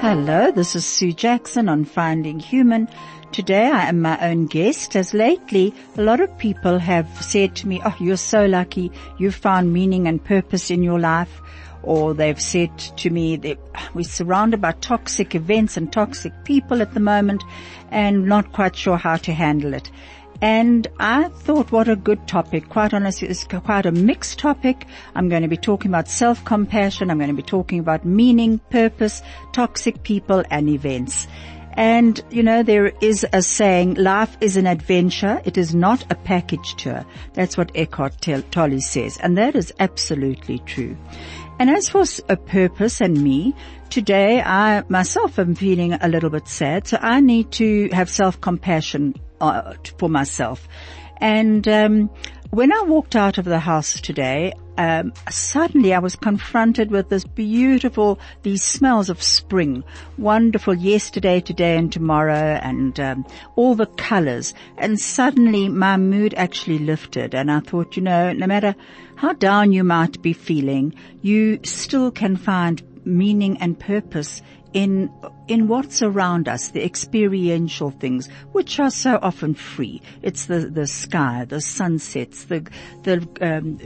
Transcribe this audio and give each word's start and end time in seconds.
Hello, 0.00 0.50
this 0.50 0.76
is 0.76 0.84
Sue 0.84 1.14
Jackson 1.14 1.70
on 1.70 1.86
Finding 1.86 2.38
Human. 2.38 2.86
Today 3.32 3.64
I 3.64 3.88
am 3.88 4.02
my 4.02 4.18
own 4.30 4.44
guest 4.44 4.94
as 4.94 5.14
lately 5.14 5.72
a 5.96 6.02
lot 6.02 6.20
of 6.20 6.36
people 6.36 6.78
have 6.78 7.08
said 7.22 7.56
to 7.56 7.66
me, 7.66 7.80
oh 7.82 7.96
you're 7.98 8.18
so 8.18 8.44
lucky, 8.44 8.92
You've 9.16 9.34
found 9.34 9.72
meaning 9.72 10.06
and 10.06 10.22
purpose 10.22 10.70
in 10.70 10.82
your 10.82 11.00
life. 11.00 11.40
Or 11.82 12.12
they've 12.12 12.40
said 12.40 12.76
to 12.78 13.08
me 13.08 13.36
that 13.36 13.58
ah, 13.74 13.90
we're 13.94 14.04
surrounded 14.04 14.60
by 14.60 14.72
toxic 14.72 15.34
events 15.34 15.78
and 15.78 15.90
toxic 15.90 16.32
people 16.44 16.82
at 16.82 16.92
the 16.92 17.00
moment 17.00 17.42
and 17.90 18.26
not 18.26 18.52
quite 18.52 18.76
sure 18.76 18.98
how 18.98 19.16
to 19.16 19.32
handle 19.32 19.72
it. 19.72 19.90
And 20.42 20.86
I 20.98 21.28
thought 21.28 21.72
what 21.72 21.88
a 21.88 21.96
good 21.96 22.26
topic. 22.28 22.68
Quite 22.68 22.92
honestly, 22.92 23.28
it's 23.28 23.44
quite 23.44 23.86
a 23.86 23.92
mixed 23.92 24.38
topic. 24.38 24.86
I'm 25.14 25.28
going 25.28 25.42
to 25.42 25.48
be 25.48 25.56
talking 25.56 25.90
about 25.90 26.08
self-compassion. 26.08 27.10
I'm 27.10 27.18
going 27.18 27.30
to 27.30 27.34
be 27.34 27.42
talking 27.42 27.78
about 27.78 28.04
meaning, 28.04 28.58
purpose, 28.70 29.22
toxic 29.52 30.02
people 30.02 30.44
and 30.50 30.68
events. 30.68 31.26
And, 31.72 32.22
you 32.30 32.42
know, 32.42 32.62
there 32.62 32.92
is 33.02 33.26
a 33.34 33.42
saying, 33.42 33.94
life 33.94 34.34
is 34.40 34.56
an 34.56 34.66
adventure. 34.66 35.42
It 35.44 35.58
is 35.58 35.74
not 35.74 36.10
a 36.10 36.14
package 36.14 36.74
tour. 36.76 37.04
That's 37.34 37.58
what 37.58 37.70
Eckhart 37.74 38.20
Tolle 38.50 38.80
says. 38.80 39.18
And 39.18 39.36
that 39.36 39.54
is 39.54 39.74
absolutely 39.78 40.58
true. 40.60 40.96
And 41.58 41.68
as 41.68 41.88
for 41.90 42.04
a 42.28 42.36
purpose 42.36 43.00
and 43.00 43.22
me, 43.22 43.54
today 43.90 44.40
I 44.40 44.84
myself 44.88 45.38
am 45.38 45.54
feeling 45.54 45.92
a 45.94 46.08
little 46.08 46.30
bit 46.30 46.48
sad. 46.48 46.86
So 46.86 46.98
I 47.00 47.20
need 47.20 47.52
to 47.52 47.90
have 47.92 48.08
self-compassion 48.08 49.14
uh, 49.40 49.74
for 49.98 50.08
myself. 50.08 50.68
And 51.18 51.66
um, 51.66 52.10
when 52.50 52.72
I 52.72 52.82
walked 52.82 53.16
out 53.16 53.38
of 53.38 53.44
the 53.44 53.58
house 53.58 54.00
today, 54.00 54.52
um, 54.78 55.12
suddenly 55.30 55.94
I 55.94 55.98
was 55.98 56.16
confronted 56.16 56.90
with 56.90 57.08
this 57.08 57.24
beautiful, 57.24 58.18
these 58.42 58.62
smells 58.62 59.08
of 59.08 59.22
spring, 59.22 59.82
wonderful 60.18 60.74
yesterday, 60.74 61.40
today 61.40 61.76
and 61.76 61.90
tomorrow 61.90 62.58
and 62.62 62.98
um, 63.00 63.26
all 63.56 63.74
the 63.74 63.86
colors. 63.86 64.54
And 64.76 65.00
suddenly 65.00 65.68
my 65.68 65.96
mood 65.96 66.34
actually 66.34 66.78
lifted 66.78 67.34
and 67.34 67.50
I 67.50 67.60
thought, 67.60 67.96
you 67.96 68.02
know, 68.02 68.32
no 68.32 68.46
matter 68.46 68.74
how 69.16 69.32
down 69.32 69.72
you 69.72 69.82
might 69.82 70.20
be 70.20 70.34
feeling, 70.34 70.94
you 71.22 71.60
still 71.64 72.10
can 72.10 72.36
find 72.36 72.82
meaning 73.04 73.56
and 73.58 73.78
purpose 73.78 74.42
in 74.72 75.10
in 75.48 75.68
what's 75.68 76.02
around 76.02 76.48
us, 76.48 76.68
the 76.68 76.84
experiential 76.84 77.90
things, 77.90 78.28
which 78.52 78.78
are 78.80 78.90
so 78.90 79.18
often 79.22 79.54
free. 79.54 80.02
It's 80.22 80.46
the 80.46 80.60
the 80.70 80.86
sky, 80.86 81.44
the 81.48 81.60
sunsets, 81.60 82.44
the 82.44 82.68
the 83.02 83.26
um, 83.40 83.78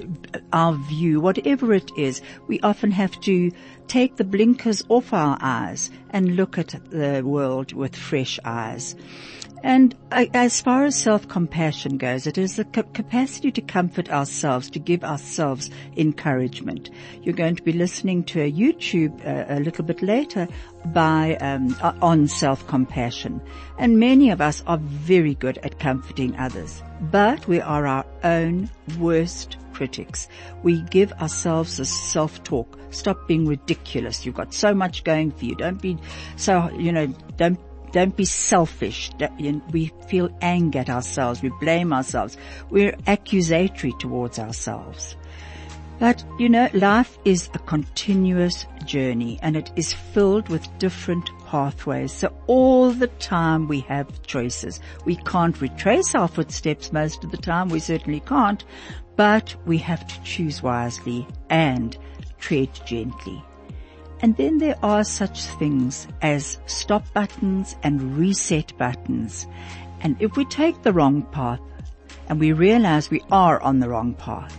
our 0.53 0.75
view, 0.75 1.20
whatever 1.20 1.73
it 1.75 1.91
is. 1.97 2.23
We 2.48 2.61
often 2.61 2.91
have 2.91 3.19
to 3.23 3.51
take 3.89 4.17
the 4.17 4.25
blinkers 4.25 4.84
off 4.89 5.12
our 5.12 5.36
eyes 5.41 5.91
and 6.11 6.36
look 6.36 6.58
at 6.58 6.75
the 6.91 7.23
world 7.25 7.73
with 7.73 7.97
fresh 7.97 8.39
eyes. 8.45 8.95
And 9.63 9.95
as 10.11 10.61
far 10.61 10.85
as 10.85 10.97
self-compassion 10.97 11.98
goes, 11.98 12.27
it 12.27 12.39
is 12.39 12.57
the 12.57 12.65
capacity 12.65 13.53
to 13.53 13.61
comfort 13.61 14.09
ourselves, 14.11 14.71
to 14.71 14.79
give 14.79 15.05
ourselves 15.05 15.71
encouragement. 15.97 16.91
You're 17.23 17.35
going 17.35 17.57
to 17.57 17.63
be 17.63 17.73
listening 17.73 18.25
to 18.25 18.41
a 18.41 18.51
YouTube 18.51 19.21
uh, 19.27 19.55
a 19.55 19.61
little 19.61 19.85
bit 19.85 20.03
later 20.03 20.48
by 20.87 21.37
um, 21.37 21.77
on 22.01 22.27
self-compassion, 22.27 23.43
and 23.79 24.01
many 24.01 24.31
of 24.31 24.41
us 24.41 24.63
are 24.67 24.79
very 24.79 25.35
good 25.35 25.59
at 25.59 25.79
comforting 25.79 26.35
others, 26.39 26.83
but 27.03 27.47
we 27.47 27.61
are 27.61 27.87
our 27.87 28.07
own 28.25 28.71
worst 28.98 29.59
critics. 29.75 30.27
We 30.63 30.81
give 30.83 31.13
ourselves 31.13 31.79
a 31.79 31.85
self-talk. 31.85 32.79
Stop 32.91 33.29
being 33.29 33.47
ridiculous. 33.47 34.25
You've 34.25 34.35
got 34.35 34.55
so 34.55 34.75
much 34.75 35.05
going 35.05 35.33
for 35.33 35.45
you. 35.45 35.55
Don't 35.55 35.81
be 35.81 35.98
so, 36.37 36.71
you 36.79 36.92
know, 36.92 37.07
don't 37.37 37.61
don't 37.92 38.17
be 38.17 38.24
selfish. 38.24 39.11
We 39.73 39.92
feel 40.08 40.30
anger 40.40 40.80
at 40.80 40.90
ourselves. 40.90 41.42
We 41.42 41.51
blame 41.61 41.92
ourselves. 41.92 42.36
We're 42.70 42.96
accusatory 43.06 43.92
towards 43.98 44.39
ourselves. 44.39 45.17
But, 45.98 46.24
you 46.39 46.48
know, 46.48 46.70
life 46.73 47.18
is 47.27 47.50
a 47.52 47.58
continuous 47.58 48.64
journey 48.86 49.39
and 49.42 49.55
it 49.55 49.70
is 49.77 49.92
filled 49.92 50.48
with 50.48 50.67
different 50.79 51.30
pathways. 51.46 52.11
So 52.11 52.34
all 52.46 52.90
the 52.90 53.08
time 53.08 53.68
we 53.68 53.80
have 53.80 54.23
choices. 54.23 54.80
We 55.05 55.17
can't 55.17 55.61
retrace 55.61 56.14
our 56.14 56.27
footsteps 56.27 56.90
most 56.90 57.23
of 57.23 57.33
the 57.33 57.36
time. 57.36 57.68
We 57.68 57.80
certainly 57.80 58.20
can't, 58.20 58.64
but 59.17 59.55
we 59.67 59.77
have 59.77 60.06
to 60.06 60.23
choose 60.23 60.62
wisely 60.62 61.27
and 61.50 61.98
tread 62.39 62.70
gently. 62.86 63.45
And 64.23 64.36
then 64.36 64.58
there 64.58 64.77
are 64.83 65.03
such 65.03 65.45
things 65.45 66.07
as 66.20 66.61
stop 66.67 67.11
buttons 67.14 67.77
and 67.83 68.19
reset 68.19 68.77
buttons. 68.77 69.47
And 70.03 70.17
if 70.20 70.36
we 70.36 70.45
take 70.45 70.83
the 70.83 70.92
wrong 70.92 71.23
path 71.23 71.61
and 72.29 72.39
we 72.39 72.53
realize 72.53 73.11
we 73.11 73.23
are 73.30 73.61
on 73.63 73.80
the 73.80 73.89
wrong 73.89 74.13
path, 74.14 74.59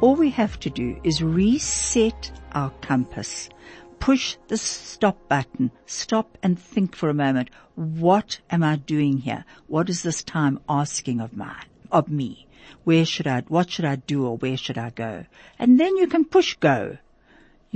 all 0.00 0.14
we 0.14 0.30
have 0.30 0.58
to 0.60 0.70
do 0.70 0.98
is 1.04 1.22
reset 1.22 2.32
our 2.52 2.70
compass. 2.80 3.50
Push 3.98 4.36
the 4.48 4.56
stop 4.56 5.28
button. 5.28 5.70
Stop 5.84 6.38
and 6.42 6.58
think 6.58 6.96
for 6.96 7.10
a 7.10 7.14
moment. 7.14 7.50
What 7.74 8.40
am 8.50 8.62
I 8.62 8.76
doing 8.76 9.18
here? 9.18 9.44
What 9.66 9.90
is 9.90 10.02
this 10.02 10.22
time 10.22 10.60
asking 10.70 11.20
of 11.20 11.36
my, 11.36 11.62
of 11.92 12.08
me? 12.08 12.46
Where 12.84 13.04
should 13.04 13.26
I, 13.26 13.42
what 13.48 13.70
should 13.70 13.84
I 13.84 13.96
do 13.96 14.26
or 14.26 14.38
where 14.38 14.56
should 14.56 14.78
I 14.78 14.90
go? 14.90 15.26
And 15.58 15.78
then 15.78 15.96
you 15.98 16.06
can 16.06 16.24
push 16.24 16.56
go 16.56 16.98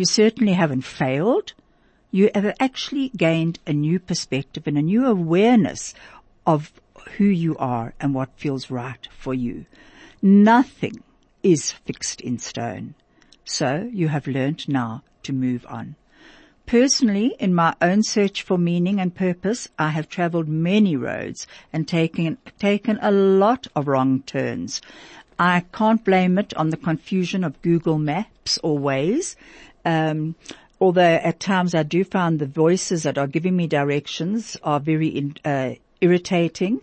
you 0.00 0.06
certainly 0.06 0.54
haven't 0.54 0.80
failed. 0.80 1.52
You 2.10 2.30
have 2.34 2.56
actually 2.58 3.10
gained 3.10 3.58
a 3.66 3.74
new 3.74 3.98
perspective 3.98 4.66
and 4.66 4.78
a 4.78 4.82
new 4.82 5.04
awareness 5.04 5.92
of 6.46 6.72
who 7.18 7.26
you 7.26 7.54
are 7.58 7.92
and 8.00 8.14
what 8.14 8.30
feels 8.38 8.70
right 8.70 9.06
for 9.12 9.34
you. 9.34 9.66
Nothing 10.22 11.02
is 11.42 11.70
fixed 11.70 12.22
in 12.22 12.38
stone. 12.38 12.94
So 13.44 13.90
you 13.92 14.08
have 14.08 14.26
learned 14.26 14.70
now 14.70 15.02
to 15.24 15.34
move 15.34 15.66
on. 15.68 15.96
Personally, 16.64 17.34
in 17.38 17.54
my 17.54 17.74
own 17.82 18.02
search 18.02 18.40
for 18.40 18.56
meaning 18.56 19.00
and 19.00 19.14
purpose, 19.14 19.68
I 19.78 19.90
have 19.90 20.08
traveled 20.08 20.48
many 20.48 20.96
roads 20.96 21.46
and 21.74 21.86
taken, 21.86 22.38
taken 22.58 22.98
a 23.02 23.10
lot 23.10 23.66
of 23.76 23.86
wrong 23.86 24.22
turns. 24.22 24.80
I 25.38 25.64
can't 25.74 26.02
blame 26.02 26.38
it 26.38 26.54
on 26.54 26.70
the 26.70 26.78
confusion 26.78 27.44
of 27.44 27.60
Google 27.60 27.98
Maps 27.98 28.58
or 28.62 28.78
Waze 28.78 29.36
um, 29.90 30.34
although 30.80 31.02
at 31.30 31.40
times 31.40 31.74
I 31.74 31.82
do 31.82 32.04
find 32.04 32.38
the 32.38 32.46
voices 32.46 33.02
that 33.02 33.18
are 33.18 33.26
giving 33.26 33.56
me 33.56 33.66
directions 33.66 34.56
are 34.62 34.80
very 34.80 35.08
in, 35.08 35.34
uh, 35.44 35.74
irritating. 36.00 36.80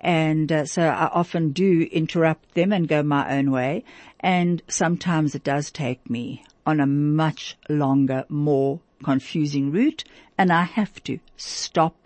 And 0.00 0.50
uh, 0.52 0.66
so 0.66 0.82
I 0.82 1.06
often 1.06 1.52
do 1.52 1.88
interrupt 1.90 2.54
them 2.54 2.72
and 2.72 2.88
go 2.88 3.02
my 3.02 3.38
own 3.38 3.50
way. 3.50 3.84
And 4.20 4.62
sometimes 4.68 5.34
it 5.34 5.44
does 5.44 5.70
take 5.70 6.08
me 6.08 6.44
on 6.64 6.80
a 6.80 6.86
much 6.86 7.56
longer, 7.68 8.24
more 8.28 8.80
confusing 9.02 9.70
route. 9.70 10.04
And 10.36 10.52
I 10.52 10.64
have 10.64 11.02
to 11.04 11.18
stop 11.36 11.96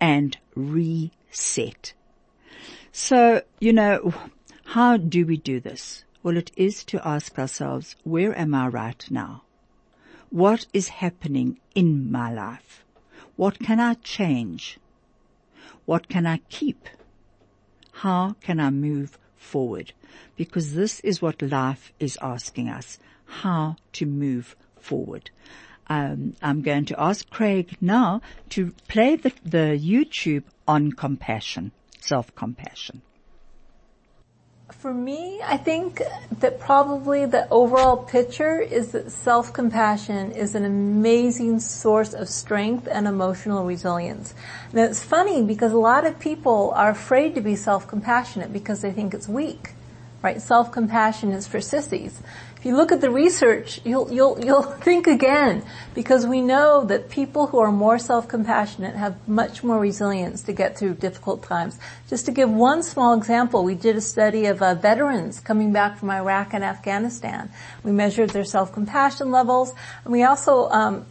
and 0.00 0.36
reset. 0.54 1.94
So, 2.92 3.42
you 3.60 3.72
know, 3.72 4.12
how 4.64 4.96
do 4.96 5.24
we 5.26 5.36
do 5.36 5.60
this? 5.60 6.04
Well, 6.22 6.36
it 6.36 6.50
is 6.56 6.84
to 6.84 7.06
ask 7.06 7.38
ourselves, 7.38 7.96
where 8.04 8.36
am 8.38 8.54
I 8.54 8.68
right 8.68 9.04
now? 9.10 9.43
What 10.30 10.66
is 10.72 10.88
happening 10.88 11.60
in 11.74 12.10
my 12.10 12.32
life? 12.32 12.84
What 13.36 13.58
can 13.58 13.80
I 13.80 13.94
change? 13.94 14.78
What 15.84 16.08
can 16.08 16.26
I 16.26 16.38
keep? 16.48 16.88
How 17.92 18.36
can 18.40 18.60
I 18.60 18.70
move 18.70 19.18
forward? 19.36 19.92
Because 20.36 20.74
this 20.74 21.00
is 21.00 21.22
what 21.22 21.42
life 21.42 21.92
is 22.00 22.18
asking 22.20 22.68
us, 22.68 22.98
how 23.26 23.76
to 23.92 24.06
move 24.06 24.56
forward. 24.80 25.30
Um, 25.86 26.34
I'm 26.42 26.62
going 26.62 26.86
to 26.86 27.00
ask 27.00 27.28
Craig 27.28 27.76
now 27.80 28.22
to 28.50 28.72
play 28.88 29.16
the, 29.16 29.32
the 29.44 29.78
YouTube 29.78 30.44
on 30.66 30.92
compassion, 30.92 31.72
self-compassion. 32.00 33.02
For 34.78 34.92
me, 34.92 35.40
I 35.42 35.56
think 35.56 36.02
that 36.40 36.60
probably 36.60 37.24
the 37.24 37.48
overall 37.48 37.96
picture 37.96 38.60
is 38.60 38.92
that 38.92 39.10
self-compassion 39.10 40.32
is 40.32 40.54
an 40.54 40.66
amazing 40.66 41.60
source 41.60 42.12
of 42.12 42.28
strength 42.28 42.86
and 42.90 43.06
emotional 43.06 43.64
resilience. 43.64 44.34
Now 44.74 44.84
it's 44.84 45.02
funny 45.02 45.42
because 45.42 45.72
a 45.72 45.78
lot 45.78 46.06
of 46.06 46.18
people 46.18 46.72
are 46.76 46.90
afraid 46.90 47.34
to 47.36 47.40
be 47.40 47.56
self-compassionate 47.56 48.52
because 48.52 48.82
they 48.82 48.92
think 48.92 49.14
it's 49.14 49.26
weak, 49.26 49.70
right? 50.22 50.40
Self-compassion 50.40 51.32
is 51.32 51.46
for 51.46 51.62
sissies. 51.62 52.20
If 52.64 52.68
you 52.68 52.76
look 52.76 52.92
at 52.92 53.02
the 53.02 53.10
research, 53.10 53.82
you'll, 53.84 54.10
you'll, 54.10 54.42
you'll 54.42 54.62
think 54.86 55.06
again 55.06 55.62
because 55.94 56.26
we 56.26 56.40
know 56.40 56.82
that 56.86 57.10
people 57.10 57.46
who 57.48 57.58
are 57.58 57.70
more 57.70 57.98
self-compassionate 57.98 58.96
have 58.96 59.28
much 59.28 59.62
more 59.62 59.78
resilience 59.78 60.44
to 60.44 60.54
get 60.54 60.78
through 60.78 60.94
difficult 60.94 61.42
times. 61.42 61.78
Just 62.08 62.24
to 62.24 62.32
give 62.32 62.48
one 62.48 62.82
small 62.82 63.12
example, 63.12 63.64
we 63.64 63.74
did 63.74 63.96
a 63.96 64.00
study 64.00 64.46
of 64.46 64.62
uh, 64.62 64.76
veterans 64.76 65.40
coming 65.40 65.74
back 65.74 65.98
from 65.98 66.08
Iraq 66.08 66.54
and 66.54 66.64
Afghanistan. 66.64 67.50
We 67.82 67.92
measured 67.92 68.30
their 68.30 68.46
self-compassion 68.46 69.30
levels 69.30 69.74
and 70.04 70.10
we 70.10 70.22
also 70.22 70.70
um, 70.70 71.04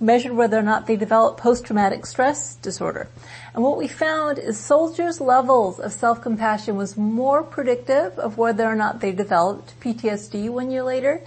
measured 0.00 0.32
whether 0.32 0.58
or 0.58 0.62
not 0.62 0.86
they 0.86 0.96
developed 0.96 1.40
post-traumatic 1.40 2.06
stress 2.06 2.56
disorder. 2.56 3.08
And 3.54 3.62
what 3.62 3.76
we 3.76 3.88
found 3.88 4.38
is 4.38 4.58
soldiers' 4.58 5.20
levels 5.20 5.78
of 5.78 5.92
self-compassion 5.92 6.76
was 6.76 6.96
more 6.96 7.42
predictive 7.42 8.18
of 8.18 8.38
whether 8.38 8.64
or 8.64 8.74
not 8.74 9.00
they 9.00 9.12
developed 9.12 9.78
PTSD 9.80 10.48
one 10.48 10.70
year 10.70 10.82
later 10.82 11.20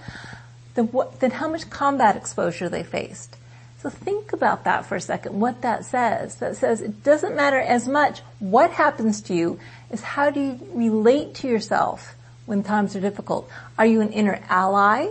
than, 0.74 0.86
what, 0.86 1.20
than 1.20 1.30
how 1.32 1.48
much 1.48 1.70
combat 1.70 2.16
exposure 2.16 2.68
they 2.68 2.82
faced. 2.82 3.36
So 3.82 3.88
think 3.88 4.32
about 4.32 4.64
that 4.64 4.84
for 4.84 4.96
a 4.96 5.00
second, 5.00 5.40
what 5.40 5.62
that 5.62 5.84
says. 5.84 6.36
That 6.36 6.56
says 6.56 6.82
it 6.82 7.02
doesn't 7.02 7.34
matter 7.34 7.58
as 7.58 7.88
much 7.88 8.20
what 8.38 8.72
happens 8.72 9.22
to 9.22 9.34
you 9.34 9.58
as 9.90 10.02
how 10.02 10.30
do 10.30 10.40
you 10.40 10.60
relate 10.74 11.34
to 11.36 11.48
yourself 11.48 12.14
when 12.44 12.62
times 12.62 12.94
are 12.94 13.00
difficult. 13.00 13.48
Are 13.78 13.86
you 13.86 14.00
an 14.00 14.12
inner 14.12 14.40
ally 14.48 15.08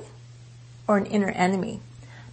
or 0.88 0.98
an 0.98 1.08
inner 1.08 1.30
enemy? 1.30 1.80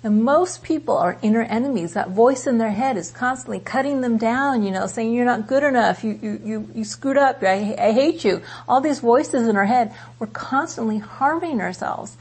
And 0.06 0.22
most 0.22 0.62
people 0.62 0.96
are 0.96 1.18
inner 1.20 1.42
enemies. 1.42 1.94
That 1.94 2.10
voice 2.10 2.46
in 2.46 2.58
their 2.58 2.70
head 2.70 2.96
is 2.96 3.10
constantly 3.10 3.58
cutting 3.58 4.02
them 4.02 4.18
down, 4.18 4.62
you 4.62 4.70
know, 4.70 4.86
saying 4.86 5.12
you're 5.12 5.24
not 5.24 5.48
good 5.48 5.64
enough, 5.64 6.04
you, 6.04 6.16
you, 6.22 6.40
you, 6.44 6.70
you 6.76 6.84
screwed 6.84 7.16
up, 7.16 7.42
I, 7.42 7.74
I 7.76 7.90
hate 7.90 8.24
you. 8.24 8.40
All 8.68 8.80
these 8.80 9.00
voices 9.00 9.48
in 9.48 9.56
our 9.56 9.64
head, 9.64 9.92
we're 10.20 10.28
constantly 10.28 10.98
harming 10.98 11.60
ourselves. 11.60 12.16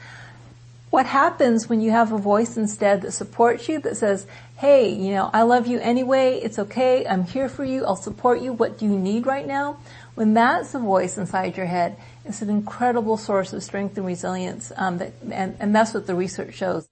What 0.90 1.06
happens 1.06 1.68
when 1.68 1.80
you 1.80 1.92
have 1.92 2.10
a 2.10 2.18
voice 2.18 2.56
instead 2.56 3.02
that 3.02 3.12
supports 3.12 3.68
you, 3.68 3.78
that 3.82 3.96
says, 3.96 4.26
hey, 4.56 4.92
you 4.92 5.12
know, 5.12 5.30
I 5.32 5.42
love 5.42 5.68
you 5.68 5.78
anyway, 5.78 6.40
it's 6.42 6.58
okay, 6.58 7.06
I'm 7.06 7.22
here 7.22 7.48
for 7.48 7.64
you, 7.64 7.86
I'll 7.86 7.94
support 7.94 8.40
you, 8.40 8.52
what 8.52 8.78
do 8.78 8.86
you 8.86 8.98
need 8.98 9.26
right 9.26 9.46
now? 9.46 9.78
When 10.16 10.34
that's 10.34 10.72
the 10.72 10.80
voice 10.80 11.18
inside 11.18 11.56
your 11.56 11.66
head, 11.66 11.96
it's 12.24 12.42
an 12.42 12.50
incredible 12.50 13.16
source 13.16 13.52
of 13.52 13.62
strength 13.62 13.96
and 13.96 14.04
resilience, 14.04 14.72
um, 14.74 14.98
that, 14.98 15.12
and, 15.30 15.56
and 15.60 15.72
that's 15.72 15.94
what 15.94 16.08
the 16.08 16.16
research 16.16 16.54
shows. 16.54 16.88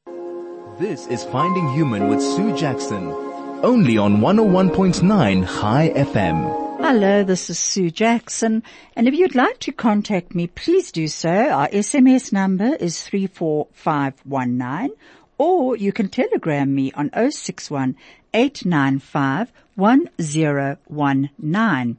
This 0.78 1.06
is 1.06 1.22
Finding 1.22 1.68
Human 1.68 2.08
with 2.08 2.20
Sue 2.20 2.56
Jackson, 2.56 3.12
only 3.62 3.96
on 3.96 4.16
101.9 4.16 5.44
High 5.44 5.90
FM. 5.90 6.78
Hello, 6.78 7.22
this 7.22 7.48
is 7.48 7.60
Sue 7.60 7.92
Jackson, 7.92 8.64
and 8.96 9.06
if 9.06 9.14
you'd 9.14 9.36
like 9.36 9.60
to 9.60 9.70
contact 9.70 10.34
me, 10.34 10.48
please 10.48 10.90
do 10.90 11.06
so. 11.06 11.30
Our 11.30 11.68
SMS 11.68 12.32
number 12.32 12.74
is 12.74 13.02
34519, 13.02 14.96
or 15.38 15.76
you 15.76 15.92
can 15.92 16.08
telegram 16.08 16.74
me 16.74 16.90
on 16.92 17.08
061 17.12 17.94
895 18.34 19.52
1019. 19.76 21.98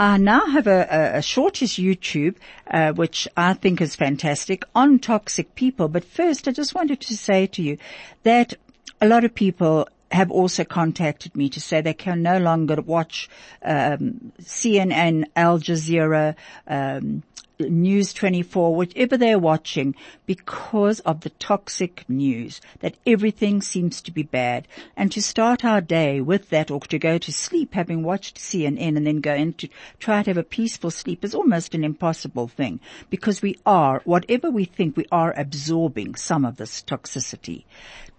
I 0.00 0.16
now 0.16 0.46
have 0.46 0.66
a, 0.66 0.86
a, 0.90 1.18
a 1.18 1.22
shortish 1.22 1.76
YouTube, 1.76 2.36
uh, 2.70 2.92
which 2.94 3.28
I 3.36 3.52
think 3.52 3.82
is 3.82 3.94
fantastic 3.94 4.64
on 4.74 4.98
toxic 4.98 5.54
people. 5.54 5.88
But 5.88 6.06
first, 6.06 6.48
I 6.48 6.52
just 6.52 6.74
wanted 6.74 7.02
to 7.02 7.16
say 7.18 7.46
to 7.48 7.60
you 7.62 7.76
that 8.22 8.54
a 9.02 9.06
lot 9.06 9.24
of 9.24 9.34
people 9.34 9.88
have 10.10 10.30
also 10.30 10.64
contacted 10.64 11.36
me 11.36 11.50
to 11.50 11.60
say 11.60 11.82
they 11.82 11.92
can 11.92 12.22
no 12.22 12.38
longer 12.38 12.80
watch 12.80 13.28
um, 13.62 14.32
CNN, 14.40 15.26
Al 15.36 15.58
Jazeera, 15.58 16.34
um, 16.66 17.22
News 17.60 18.12
24, 18.12 18.74
whatever 18.74 19.16
they're 19.16 19.38
watching, 19.38 19.94
because 20.26 21.00
of 21.00 21.20
the 21.20 21.30
toxic 21.30 22.04
news, 22.08 22.60
that 22.80 22.96
everything 23.06 23.60
seems 23.62 24.00
to 24.02 24.10
be 24.10 24.22
bad. 24.22 24.66
And 24.96 25.12
to 25.12 25.22
start 25.22 25.64
our 25.64 25.80
day 25.80 26.20
with 26.20 26.48
that 26.50 26.70
or 26.70 26.80
to 26.80 26.98
go 26.98 27.18
to 27.18 27.32
sleep 27.32 27.74
having 27.74 28.02
watched 28.02 28.38
CNN 28.38 28.96
and 28.96 29.06
then 29.06 29.20
go 29.20 29.34
in 29.34 29.52
to 29.54 29.68
try 29.98 30.22
to 30.22 30.30
have 30.30 30.38
a 30.38 30.42
peaceful 30.42 30.90
sleep 30.90 31.24
is 31.24 31.34
almost 31.34 31.74
an 31.74 31.84
impossible 31.84 32.48
thing 32.48 32.80
because 33.10 33.42
we 33.42 33.58
are, 33.66 34.00
whatever 34.04 34.50
we 34.50 34.64
think, 34.64 34.96
we 34.96 35.06
are 35.12 35.34
absorbing 35.36 36.14
some 36.14 36.44
of 36.44 36.56
this 36.56 36.82
toxicity 36.82 37.64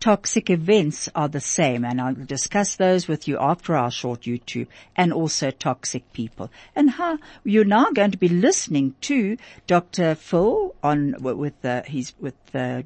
toxic 0.01 0.49
events 0.49 1.07
are 1.13 1.27
the 1.27 1.39
same 1.39 1.85
and 1.85 2.01
I'll 2.01 2.15
discuss 2.15 2.75
those 2.75 3.07
with 3.07 3.27
you 3.27 3.37
after 3.37 3.75
our 3.75 3.91
short 3.91 4.21
YouTube 4.21 4.65
and 4.95 5.13
also 5.13 5.51
toxic 5.51 6.11
people 6.11 6.49
and 6.75 6.89
how 6.89 7.19
you're 7.43 7.63
now 7.63 7.91
going 7.91 8.09
to 8.09 8.17
be 8.17 8.27
listening 8.27 8.95
to 9.01 9.30
Dr. 9.67 10.15
Phil 10.15 10.75
on 10.83 11.15
with 11.19 11.63
uh, 11.63 11.83
he's 11.83 12.13
with 12.19 12.35
uh, 12.53 12.83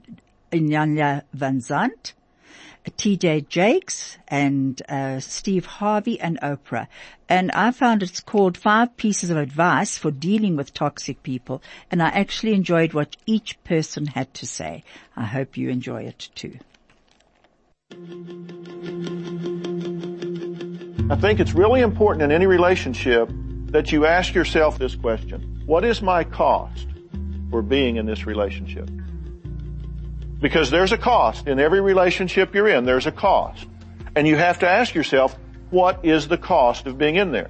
Inyanya 0.51 1.23
Van 1.33 1.61
Zandt. 1.61 2.13
TD 2.91 3.47
Jakes 3.47 4.17
and 4.27 4.81
uh, 4.87 5.19
Steve 5.19 5.65
Harvey 5.65 6.19
and 6.19 6.39
Oprah. 6.41 6.87
And 7.27 7.51
I 7.51 7.71
found 7.71 8.03
it's 8.03 8.19
called 8.19 8.57
Five 8.57 8.95
Pieces 8.97 9.29
of 9.31 9.37
Advice 9.37 9.97
for 9.97 10.11
Dealing 10.11 10.55
with 10.55 10.73
Toxic 10.73 11.23
People. 11.23 11.63
And 11.89 12.01
I 12.01 12.09
actually 12.09 12.53
enjoyed 12.53 12.93
what 12.93 13.15
each 13.25 13.61
person 13.63 14.05
had 14.05 14.33
to 14.35 14.45
say. 14.45 14.83
I 15.15 15.25
hope 15.25 15.57
you 15.57 15.69
enjoy 15.69 16.03
it 16.03 16.29
too. 16.35 16.59
I 21.07 21.15
think 21.15 21.39
it's 21.39 21.53
really 21.53 21.81
important 21.81 22.23
in 22.23 22.31
any 22.31 22.47
relationship 22.47 23.29
that 23.67 23.91
you 23.91 24.05
ask 24.05 24.33
yourself 24.33 24.77
this 24.77 24.95
question. 24.95 25.54
What 25.65 25.83
is 25.83 26.01
my 26.01 26.23
cost 26.23 26.87
for 27.49 27.61
being 27.61 27.95
in 27.95 28.05
this 28.05 28.25
relationship? 28.25 28.89
Because 30.39 30.69
there's 30.69 30.91
a 30.91 30.97
cost 30.97 31.47
in 31.47 31.59
every 31.59 31.81
relationship 31.81 32.53
you're 32.53 32.67
in. 32.67 32.85
There's 32.85 33.07
a 33.07 33.11
cost. 33.11 33.65
And 34.15 34.27
you 34.27 34.35
have 34.35 34.59
to 34.59 34.69
ask 34.69 34.93
yourself, 34.93 35.35
what 35.71 36.05
is 36.05 36.27
the 36.27 36.37
cost 36.37 36.85
of 36.85 36.97
being 36.97 37.15
in 37.15 37.31
there? 37.31 37.49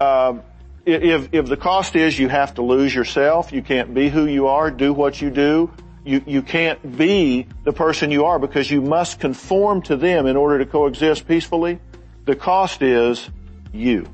Um, 0.00 0.42
if, 0.84 1.28
if 1.32 1.46
the 1.46 1.56
cost 1.56 1.94
is 1.94 2.18
you 2.18 2.28
have 2.28 2.54
to 2.54 2.62
lose 2.62 2.92
yourself, 2.92 3.52
you 3.52 3.62
can't 3.62 3.94
be 3.94 4.08
who 4.08 4.26
you 4.26 4.48
are, 4.48 4.70
do 4.70 4.92
what 4.92 5.20
you 5.20 5.30
do, 5.30 5.70
you, 6.04 6.22
you 6.26 6.42
can't 6.42 6.96
be 6.96 7.46
the 7.62 7.72
person 7.72 8.10
you 8.10 8.24
are 8.24 8.40
because 8.40 8.68
you 8.68 8.82
must 8.82 9.20
conform 9.20 9.82
to 9.82 9.96
them 9.96 10.26
in 10.26 10.36
order 10.36 10.58
to 10.58 10.66
coexist 10.66 11.28
peacefully. 11.28 11.78
The 12.24 12.34
cost 12.34 12.82
is 12.82 13.30
you. 13.72 14.08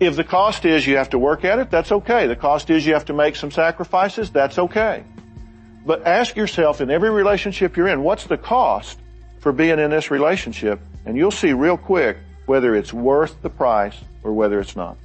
If 0.00 0.16
the 0.16 0.24
cost 0.24 0.64
is 0.64 0.86
you 0.86 0.96
have 0.96 1.10
to 1.10 1.18
work 1.18 1.44
at 1.44 1.58
it, 1.58 1.70
that's 1.70 1.92
okay. 1.92 2.26
The 2.26 2.34
cost 2.34 2.70
is 2.70 2.86
you 2.86 2.94
have 2.94 3.04
to 3.04 3.12
make 3.12 3.36
some 3.36 3.50
sacrifices, 3.50 4.30
that's 4.30 4.58
okay. 4.58 5.04
But 5.84 6.06
ask 6.06 6.36
yourself 6.36 6.80
in 6.80 6.90
every 6.90 7.10
relationship 7.10 7.76
you're 7.76 7.88
in, 7.88 8.02
what's 8.02 8.24
the 8.24 8.38
cost 8.38 8.98
for 9.40 9.52
being 9.52 9.78
in 9.78 9.90
this 9.90 10.10
relationship? 10.10 10.80
And 11.04 11.18
you'll 11.18 11.30
see 11.30 11.52
real 11.52 11.76
quick 11.76 12.16
whether 12.46 12.74
it's 12.74 12.94
worth 12.94 13.42
the 13.42 13.50
price 13.50 13.96
or 14.22 14.32
whether 14.32 14.58
it's 14.58 14.74
not. 14.74 14.96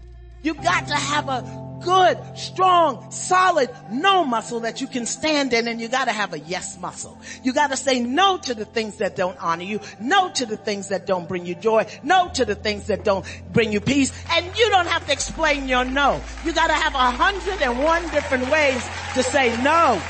You've 0.44 0.64
got 0.64 0.88
to 0.88 0.96
have 0.96 1.28
a 1.28 1.42
good, 1.86 2.18
strong, 2.36 3.10
solid 3.12 3.70
no 3.90 4.26
muscle 4.26 4.62
that 4.62 4.82
you 4.82 4.88
can 4.88 5.06
stand 5.06 5.54
in 5.54 5.68
and 5.68 5.80
you 5.80 5.88
gotta 5.88 6.12
have 6.12 6.34
a 6.34 6.40
yes 6.40 6.78
muscle. 6.80 7.18
You 7.44 7.54
gotta 7.54 7.78
say 7.78 8.00
no 8.02 8.38
to 8.40 8.54
the 8.54 8.66
things 8.66 8.98
that 8.98 9.16
don't 9.16 9.38
honor 9.42 9.64
you, 9.64 9.80
no 10.02 10.32
to 10.32 10.46
the 10.46 10.58
things 10.58 10.90
that 10.90 11.06
don't 11.06 11.28
bring 11.30 11.46
you 11.46 11.56
joy, 11.56 11.88
no 12.04 12.30
to 12.34 12.44
the 12.44 12.56
things 12.56 12.88
that 12.88 13.06
don't 13.06 13.26
bring 13.54 13.72
you 13.72 13.80
peace, 13.80 14.12
and 14.32 14.46
you 14.58 14.70
don't 14.72 14.88
have 14.88 15.06
to 15.06 15.14
explain 15.14 15.70
your 15.70 15.86
no. 15.86 16.20
You 16.44 16.52
gotta 16.54 16.74
have 16.74 16.96
a 16.96 17.12
hundred 17.12 17.62
and 17.62 17.82
one 17.82 18.02
different 18.10 18.50
ways 18.50 18.84
to 19.14 19.24
say 19.24 19.56
no. 19.64 20.02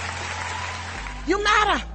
You 1.27 1.44
matter. 1.44 1.86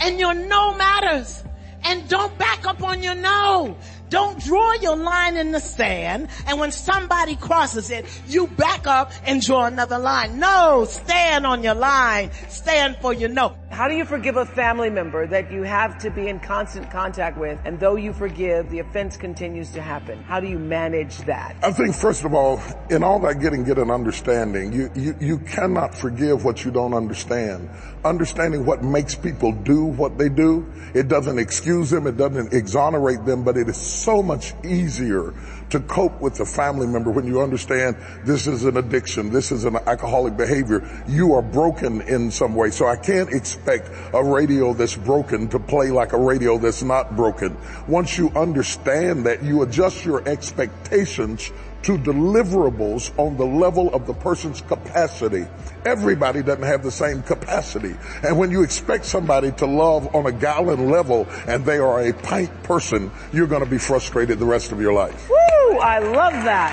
And 0.00 0.18
your 0.18 0.34
no 0.34 0.74
matters. 0.74 1.42
And 1.84 2.08
don't 2.08 2.36
back 2.38 2.66
up 2.66 2.82
on 2.82 3.02
your 3.02 3.14
no. 3.14 3.76
Don't 4.12 4.38
draw 4.44 4.74
your 4.74 4.94
line 4.94 5.38
in 5.38 5.52
the 5.52 5.58
sand 5.58 6.28
and 6.46 6.60
when 6.60 6.70
somebody 6.70 7.34
crosses 7.34 7.90
it, 7.90 8.04
you 8.28 8.46
back 8.46 8.86
up 8.86 9.10
and 9.24 9.40
draw 9.40 9.64
another 9.64 9.98
line. 9.98 10.38
No, 10.38 10.84
stand 10.84 11.46
on 11.46 11.62
your 11.62 11.74
line. 11.74 12.30
Stand 12.50 12.98
for 12.98 13.14
your 13.14 13.30
no. 13.30 13.56
How 13.70 13.88
do 13.88 13.94
you 13.94 14.04
forgive 14.04 14.36
a 14.36 14.44
family 14.44 14.90
member 14.90 15.26
that 15.28 15.50
you 15.50 15.62
have 15.62 15.96
to 16.00 16.10
be 16.10 16.28
in 16.28 16.40
constant 16.40 16.90
contact 16.90 17.38
with 17.38 17.58
and 17.64 17.80
though 17.80 17.96
you 17.96 18.12
forgive, 18.12 18.68
the 18.68 18.80
offense 18.80 19.16
continues 19.16 19.70
to 19.70 19.80
happen? 19.80 20.22
How 20.24 20.40
do 20.40 20.46
you 20.46 20.58
manage 20.58 21.16
that? 21.20 21.56
I 21.62 21.72
think 21.72 21.94
first 21.94 22.26
of 22.26 22.34
all, 22.34 22.60
in 22.90 23.02
all 23.02 23.18
that 23.20 23.40
getting, 23.40 23.64
get 23.64 23.78
an 23.78 23.90
understanding. 23.90 24.74
You, 24.74 24.90
you, 24.94 25.16
you 25.20 25.38
cannot 25.38 25.94
forgive 25.94 26.44
what 26.44 26.66
you 26.66 26.70
don't 26.70 26.92
understand. 26.92 27.70
Understanding 28.04 28.66
what 28.66 28.84
makes 28.84 29.14
people 29.14 29.52
do 29.52 29.86
what 29.86 30.18
they 30.18 30.28
do, 30.28 30.70
it 30.92 31.08
doesn't 31.08 31.38
excuse 31.38 31.88
them, 31.88 32.06
it 32.06 32.18
doesn't 32.18 32.52
exonerate 32.52 33.24
them, 33.24 33.42
but 33.42 33.56
it 33.56 33.70
is 33.70 34.01
so 34.02 34.22
much 34.22 34.54
easier 34.64 35.34
to 35.70 35.80
cope 35.80 36.20
with 36.20 36.38
a 36.40 36.44
family 36.44 36.86
member 36.86 37.10
when 37.10 37.26
you 37.26 37.40
understand 37.40 37.96
this 38.24 38.46
is 38.46 38.64
an 38.64 38.76
addiction, 38.76 39.30
this 39.30 39.50
is 39.52 39.64
an 39.64 39.76
alcoholic 39.86 40.36
behavior. 40.36 40.86
You 41.08 41.34
are 41.34 41.42
broken 41.42 42.02
in 42.02 42.30
some 42.30 42.54
way. 42.54 42.70
So 42.70 42.86
I 42.86 42.96
can't 42.96 43.32
expect 43.32 43.90
a 44.12 44.22
radio 44.22 44.74
that's 44.74 44.96
broken 44.96 45.48
to 45.48 45.58
play 45.58 45.90
like 45.90 46.12
a 46.12 46.18
radio 46.18 46.58
that's 46.58 46.82
not 46.82 47.16
broken. 47.16 47.56
Once 47.88 48.18
you 48.18 48.28
understand 48.36 49.24
that, 49.24 49.42
you 49.42 49.62
adjust 49.62 50.04
your 50.04 50.28
expectations 50.28 51.50
to 51.82 51.98
deliverables 51.98 53.16
on 53.18 53.36
the 53.36 53.44
level 53.44 53.92
of 53.94 54.06
the 54.06 54.14
person's 54.14 54.60
capacity. 54.60 55.46
Everybody 55.84 56.42
doesn't 56.42 56.62
have 56.62 56.82
the 56.82 56.90
same 56.90 57.22
capacity. 57.22 57.94
And 58.22 58.38
when 58.38 58.50
you 58.50 58.62
expect 58.62 59.04
somebody 59.04 59.52
to 59.52 59.66
love 59.66 60.14
on 60.14 60.26
a 60.26 60.32
gallon 60.32 60.90
level 60.90 61.26
and 61.46 61.64
they 61.64 61.78
are 61.78 62.06
a 62.06 62.12
pint 62.12 62.62
person, 62.62 63.10
you're 63.32 63.48
going 63.48 63.64
to 63.64 63.70
be 63.70 63.78
frustrated 63.78 64.38
the 64.38 64.46
rest 64.46 64.72
of 64.72 64.80
your 64.80 64.92
life. 64.92 65.28
Woo! 65.28 65.78
I 65.78 65.98
love 65.98 66.32
that. 66.44 66.72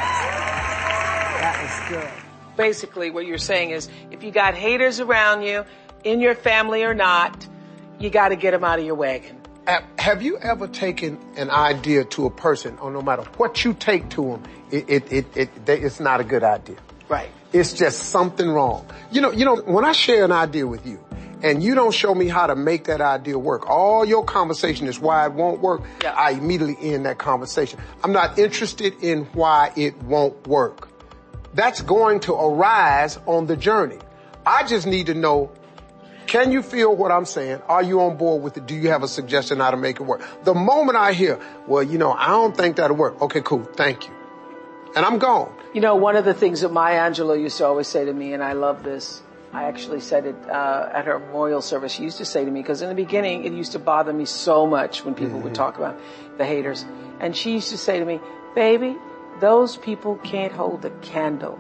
That 1.42 1.64
is 1.66 1.98
good. 1.98 2.10
Basically 2.58 3.10
what 3.10 3.26
you're 3.26 3.38
saying 3.38 3.72
is 3.72 3.90
if 4.12 4.24
you 4.24 4.32
got 4.32 4.54
haters 4.54 5.00
around 5.00 5.44
you, 5.44 5.66
in 6.04 6.20
your 6.20 6.36
family 6.36 6.84
or 6.84 6.94
not, 6.94 7.48
you 8.00 8.10
got 8.10 8.30
to 8.30 8.36
get 8.36 8.52
them 8.52 8.64
out 8.64 8.80
of 8.80 8.86
your 8.86 8.96
wagon. 8.96 9.39
Have 10.00 10.22
you 10.22 10.38
ever 10.40 10.68
taken 10.68 11.20
an 11.36 11.52
idea 11.52 12.04
to 12.06 12.26
a 12.26 12.32
person, 12.32 12.78
or 12.80 12.90
no 12.92 13.02
matter 13.02 13.24
what 13.38 13.64
you 13.64 13.74
take 13.74 14.10
to 14.12 14.24
them, 14.24 14.44
it, 14.72 14.90
it, 14.90 15.14
it, 15.14 15.38
it, 15.38 15.50
it's 15.68 16.00
not 16.00 16.20
a 16.22 16.24
good 16.24 16.44
idea. 16.44 16.78
Right. 17.08 17.30
It's 17.54 17.74
just 17.74 18.10
something 18.10 18.50
wrong. 18.50 18.86
You 19.12 19.22
know, 19.22 19.32
you 19.32 19.46
know, 19.46 19.58
when 19.58 19.86
I 19.86 19.92
share 19.92 20.26
an 20.26 20.32
idea 20.32 20.66
with 20.66 20.86
you, 20.86 21.00
and 21.42 21.64
you 21.64 21.74
don't 21.74 21.94
show 21.94 22.14
me 22.14 22.28
how 22.28 22.48
to 22.48 22.56
make 22.56 22.86
that 22.86 23.00
idea 23.02 23.38
work, 23.38 23.70
all 23.70 24.04
your 24.06 24.26
conversation 24.26 24.88
is 24.88 25.00
why 25.00 25.26
it 25.26 25.34
won't 25.34 25.62
work, 25.62 25.84
Yeah. 26.04 26.14
I 26.14 26.32
immediately 26.32 26.94
end 26.94 27.06
that 27.06 27.18
conversation. 27.18 27.80
I'm 28.04 28.12
not 28.12 28.38
interested 28.38 29.04
in 29.04 29.26
why 29.34 29.72
it 29.76 30.02
won't 30.04 30.48
work. 30.48 30.90
That's 31.54 31.82
going 31.82 32.20
to 32.22 32.34
arise 32.34 33.18
on 33.26 33.48
the 33.48 33.56
journey. 33.56 34.00
I 34.46 34.64
just 34.64 34.86
need 34.86 35.08
to 35.08 35.14
know 35.14 35.52
can 36.30 36.52
you 36.52 36.62
feel 36.62 36.96
what 36.96 37.12
I'm 37.12 37.26
saying? 37.26 37.60
Are 37.68 37.82
you 37.82 38.02
on 38.02 38.16
board 38.16 38.44
with 38.44 38.56
it? 38.56 38.68
Do 38.68 38.76
you 38.76 38.90
have 38.90 39.02
a 39.02 39.08
suggestion 39.08 39.58
how 39.58 39.72
to 39.72 39.78
make 39.78 40.00
it 40.00 40.04
work? 40.04 40.22
The 40.44 40.54
moment 40.54 40.96
I 40.96 41.14
hear, 41.14 41.40
well, 41.68 41.82
you 41.82 41.98
know, 41.98 42.14
I 42.14 42.28
don't 42.28 42.56
think 42.56 42.76
that'll 42.76 42.96
work. 42.96 43.20
Okay, 43.20 43.42
cool. 43.42 43.64
Thank 43.64 44.08
you. 44.08 44.14
And 44.96 45.08
I'm 45.08 45.18
gone. 45.18 45.52
You 45.74 45.82
know, 45.82 45.96
one 45.96 46.16
of 46.16 46.26
the 46.26 46.36
things 46.36 46.62
that 46.62 46.72
Maya 46.72 47.00
Angelou 47.10 47.42
used 47.42 47.58
to 47.58 47.66
always 47.66 47.88
say 47.88 48.06
to 48.06 48.14
me, 48.14 48.34
and 48.34 48.44
I 48.44 48.54
love 48.54 48.84
this, 48.84 49.24
I 49.54 49.64
actually 49.64 50.02
said 50.02 50.28
it 50.28 50.36
uh, 50.48 50.92
at 50.94 51.06
her 51.06 51.18
memorial 51.18 51.64
service. 51.64 51.94
She 51.94 52.04
used 52.04 52.20
to 52.20 52.26
say 52.26 52.46
to 52.46 52.52
me, 52.52 52.62
because 52.62 52.84
in 52.84 52.90
the 52.90 52.96
beginning 52.96 53.46
it 53.46 53.54
used 53.54 53.72
to 53.72 53.80
bother 53.80 54.14
me 54.14 54.26
so 54.26 54.68
much 54.68 55.04
when 55.04 55.16
people 55.16 55.40
would 55.40 55.56
talk 55.56 55.78
about 55.78 56.00
the 56.38 56.46
haters. 56.46 56.86
And 57.20 57.36
she 57.36 57.54
used 57.54 57.70
to 57.70 57.78
say 57.78 57.98
to 57.98 58.06
me, 58.06 58.20
baby, 58.54 58.96
those 59.40 59.78
people 59.78 60.18
can't 60.18 60.54
hold 60.54 60.86
a 60.86 60.92
candle 61.02 61.60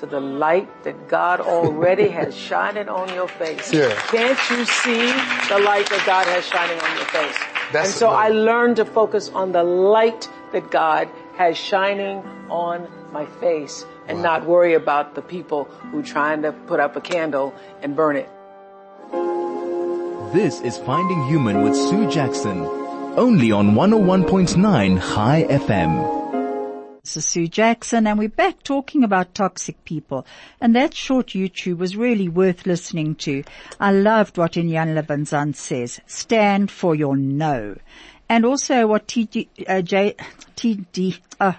to 0.00 0.06
the 0.06 0.18
light 0.18 0.68
that 0.84 1.08
God 1.08 1.40
already 1.40 2.08
has 2.08 2.34
shining 2.34 2.88
on 2.88 3.12
your 3.12 3.28
face. 3.28 3.70
Yeah. 3.70 3.94
Can't 4.08 4.38
you 4.50 4.64
see 4.64 5.06
the 5.52 5.60
light 5.62 5.88
that 5.90 6.02
God 6.06 6.26
has 6.26 6.46
shining 6.46 6.80
on 6.80 6.96
your 6.96 7.04
face? 7.06 7.36
That's 7.70 7.88
and 7.88 7.94
so 7.94 8.08
I 8.08 8.30
learned 8.30 8.76
to 8.76 8.86
focus 8.86 9.28
on 9.28 9.52
the 9.52 9.62
light 9.62 10.26
that 10.52 10.70
God 10.70 11.06
has 11.36 11.58
shining 11.58 12.24
on 12.48 12.88
my 13.12 13.26
face 13.26 13.84
and 14.08 14.22
not 14.22 14.46
worry 14.46 14.72
about 14.72 15.14
the 15.14 15.22
people 15.22 15.64
who 15.92 16.02
trying 16.02 16.42
to 16.42 16.52
put 16.52 16.80
up 16.80 16.96
a 16.96 17.00
candle 17.02 17.54
and 17.82 17.94
burn 17.94 18.16
it. 18.16 18.28
This 20.32 20.60
is 20.62 20.78
Finding 20.78 21.26
Human 21.26 21.62
with 21.62 21.76
Sue 21.76 22.10
Jackson. 22.10 22.64
Only 23.16 23.52
on 23.52 23.72
101.9 23.74 24.98
High 24.98 25.44
FM. 25.44 26.19
This 27.02 27.16
is 27.16 27.24
Sue 27.24 27.48
Jackson 27.48 28.06
and 28.06 28.18
we're 28.18 28.28
back 28.28 28.62
talking 28.62 29.04
about 29.04 29.34
toxic 29.34 29.82
people. 29.86 30.26
And 30.60 30.76
that 30.76 30.92
short 30.92 31.28
YouTube 31.28 31.78
was 31.78 31.96
really 31.96 32.28
worth 32.28 32.66
listening 32.66 33.14
to. 33.16 33.42
I 33.80 33.90
loved 33.90 34.36
what 34.36 34.52
Iyanla 34.52 35.06
Vanzant 35.06 35.56
says. 35.56 35.98
Stand 36.06 36.70
for 36.70 36.94
your 36.94 37.16
no. 37.16 37.78
And 38.28 38.44
also 38.44 38.86
what 38.86 39.08
TD, 39.08 39.48
uh, 39.66 39.80
J, 39.80 40.14
TD, 40.56 41.18
uh, 41.40 41.54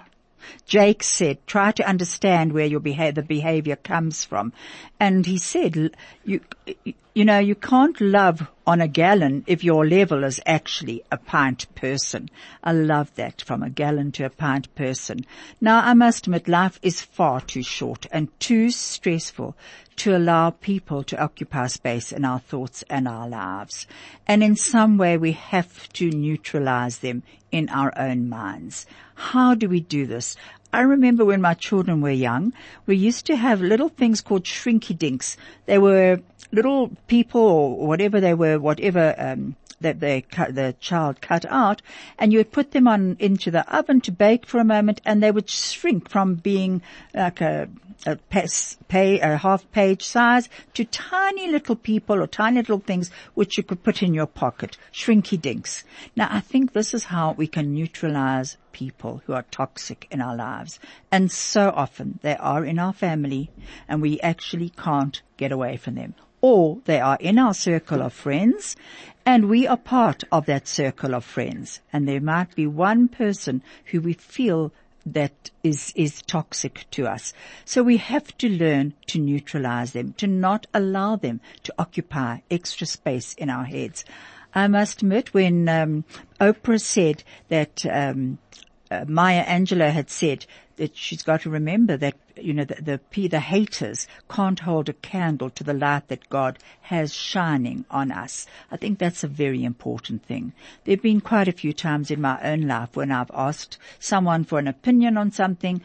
Jake 0.64 1.02
said, 1.02 1.44
try 1.48 1.72
to 1.72 1.88
understand 1.88 2.52
where 2.52 2.66
your 2.66 2.80
behavior, 2.80 3.22
the 3.22 3.22
behavior 3.22 3.76
comes 3.76 4.24
from. 4.24 4.52
And 5.00 5.26
he 5.26 5.38
said, 5.38 5.90
you, 6.24 6.40
you 7.14 7.26
know, 7.26 7.38
you 7.38 7.54
can't 7.54 8.00
love 8.00 8.48
on 8.66 8.80
a 8.80 8.88
gallon 8.88 9.44
if 9.46 9.62
your 9.62 9.86
level 9.86 10.24
is 10.24 10.40
actually 10.46 11.02
a 11.10 11.18
pint 11.18 11.66
person. 11.74 12.30
I 12.64 12.72
love 12.72 13.14
that 13.16 13.42
from 13.42 13.62
a 13.62 13.68
gallon 13.68 14.12
to 14.12 14.24
a 14.24 14.30
pint 14.30 14.74
person. 14.74 15.26
Now 15.60 15.80
I 15.80 15.92
must 15.92 16.26
admit 16.26 16.48
life 16.48 16.78
is 16.80 17.02
far 17.02 17.42
too 17.42 17.62
short 17.62 18.06
and 18.10 18.28
too 18.40 18.70
stressful 18.70 19.54
to 19.96 20.16
allow 20.16 20.50
people 20.50 21.02
to 21.04 21.22
occupy 21.22 21.66
space 21.66 22.12
in 22.12 22.24
our 22.24 22.38
thoughts 22.38 22.82
and 22.88 23.06
our 23.06 23.28
lives. 23.28 23.86
And 24.26 24.42
in 24.42 24.56
some 24.56 24.96
way 24.96 25.18
we 25.18 25.32
have 25.32 25.92
to 25.94 26.10
neutralize 26.10 26.98
them 26.98 27.24
in 27.50 27.68
our 27.68 27.92
own 27.98 28.30
minds. 28.30 28.86
How 29.14 29.54
do 29.54 29.68
we 29.68 29.80
do 29.80 30.06
this? 30.06 30.34
I 30.72 30.80
remember 30.80 31.24
when 31.24 31.42
my 31.42 31.54
children 31.54 32.00
were 32.00 32.10
young, 32.10 32.54
we 32.86 32.96
used 32.96 33.26
to 33.26 33.36
have 33.36 33.60
little 33.60 33.90
things 33.90 34.22
called 34.22 34.44
shrinky 34.44 34.96
dinks. 34.96 35.36
They 35.66 35.76
were 35.76 36.20
little 36.50 36.90
people 37.08 37.42
or 37.42 37.86
whatever 37.86 38.20
they 38.20 38.32
were, 38.32 38.58
whatever, 38.58 39.14
um, 39.18 39.56
that 39.82 40.00
they 40.00 40.24
the 40.50 40.74
child 40.80 41.20
cut 41.20 41.44
out 41.46 41.82
and 42.18 42.32
you 42.32 42.38
would 42.38 42.52
put 42.52 42.72
them 42.72 42.88
on 42.88 43.16
into 43.18 43.50
the 43.50 43.68
oven 43.74 44.00
to 44.00 44.12
bake 44.12 44.46
for 44.46 44.58
a 44.58 44.64
moment 44.64 45.00
and 45.04 45.22
they 45.22 45.30
would 45.30 45.48
shrink 45.48 46.08
from 46.08 46.34
being 46.34 46.82
like 47.14 47.40
a, 47.40 47.68
a, 48.06 48.16
pay, 48.88 49.20
a 49.20 49.36
half 49.36 49.70
page 49.72 50.02
size 50.02 50.48
to 50.74 50.84
tiny 50.84 51.50
little 51.50 51.76
people 51.76 52.20
or 52.20 52.26
tiny 52.26 52.58
little 52.58 52.80
things 52.80 53.10
which 53.34 53.56
you 53.56 53.62
could 53.62 53.82
put 53.82 54.02
in 54.02 54.14
your 54.14 54.26
pocket. 54.26 54.76
Shrinky 54.92 55.40
dinks. 55.40 55.84
Now 56.16 56.28
I 56.30 56.40
think 56.40 56.72
this 56.72 56.94
is 56.94 57.04
how 57.04 57.32
we 57.32 57.46
can 57.46 57.74
neutralize 57.74 58.56
people 58.72 59.22
who 59.26 59.34
are 59.34 59.44
toxic 59.50 60.08
in 60.10 60.20
our 60.20 60.34
lives. 60.34 60.80
And 61.10 61.30
so 61.30 61.72
often 61.74 62.18
they 62.22 62.36
are 62.36 62.64
in 62.64 62.78
our 62.78 62.92
family 62.92 63.50
and 63.88 64.02
we 64.02 64.20
actually 64.20 64.70
can't 64.70 65.20
get 65.36 65.52
away 65.52 65.76
from 65.76 65.94
them. 65.94 66.14
Or 66.40 66.80
they 66.86 67.00
are 67.00 67.18
in 67.20 67.38
our 67.38 67.54
circle 67.54 68.02
of 68.02 68.12
friends 68.12 68.74
and 69.24 69.48
we 69.48 69.66
are 69.66 69.76
part 69.76 70.24
of 70.32 70.46
that 70.46 70.66
circle 70.66 71.14
of 71.14 71.24
friends. 71.24 71.80
And 71.92 72.08
there 72.08 72.20
might 72.20 72.54
be 72.54 72.66
one 72.66 73.08
person 73.08 73.62
who 73.86 74.00
we 74.00 74.14
feel 74.14 74.72
that 75.04 75.50
is, 75.62 75.92
is 75.96 76.22
toxic 76.22 76.86
to 76.92 77.06
us. 77.06 77.32
So 77.64 77.82
we 77.82 77.96
have 77.98 78.36
to 78.38 78.48
learn 78.48 78.94
to 79.08 79.18
neutralize 79.18 79.92
them, 79.92 80.14
to 80.14 80.26
not 80.26 80.66
allow 80.72 81.16
them 81.16 81.40
to 81.64 81.74
occupy 81.78 82.38
extra 82.50 82.86
space 82.86 83.34
in 83.34 83.50
our 83.50 83.64
heads. 83.64 84.04
I 84.54 84.68
must 84.68 85.02
admit 85.02 85.32
when, 85.32 85.68
um, 85.68 86.04
Oprah 86.40 86.80
said 86.80 87.24
that, 87.48 87.84
um, 87.86 88.38
uh, 88.92 89.04
Maya 89.08 89.44
Angelou 89.44 89.90
had 89.90 90.10
said 90.10 90.44
that 90.76 90.96
she's 90.96 91.22
got 91.22 91.40
to 91.42 91.50
remember 91.50 91.96
that 91.96 92.14
you 92.36 92.52
know 92.52 92.64
the, 92.64 93.00
the 93.14 93.28
the 93.28 93.40
haters 93.40 94.06
can't 94.28 94.60
hold 94.60 94.88
a 94.88 94.92
candle 94.92 95.48
to 95.50 95.64
the 95.64 95.72
light 95.72 96.08
that 96.08 96.28
God 96.28 96.58
has 96.82 97.14
shining 97.14 97.84
on 97.90 98.12
us. 98.12 98.46
I 98.70 98.76
think 98.76 98.98
that's 98.98 99.24
a 99.24 99.28
very 99.28 99.64
important 99.64 100.24
thing. 100.26 100.52
There've 100.84 101.00
been 101.00 101.20
quite 101.20 101.48
a 101.48 101.52
few 101.52 101.72
times 101.72 102.10
in 102.10 102.20
my 102.20 102.38
own 102.42 102.62
life 102.62 102.94
when 102.94 103.10
I've 103.10 103.30
asked 103.32 103.78
someone 103.98 104.44
for 104.44 104.58
an 104.58 104.68
opinion 104.68 105.16
on 105.16 105.30
something 105.30 105.80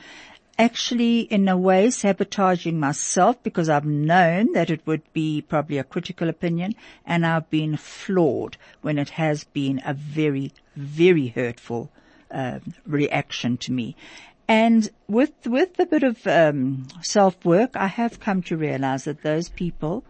actually 0.59 1.19
in 1.21 1.47
a 1.47 1.57
way 1.57 1.89
sabotaging 1.89 2.79
myself 2.79 3.41
because 3.43 3.69
I've 3.69 3.85
known 3.85 4.53
that 4.53 4.69
it 4.69 4.81
would 4.85 5.03
be 5.13 5.41
probably 5.41 5.77
a 5.77 5.83
critical 5.83 6.29
opinion 6.29 6.75
and 7.05 7.25
I've 7.25 7.49
been 7.49 7.77
flawed 7.77 8.57
when 8.81 8.97
it 8.97 9.11
has 9.11 9.43
been 9.43 9.81
a 9.85 9.93
very, 9.93 10.51
very 10.75 11.27
hurtful 11.27 11.91
uh, 12.31 12.59
reaction 12.85 13.57
to 13.57 13.71
me. 13.71 13.95
And 14.47 14.89
with 15.07 15.33
with 15.45 15.77
a 15.79 15.85
bit 15.85 16.03
of 16.03 16.25
um, 16.25 16.87
self 17.01 17.43
work, 17.43 17.75
I 17.75 17.87
have 17.87 18.19
come 18.19 18.41
to 18.43 18.55
realize 18.57 19.03
that 19.03 19.21
those 19.21 19.49
people 19.49 20.05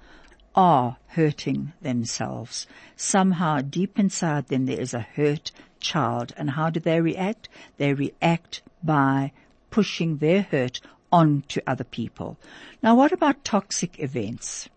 are 0.56 0.98
hurting 1.08 1.74
themselves. 1.82 2.68
Somehow 2.96 3.62
deep 3.62 3.98
inside 4.00 4.48
them 4.48 4.66
there 4.66 4.80
is 4.80 4.94
a 4.94 5.00
hurt 5.00 5.52
child. 5.80 6.34
And 6.38 6.52
how 6.52 6.70
do 6.70 6.80
they 6.80 7.00
react? 7.00 7.50
They 7.78 7.94
react 7.94 8.62
by 8.84 9.32
pushing 9.70 10.18
their 10.18 10.42
hurt 10.42 10.82
onto 11.12 11.62
other 11.66 11.84
people. 11.84 12.38
Now 12.84 12.96
what 12.96 13.12
about 13.12 13.44
toxic 13.44 14.00
events? 14.00 14.70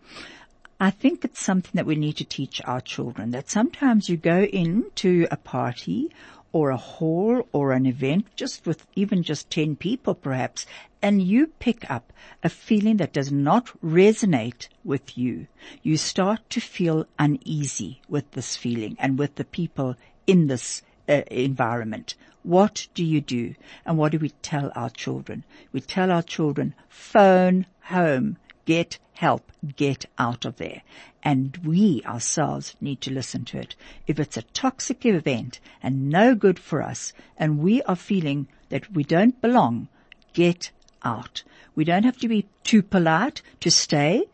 I 0.79 0.89
think 0.89 1.23
it's 1.23 1.43
something 1.43 1.73
that 1.75 1.85
we 1.85 1.95
need 1.95 2.17
to 2.17 2.25
teach 2.25 2.61
our 2.65 2.81
children 2.81 3.31
that 3.31 3.51
sometimes 3.51 4.09
you 4.09 4.17
go 4.17 4.41
into 4.43 5.27
a 5.29 5.37
party 5.37 6.09
or 6.51 6.69
a 6.69 6.77
hall 6.77 7.47
or 7.51 7.71
an 7.71 7.85
event 7.85 8.25
just 8.35 8.65
with 8.65 8.85
even 8.95 9.23
just 9.23 9.49
10 9.49 9.75
people 9.75 10.13
perhaps 10.13 10.65
and 11.01 11.21
you 11.21 11.47
pick 11.59 11.89
up 11.89 12.13
a 12.43 12.49
feeling 12.49 12.97
that 12.97 13.13
does 13.13 13.31
not 13.31 13.67
resonate 13.83 14.67
with 14.83 15.17
you. 15.17 15.47
You 15.81 15.97
start 15.97 16.47
to 16.51 16.59
feel 16.61 17.07
uneasy 17.17 18.01
with 18.07 18.29
this 18.31 18.55
feeling 18.55 18.95
and 18.99 19.17
with 19.17 19.35
the 19.35 19.45
people 19.45 19.95
in 20.27 20.47
this 20.47 20.83
uh, 21.09 21.23
environment. 21.31 22.15
What 22.43 22.87
do 22.93 23.03
you 23.03 23.21
do? 23.21 23.55
And 23.85 23.97
what 23.97 24.11
do 24.11 24.19
we 24.19 24.29
tell 24.41 24.71
our 24.75 24.89
children? 24.89 25.43
We 25.71 25.81
tell 25.81 26.11
our 26.11 26.23
children, 26.23 26.73
phone 26.89 27.65
home, 27.83 28.37
get 28.65 28.97
help, 29.13 29.51
get 29.75 30.05
out 30.17 30.45
of 30.45 30.57
there. 30.57 30.81
And 31.23 31.57
we 31.63 32.01
ourselves 32.05 32.75
need 32.81 33.01
to 33.01 33.13
listen 33.13 33.45
to 33.45 33.59
it. 33.59 33.75
If 34.07 34.19
it's 34.19 34.37
a 34.37 34.41
toxic 34.41 35.05
event 35.05 35.59
and 35.83 36.09
no 36.09 36.33
good 36.33 36.57
for 36.57 36.81
us 36.81 37.13
and 37.37 37.59
we 37.59 37.83
are 37.83 37.95
feeling 37.95 38.47
that 38.69 38.91
we 38.91 39.03
don't 39.03 39.39
belong, 39.41 39.87
get 40.33 40.71
out. 41.03 41.43
We 41.75 41.83
don't 41.83 42.03
have 42.03 42.17
to 42.17 42.27
be 42.27 42.47
too 42.63 42.81
polite 42.81 43.41
to 43.59 43.69
stay. 43.69 44.25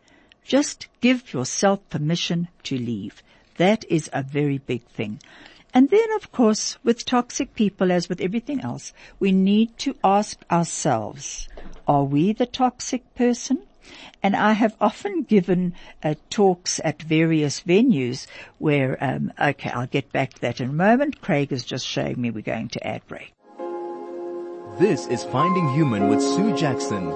Just 0.44 0.88
give 1.00 1.32
yourself 1.32 1.86
permission 1.90 2.48
to 2.64 2.78
leave. 2.78 3.22
That 3.58 3.84
is 3.90 4.08
a 4.12 4.22
very 4.22 4.58
big 4.58 4.84
thing. 4.88 5.20
And 5.74 5.90
then 5.90 6.10
of 6.16 6.32
course, 6.32 6.78
with 6.82 7.04
toxic 7.04 7.54
people, 7.54 7.92
as 7.92 8.08
with 8.08 8.22
everything 8.22 8.60
else, 8.60 8.94
we 9.20 9.32
need 9.32 9.76
to 9.78 9.94
ask 10.02 10.42
ourselves, 10.50 11.46
are 11.86 12.04
we 12.04 12.32
the 12.32 12.46
toxic 12.46 13.14
person? 13.14 13.62
And 14.22 14.34
I 14.34 14.52
have 14.52 14.76
often 14.80 15.22
given 15.22 15.74
uh, 16.02 16.14
talks 16.30 16.80
at 16.84 17.02
various 17.02 17.60
venues 17.60 18.26
where, 18.58 18.96
um, 19.02 19.32
okay, 19.40 19.70
I'll 19.70 19.86
get 19.86 20.12
back 20.12 20.34
to 20.34 20.40
that 20.42 20.60
in 20.60 20.70
a 20.70 20.72
moment. 20.72 21.20
Craig 21.20 21.52
is 21.52 21.64
just 21.64 21.86
showing 21.86 22.20
me 22.20 22.30
we're 22.30 22.42
going 22.42 22.68
to 22.70 22.86
ad 22.86 23.06
break. 23.06 23.32
This 24.78 25.06
is 25.08 25.24
Finding 25.24 25.68
Human 25.74 26.08
with 26.08 26.22
Sue 26.22 26.56
Jackson, 26.56 27.08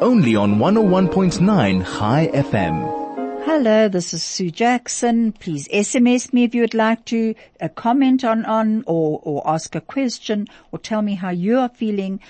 only 0.00 0.36
on 0.36 0.56
101.9 0.56 1.82
High 1.82 2.28
FM. 2.28 3.06
Hello, 3.46 3.88
this 3.88 4.12
is 4.12 4.22
Sue 4.22 4.50
Jackson. 4.50 5.32
Please 5.32 5.68
SMS 5.68 6.32
me 6.32 6.44
if 6.44 6.54
you 6.54 6.62
would 6.62 6.74
like 6.74 7.04
to 7.06 7.34
uh, 7.60 7.68
comment 7.68 8.24
on, 8.24 8.44
on 8.44 8.82
or, 8.86 9.20
or 9.22 9.48
ask 9.48 9.74
a 9.74 9.80
question 9.80 10.48
or 10.72 10.78
tell 10.78 11.00
me 11.00 11.14
how 11.14 11.30
you 11.30 11.58
are 11.58 11.68
feeling. 11.68 12.20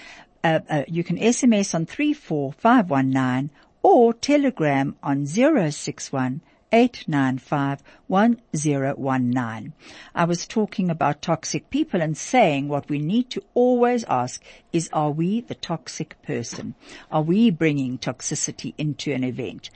Uh, 0.45 0.61
uh, 0.69 0.85
you 0.87 1.03
can 1.03 1.17
SMS 1.17 1.75
on 1.75 1.87
34519 1.87 3.51
or 3.87 4.13
telegram 4.13 4.97
on 5.01 5.25
061 5.25 6.41
895-1019. 6.73 9.73
I 10.13 10.25
was 10.25 10.49
talking 10.49 10.91
about 10.91 11.23
toxic 11.23 11.71
people 11.71 12.03
and 12.03 12.19
saying 12.19 12.67
what 12.67 12.89
we 12.89 12.99
need 12.99 13.31
to 13.31 13.45
always 13.55 14.03
ask 14.09 14.43
is 14.73 14.91
are 14.93 15.13
we 15.13 15.41
the 15.41 15.55
toxic 15.55 16.21
person? 16.23 16.75
Are 17.13 17.23
we 17.23 17.51
bringing 17.51 17.99
toxicity 17.99 18.75
into 18.77 19.13
an 19.13 19.23
event? 19.23 19.71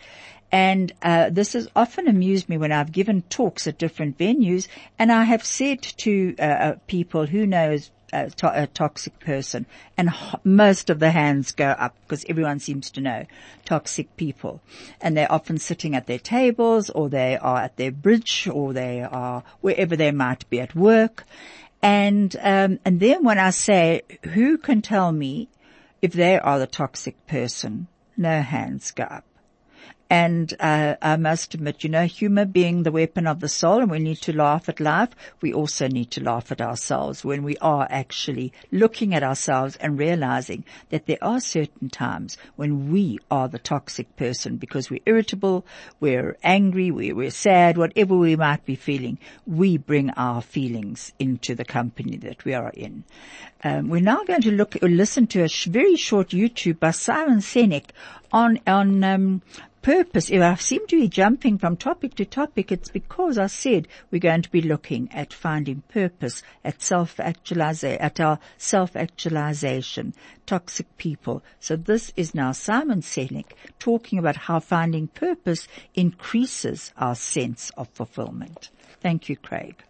And 0.50 0.90
uh, 1.02 1.30
this 1.30 1.52
has 1.52 1.68
often 1.76 2.08
amused 2.08 2.48
me 2.48 2.58
when 2.58 2.72
I've 2.72 2.90
given 2.90 3.22
talks 3.22 3.68
at 3.68 3.78
different 3.78 4.18
venues, 4.18 4.66
and 4.98 5.12
I 5.12 5.22
have 5.22 5.44
said 5.44 5.80
to 5.98 6.34
uh, 6.36 6.42
uh 6.42 6.74
people 6.88 7.26
who 7.26 7.46
knows 7.46 7.92
a, 8.12 8.30
to- 8.30 8.62
a 8.62 8.66
toxic 8.66 9.18
person, 9.20 9.66
and 9.96 10.08
h- 10.08 10.34
most 10.44 10.90
of 10.90 10.98
the 10.98 11.10
hands 11.10 11.52
go 11.52 11.68
up 11.68 11.94
because 12.02 12.24
everyone 12.28 12.58
seems 12.58 12.90
to 12.90 13.00
know 13.00 13.26
toxic 13.64 14.16
people, 14.16 14.60
and 15.00 15.16
they're 15.16 15.30
often 15.30 15.58
sitting 15.58 15.94
at 15.94 16.06
their 16.06 16.18
tables, 16.18 16.90
or 16.90 17.08
they 17.08 17.36
are 17.36 17.58
at 17.58 17.76
their 17.76 17.92
bridge, 17.92 18.48
or 18.52 18.72
they 18.72 19.02
are 19.02 19.42
wherever 19.60 19.96
they 19.96 20.10
might 20.10 20.48
be 20.50 20.60
at 20.60 20.74
work, 20.74 21.24
and 21.82 22.36
um, 22.40 22.78
and 22.84 23.00
then 23.00 23.24
when 23.24 23.38
I 23.38 23.50
say, 23.50 24.02
who 24.34 24.58
can 24.58 24.82
tell 24.82 25.12
me 25.12 25.48
if 26.02 26.12
they 26.12 26.38
are 26.38 26.58
the 26.58 26.66
toxic 26.66 27.26
person? 27.26 27.88
No 28.16 28.42
hands 28.42 28.90
go 28.90 29.04
up. 29.04 29.24
And 30.12 30.52
uh, 30.58 30.96
I 31.00 31.14
must 31.14 31.54
admit, 31.54 31.84
you 31.84 31.88
know, 31.88 32.04
humor 32.04 32.44
being 32.44 32.82
the 32.82 32.90
weapon 32.90 33.28
of 33.28 33.38
the 33.38 33.48
soul, 33.48 33.80
and 33.80 33.88
we 33.88 34.00
need 34.00 34.20
to 34.22 34.36
laugh 34.36 34.68
at 34.68 34.80
life. 34.80 35.10
We 35.40 35.54
also 35.54 35.86
need 35.86 36.10
to 36.10 36.20
laugh 36.22 36.50
at 36.50 36.60
ourselves 36.60 37.24
when 37.24 37.44
we 37.44 37.56
are 37.58 37.86
actually 37.88 38.52
looking 38.72 39.14
at 39.14 39.22
ourselves 39.22 39.76
and 39.76 39.96
realizing 39.96 40.64
that 40.88 41.06
there 41.06 41.22
are 41.22 41.38
certain 41.38 41.90
times 41.90 42.36
when 42.56 42.90
we 42.90 43.20
are 43.30 43.46
the 43.46 43.60
toxic 43.60 44.16
person 44.16 44.56
because 44.56 44.90
we're 44.90 44.98
irritable, 45.06 45.64
we're 46.00 46.36
angry, 46.42 46.90
we're, 46.90 47.14
we're 47.14 47.30
sad, 47.30 47.78
whatever 47.78 48.16
we 48.16 48.34
might 48.34 48.64
be 48.64 48.74
feeling. 48.74 49.16
We 49.46 49.76
bring 49.76 50.10
our 50.10 50.42
feelings 50.42 51.12
into 51.20 51.54
the 51.54 51.64
company 51.64 52.16
that 52.16 52.44
we 52.44 52.52
are 52.52 52.70
in. 52.70 53.04
Um, 53.62 53.88
we're 53.88 54.00
now 54.00 54.24
going 54.24 54.42
to 54.42 54.50
look 54.50 54.76
or 54.82 54.88
listen 54.88 55.28
to 55.28 55.44
a 55.44 55.48
sh- 55.48 55.66
very 55.66 55.94
short 55.94 56.30
YouTube 56.30 56.80
by 56.80 56.90
Simon 56.90 57.38
Sinek 57.38 57.90
on 58.32 58.60
on 58.66 59.04
um, 59.04 59.42
purpose, 59.82 60.30
if 60.30 60.42
I 60.42 60.54
seem 60.56 60.86
to 60.88 61.00
be 61.00 61.08
jumping 61.08 61.58
from 61.58 61.76
topic 61.76 62.14
to 62.16 62.24
topic, 62.24 62.70
it's 62.70 62.90
because 62.90 63.38
I 63.38 63.46
said 63.46 63.88
we're 64.10 64.18
going 64.18 64.42
to 64.42 64.50
be 64.50 64.60
looking 64.60 65.10
at 65.12 65.32
finding 65.32 65.82
purpose 65.88 66.42
at 66.64 66.82
self-actualization, 66.82 68.00
at 68.00 68.20
our 68.20 68.38
self-actualization, 68.58 70.14
toxic 70.46 70.96
people. 70.96 71.42
So 71.58 71.76
this 71.76 72.12
is 72.16 72.34
now 72.34 72.52
Simon 72.52 73.00
Sinek 73.00 73.52
talking 73.78 74.18
about 74.18 74.36
how 74.36 74.60
finding 74.60 75.08
purpose 75.08 75.68
increases 75.94 76.92
our 76.96 77.14
sense 77.14 77.70
of 77.76 77.88
fulfillment. 77.88 78.70
Thank 79.00 79.28
you, 79.28 79.36
Craig. 79.36 79.82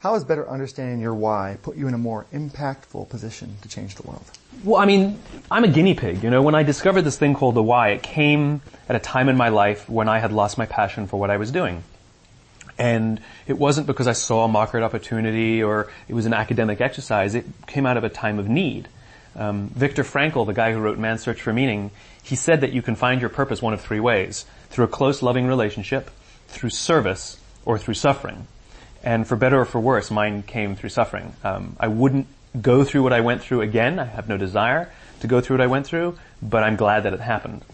How 0.00 0.14
has 0.14 0.22
better 0.22 0.48
understanding 0.48 1.00
your 1.00 1.14
why 1.14 1.58
put 1.62 1.76
you 1.76 1.88
in 1.88 1.94
a 1.94 1.98
more 1.98 2.26
impactful 2.32 3.08
position 3.08 3.56
to 3.62 3.68
change 3.68 3.96
the 3.96 4.04
world? 4.04 4.30
Well, 4.64 4.80
I 4.80 4.86
mean, 4.86 5.18
I'm 5.50 5.62
a 5.62 5.68
guinea 5.68 5.94
pig. 5.94 6.24
You 6.24 6.30
know, 6.30 6.42
when 6.42 6.54
I 6.54 6.64
discovered 6.64 7.02
this 7.02 7.16
thing 7.16 7.34
called 7.34 7.54
the 7.54 7.62
why, 7.62 7.90
it 7.90 8.02
came 8.02 8.60
at 8.88 8.96
a 8.96 8.98
time 8.98 9.28
in 9.28 9.36
my 9.36 9.50
life 9.50 9.88
when 9.88 10.08
I 10.08 10.18
had 10.18 10.32
lost 10.32 10.58
my 10.58 10.66
passion 10.66 11.06
for 11.06 11.18
what 11.18 11.30
I 11.30 11.36
was 11.36 11.52
doing. 11.52 11.84
And 12.76 13.20
it 13.46 13.58
wasn't 13.58 13.86
because 13.86 14.06
I 14.06 14.12
saw 14.12 14.44
a 14.44 14.48
market 14.48 14.82
opportunity 14.82 15.62
or 15.62 15.90
it 16.08 16.14
was 16.14 16.26
an 16.26 16.34
academic 16.34 16.80
exercise. 16.80 17.34
It 17.34 17.44
came 17.66 17.86
out 17.86 17.96
of 17.96 18.04
a 18.04 18.08
time 18.08 18.38
of 18.38 18.48
need. 18.48 18.88
Um, 19.36 19.68
Viktor 19.68 20.02
Frankl, 20.02 20.46
the 20.46 20.52
guy 20.52 20.72
who 20.72 20.80
wrote 20.80 20.98
Man's 20.98 21.22
Search 21.22 21.40
for 21.40 21.52
Meaning, 21.52 21.92
he 22.22 22.34
said 22.34 22.60
that 22.62 22.72
you 22.72 22.82
can 22.82 22.96
find 22.96 23.20
your 23.20 23.30
purpose 23.30 23.62
one 23.62 23.74
of 23.74 23.80
three 23.80 24.00
ways. 24.00 24.44
Through 24.70 24.86
a 24.86 24.88
close, 24.88 25.22
loving 25.22 25.46
relationship, 25.46 26.10
through 26.48 26.70
service, 26.70 27.38
or 27.64 27.78
through 27.78 27.94
suffering. 27.94 28.48
And 29.04 29.26
for 29.26 29.36
better 29.36 29.60
or 29.60 29.64
for 29.64 29.80
worse, 29.80 30.10
mine 30.10 30.42
came 30.42 30.74
through 30.74 30.90
suffering. 30.90 31.34
Um, 31.44 31.76
I 31.78 31.86
wouldn't 31.88 32.26
go 32.60 32.84
through 32.84 33.02
what 33.02 33.12
I 33.12 33.20
went 33.20 33.42
through 33.42 33.62
again. 33.62 33.98
I 33.98 34.04
have 34.04 34.28
no 34.28 34.36
desire 34.36 34.90
to 35.20 35.26
go 35.26 35.40
through 35.40 35.58
what 35.58 35.64
I 35.64 35.66
went 35.66 35.86
through, 35.86 36.18
but 36.40 36.62
I'm 36.62 36.76
glad 36.76 37.04
that 37.04 37.12
it 37.12 37.20
happened. 37.20 37.64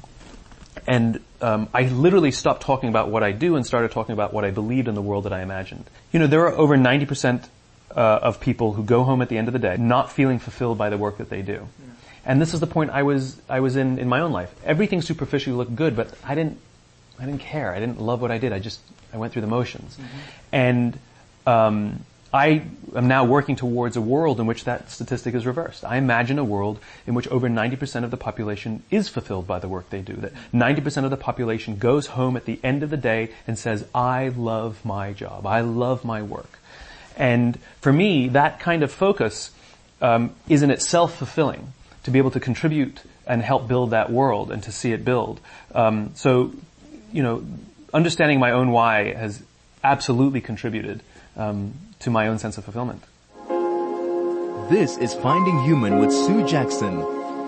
And 0.87 1.21
um, 1.41 1.69
I 1.73 1.85
literally 1.85 2.31
stopped 2.31 2.63
talking 2.63 2.89
about 2.89 3.11
what 3.11 3.23
I 3.23 3.33
do 3.33 3.57
and 3.57 3.65
started 3.65 3.91
talking 3.93 4.13
about 4.13 4.33
what 4.33 4.45
I 4.45 4.51
believed 4.51 4.89
in 4.89 4.95
the 4.95 5.03
world 5.03 5.25
that 5.25 5.33
I 5.33 5.43
imagined. 5.43 5.85
You 6.13 6.19
know, 6.19 6.27
there 6.27 6.47
are 6.47 6.53
over 6.53 6.77
90% 6.77 7.49
uh, 7.95 8.01
of 8.01 8.41
people 8.41 8.73
who 8.73 8.83
go 8.83 9.05
home 9.05 9.23
at 9.23 9.29
the 9.29 9.39
end 9.39 9.49
of 9.49 9.53
the 9.53 9.59
day 9.59 9.77
not 9.77 10.11
feeling 10.11 10.39
fulfilled 10.39 10.79
by 10.79 10.91
the 10.91 10.99
work 10.99 11.19
that 11.19 11.31
they 11.31 11.43
do. 11.43 11.53
Yeah. 11.53 11.93
And 12.27 12.41
this 12.41 12.55
is 12.55 12.61
the 12.61 12.67
point 12.67 12.91
I 12.91 13.03
was 13.03 13.41
I 13.49 13.61
was 13.61 13.77
in 13.77 13.99
in 13.99 14.09
my 14.09 14.21
own 14.21 14.33
life. 14.33 14.53
Everything 14.65 15.03
superficially 15.03 15.55
looked 15.55 15.77
good, 15.77 15.95
but 15.95 16.15
I 16.25 16.35
didn't 16.35 16.59
I 17.19 17.27
didn't 17.27 17.41
care. 17.41 17.73
I 17.73 17.81
didn't 17.81 18.01
love 18.01 18.21
what 18.21 18.31
I 18.31 18.39
did. 18.39 18.53
I 18.53 18.59
just 18.59 18.81
I 19.13 19.19
went 19.19 19.33
through 19.33 19.43
the 19.43 19.49
motions. 19.49 19.97
Mm-hmm. 19.97 20.19
And 20.53 20.99
um, 21.47 22.05
I 22.35 22.63
am 22.97 23.07
now 23.07 23.25
working 23.25 23.55
towards 23.55 23.97
a 23.97 24.01
world 24.01 24.41
in 24.41 24.47
which 24.47 24.65
that 24.65 24.91
statistic 24.91 25.37
is 25.37 25.47
reversed. 25.47 25.85
I 25.85 25.99
imagine 25.99 26.41
a 26.41 26.45
world 26.45 26.81
in 27.07 27.15
which 27.15 27.29
over 27.29 27.49
90% 27.49 28.03
of 28.03 28.11
the 28.11 28.17
population 28.17 28.83
is 28.91 29.09
fulfilled 29.09 29.47
by 29.47 29.61
the 29.61 29.69
work 29.69 29.89
they 29.91 30.01
do. 30.01 30.15
That 30.15 30.33
90% 30.53 31.05
of 31.05 31.11
the 31.11 31.17
population 31.17 31.77
goes 31.77 32.09
home 32.09 32.37
at 32.37 32.45
the 32.45 32.59
end 32.65 32.83
of 32.83 32.91
the 32.91 32.97
day 32.97 33.31
and 33.47 33.57
says, 33.57 33.87
I 33.95 34.31
love 34.31 34.85
my 34.85 35.13
job. 35.13 35.47
I 35.47 35.61
love 35.61 36.05
my 36.05 36.23
work. 36.23 36.59
And 37.17 37.57
for 37.81 37.93
me, 37.93 38.31
that 38.31 38.59
kind 38.59 38.83
of 38.83 38.91
focus 38.91 39.53
um, 40.03 40.35
is 40.49 40.65
in 40.65 40.73
itself 40.73 41.17
fulfilling 41.17 41.73
to 42.03 42.11
be 42.11 42.19
able 42.19 42.33
to 42.33 42.41
contribute 42.41 43.01
and 43.29 43.43
help 43.43 43.69
build 43.69 43.91
that 43.91 44.11
world 44.11 44.51
and 44.51 44.61
to 44.65 44.73
see 44.73 44.91
it 44.91 45.05
build. 45.05 45.39
Um, 45.73 46.11
so, 46.17 46.53
you 47.13 47.23
know, 47.23 47.45
understanding 47.93 48.41
my 48.41 48.51
own 48.51 48.73
why 48.73 49.13
has 49.13 49.41
absolutely 49.85 50.41
contributed 50.41 51.01
um, 51.37 51.75
to 52.05 52.11
my 52.11 52.29
own 52.29 52.39
sense 52.39 52.59
of 52.59 52.65
fulfillment. 52.65 53.03
This 54.71 54.99
is 54.99 55.15
Finding 55.15 55.63
Human 55.65 55.99
with 55.99 56.13
Sue 56.13 56.47
Jackson, 56.47 57.01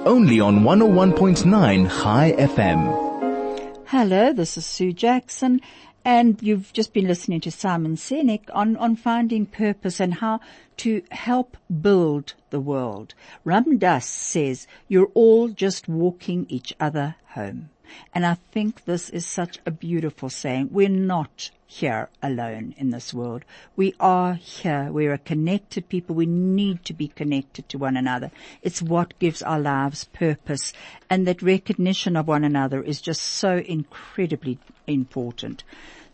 only 0.06 0.40
on 0.40 0.60
101.9 0.60 1.86
High 1.86 2.32
FM. 2.32 3.86
Hello, 3.86 4.32
this 4.32 4.56
is 4.56 4.64
Sue 4.64 4.92
Jackson, 4.92 5.60
and 6.06 6.42
you've 6.42 6.72
just 6.72 6.94
been 6.94 7.06
listening 7.06 7.40
to 7.42 7.50
Simon 7.50 7.96
Sinek 7.96 8.48
on, 8.54 8.76
on 8.78 8.96
finding 8.96 9.44
purpose 9.44 10.00
and 10.00 10.14
how 10.14 10.40
to 10.78 11.02
help 11.10 11.58
build 11.82 12.32
the 12.48 12.60
world. 12.60 13.14
Ram 13.44 13.76
Dass 13.76 14.06
says, 14.06 14.66
you're 14.88 15.10
all 15.12 15.48
just 15.48 15.86
walking 15.86 16.46
each 16.48 16.72
other 16.80 17.16
home. 17.28 17.68
And 18.14 18.26
I 18.26 18.34
think 18.34 18.84
this 18.84 19.10
is 19.10 19.26
such 19.26 19.58
a 19.66 19.70
beautiful 19.70 20.28
saying. 20.28 20.68
We're 20.70 20.88
not 20.88 21.50
here 21.66 22.08
alone 22.22 22.74
in 22.78 22.90
this 22.90 23.12
world. 23.12 23.44
We 23.74 23.94
are 23.98 24.34
here. 24.34 24.90
We're 24.90 25.12
a 25.12 25.18
connected 25.18 25.88
people. 25.88 26.14
We 26.14 26.26
need 26.26 26.84
to 26.84 26.94
be 26.94 27.08
connected 27.08 27.68
to 27.68 27.78
one 27.78 27.96
another. 27.96 28.30
It's 28.62 28.80
what 28.82 29.18
gives 29.18 29.42
our 29.42 29.60
lives 29.60 30.04
purpose. 30.04 30.72
And 31.10 31.26
that 31.26 31.42
recognition 31.42 32.16
of 32.16 32.28
one 32.28 32.44
another 32.44 32.82
is 32.82 33.00
just 33.00 33.22
so 33.22 33.58
incredibly 33.58 34.58
important. 34.86 35.64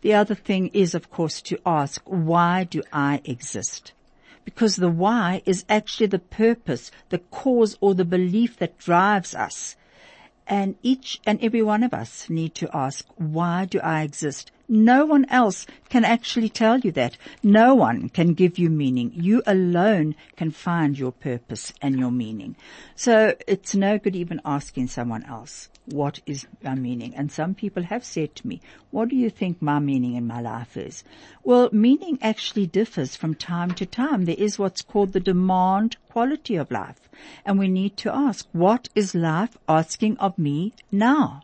The 0.00 0.14
other 0.14 0.34
thing 0.34 0.68
is, 0.68 0.94
of 0.94 1.10
course, 1.10 1.40
to 1.42 1.60
ask, 1.64 2.02
why 2.04 2.64
do 2.64 2.82
I 2.92 3.20
exist? 3.24 3.92
because 4.44 4.76
the 4.76 4.88
why 4.88 5.42
is 5.46 5.64
actually 5.68 6.06
the 6.06 6.18
purpose, 6.18 6.90
the 7.10 7.18
cause 7.18 7.76
or 7.80 7.94
the 7.94 8.04
belief 8.04 8.58
that 8.58 8.78
drives 8.78 9.34
us. 9.34 9.76
And 10.46 10.76
each 10.82 11.20
and 11.24 11.42
every 11.42 11.62
one 11.62 11.82
of 11.82 11.94
us 11.94 12.28
need 12.28 12.54
to 12.56 12.68
ask, 12.76 13.06
why 13.16 13.64
do 13.64 13.80
I 13.80 14.02
exist? 14.02 14.50
No 14.68 15.04
one 15.04 15.26
else 15.26 15.66
can 15.88 16.04
actually 16.04 16.48
tell 16.48 16.80
you 16.80 16.92
that. 16.92 17.16
No 17.42 17.74
one 17.74 18.08
can 18.08 18.34
give 18.34 18.58
you 18.58 18.70
meaning. 18.70 19.12
You 19.14 19.42
alone 19.46 20.14
can 20.36 20.50
find 20.50 20.98
your 20.98 21.12
purpose 21.12 21.72
and 21.82 21.98
your 21.98 22.10
meaning. 22.10 22.56
So 22.96 23.34
it's 23.46 23.74
no 23.74 23.98
good 23.98 24.16
even 24.16 24.40
asking 24.44 24.88
someone 24.88 25.24
else, 25.24 25.68
what 25.86 26.20
is 26.26 26.46
my 26.62 26.74
meaning? 26.74 27.14
And 27.16 27.30
some 27.32 27.54
people 27.54 27.82
have 27.82 28.04
said 28.04 28.36
to 28.36 28.46
me, 28.46 28.60
what 28.90 29.08
do 29.08 29.16
you 29.16 29.28
think 29.30 29.60
my 29.60 29.80
meaning 29.80 30.14
in 30.14 30.26
my 30.26 30.40
life 30.40 30.76
is? 30.76 31.02
Well, 31.42 31.68
meaning 31.72 32.18
actually 32.22 32.66
differs 32.66 33.16
from 33.16 33.34
time 33.34 33.72
to 33.72 33.86
time. 33.86 34.24
There 34.24 34.36
is 34.38 34.58
what's 34.58 34.82
called 34.82 35.12
the 35.12 35.20
demand 35.20 35.96
quality 36.08 36.54
of 36.54 36.70
life. 36.70 37.08
And 37.44 37.58
we 37.58 37.68
need 37.68 37.96
to 37.98 38.14
ask, 38.14 38.46
what 38.52 38.88
is 38.94 39.14
life 39.14 39.58
asking 39.68 40.18
of 40.18 40.38
me 40.38 40.74
now? 40.92 41.42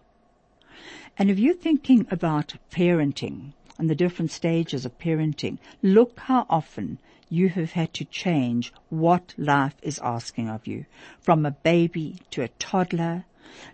And 1.18 1.30
if 1.30 1.38
you're 1.38 1.54
thinking 1.54 2.06
about 2.10 2.54
parenting 2.70 3.54
and 3.76 3.90
the 3.90 3.96
different 3.96 4.30
stages 4.30 4.84
of 4.84 4.98
parenting, 4.98 5.58
look 5.82 6.18
how 6.20 6.46
often 6.48 6.98
you 7.28 7.48
have 7.48 7.72
had 7.72 7.92
to 7.94 8.04
change 8.04 8.72
what 8.88 9.34
life 9.36 9.74
is 9.82 9.98
asking 9.98 10.48
of 10.48 10.66
you. 10.66 10.86
From 11.20 11.44
a 11.44 11.50
baby 11.50 12.20
to 12.30 12.42
a 12.42 12.48
toddler, 12.48 13.24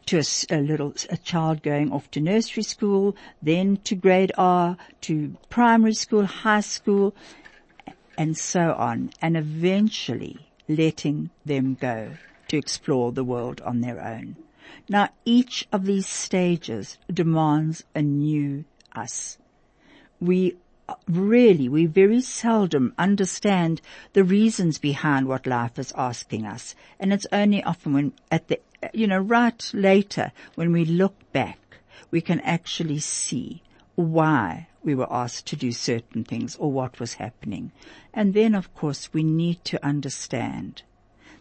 to 0.06 0.18
a, 0.18 0.24
a, 0.50 0.60
little 0.60 0.94
a 1.10 1.16
child 1.16 1.62
going 1.62 1.92
off 1.92 2.10
to 2.12 2.20
nursery 2.20 2.62
school, 2.62 3.16
then 3.42 3.76
to 3.84 3.94
grade 3.94 4.32
R, 4.36 4.76
to 5.02 5.36
primary 5.48 5.94
school, 5.94 6.24
high 6.24 6.60
school, 6.60 7.14
and 8.16 8.36
so 8.36 8.74
on, 8.74 9.10
and 9.20 9.36
eventually 9.36 10.48
letting 10.68 11.30
them 11.44 11.74
go 11.74 12.12
to 12.48 12.56
explore 12.56 13.12
the 13.12 13.24
world 13.24 13.60
on 13.62 13.80
their 13.80 14.02
own. 14.02 14.36
Now 14.88 15.10
each 15.24 15.66
of 15.72 15.84
these 15.86 16.06
stages 16.06 16.98
demands 17.12 17.84
a 17.94 18.02
new 18.02 18.64
us. 18.94 19.38
We 20.20 20.56
really, 21.08 21.68
we 21.68 21.86
very 21.86 22.20
seldom 22.20 22.92
understand 22.98 23.80
the 24.12 24.24
reasons 24.24 24.78
behind 24.78 25.26
what 25.26 25.46
life 25.46 25.78
is 25.78 25.92
asking 25.96 26.44
us. 26.44 26.74
And 27.00 27.12
it's 27.12 27.26
only 27.32 27.62
often 27.62 27.94
when 27.94 28.12
at 28.30 28.48
the, 28.48 28.60
you 28.92 29.06
know, 29.06 29.18
right 29.18 29.70
later 29.72 30.32
when 30.54 30.72
we 30.72 30.84
look 30.84 31.14
back, 31.32 31.58
we 32.10 32.20
can 32.20 32.40
actually 32.40 32.98
see 32.98 33.62
why 33.94 34.68
we 34.82 34.94
were 34.94 35.12
asked 35.12 35.46
to 35.46 35.56
do 35.56 35.72
certain 35.72 36.24
things 36.24 36.56
or 36.56 36.70
what 36.70 37.00
was 37.00 37.14
happening. 37.14 37.72
And 38.12 38.34
then 38.34 38.54
of 38.54 38.74
course 38.74 39.12
we 39.12 39.22
need 39.22 39.64
to 39.66 39.84
understand 39.84 40.82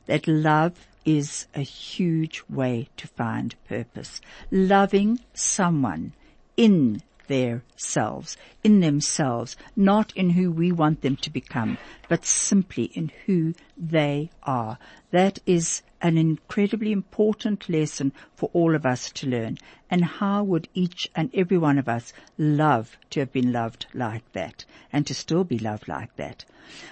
that 0.05 0.27
love 0.27 0.87
is 1.05 1.47
a 1.53 1.61
huge 1.61 2.43
way 2.49 2.87
to 2.97 3.07
find 3.07 3.55
purpose. 3.67 4.21
Loving 4.51 5.19
someone 5.33 6.13
in 6.55 7.01
their 7.27 7.63
selves, 7.75 8.37
in 8.63 8.79
themselves, 8.79 9.55
not 9.75 10.15
in 10.15 10.31
who 10.31 10.51
we 10.51 10.71
want 10.71 11.01
them 11.01 11.15
to 11.17 11.29
become, 11.29 11.77
but 12.09 12.25
simply 12.25 12.85
in 12.93 13.11
who 13.25 13.53
they 13.77 14.29
are. 14.43 14.77
That 15.11 15.39
is 15.45 15.81
an 16.03 16.17
incredibly 16.17 16.91
important 16.91 17.69
lesson 17.69 18.11
for 18.35 18.49
all 18.51 18.75
of 18.75 18.85
us 18.85 19.09
to 19.09 19.25
learn. 19.25 19.57
And 19.89 20.03
how 20.03 20.43
would 20.43 20.67
each 20.73 21.09
and 21.15 21.31
every 21.33 21.57
one 21.57 21.77
of 21.79 21.87
us 21.87 22.11
love 22.37 22.97
to 23.11 23.21
have 23.21 23.31
been 23.31 23.53
loved 23.53 23.85
like 23.93 24.29
that 24.33 24.65
and 24.91 25.07
to 25.07 25.13
still 25.13 25.45
be 25.45 25.57
loved 25.57 25.87
like 25.87 26.13
that? 26.17 26.43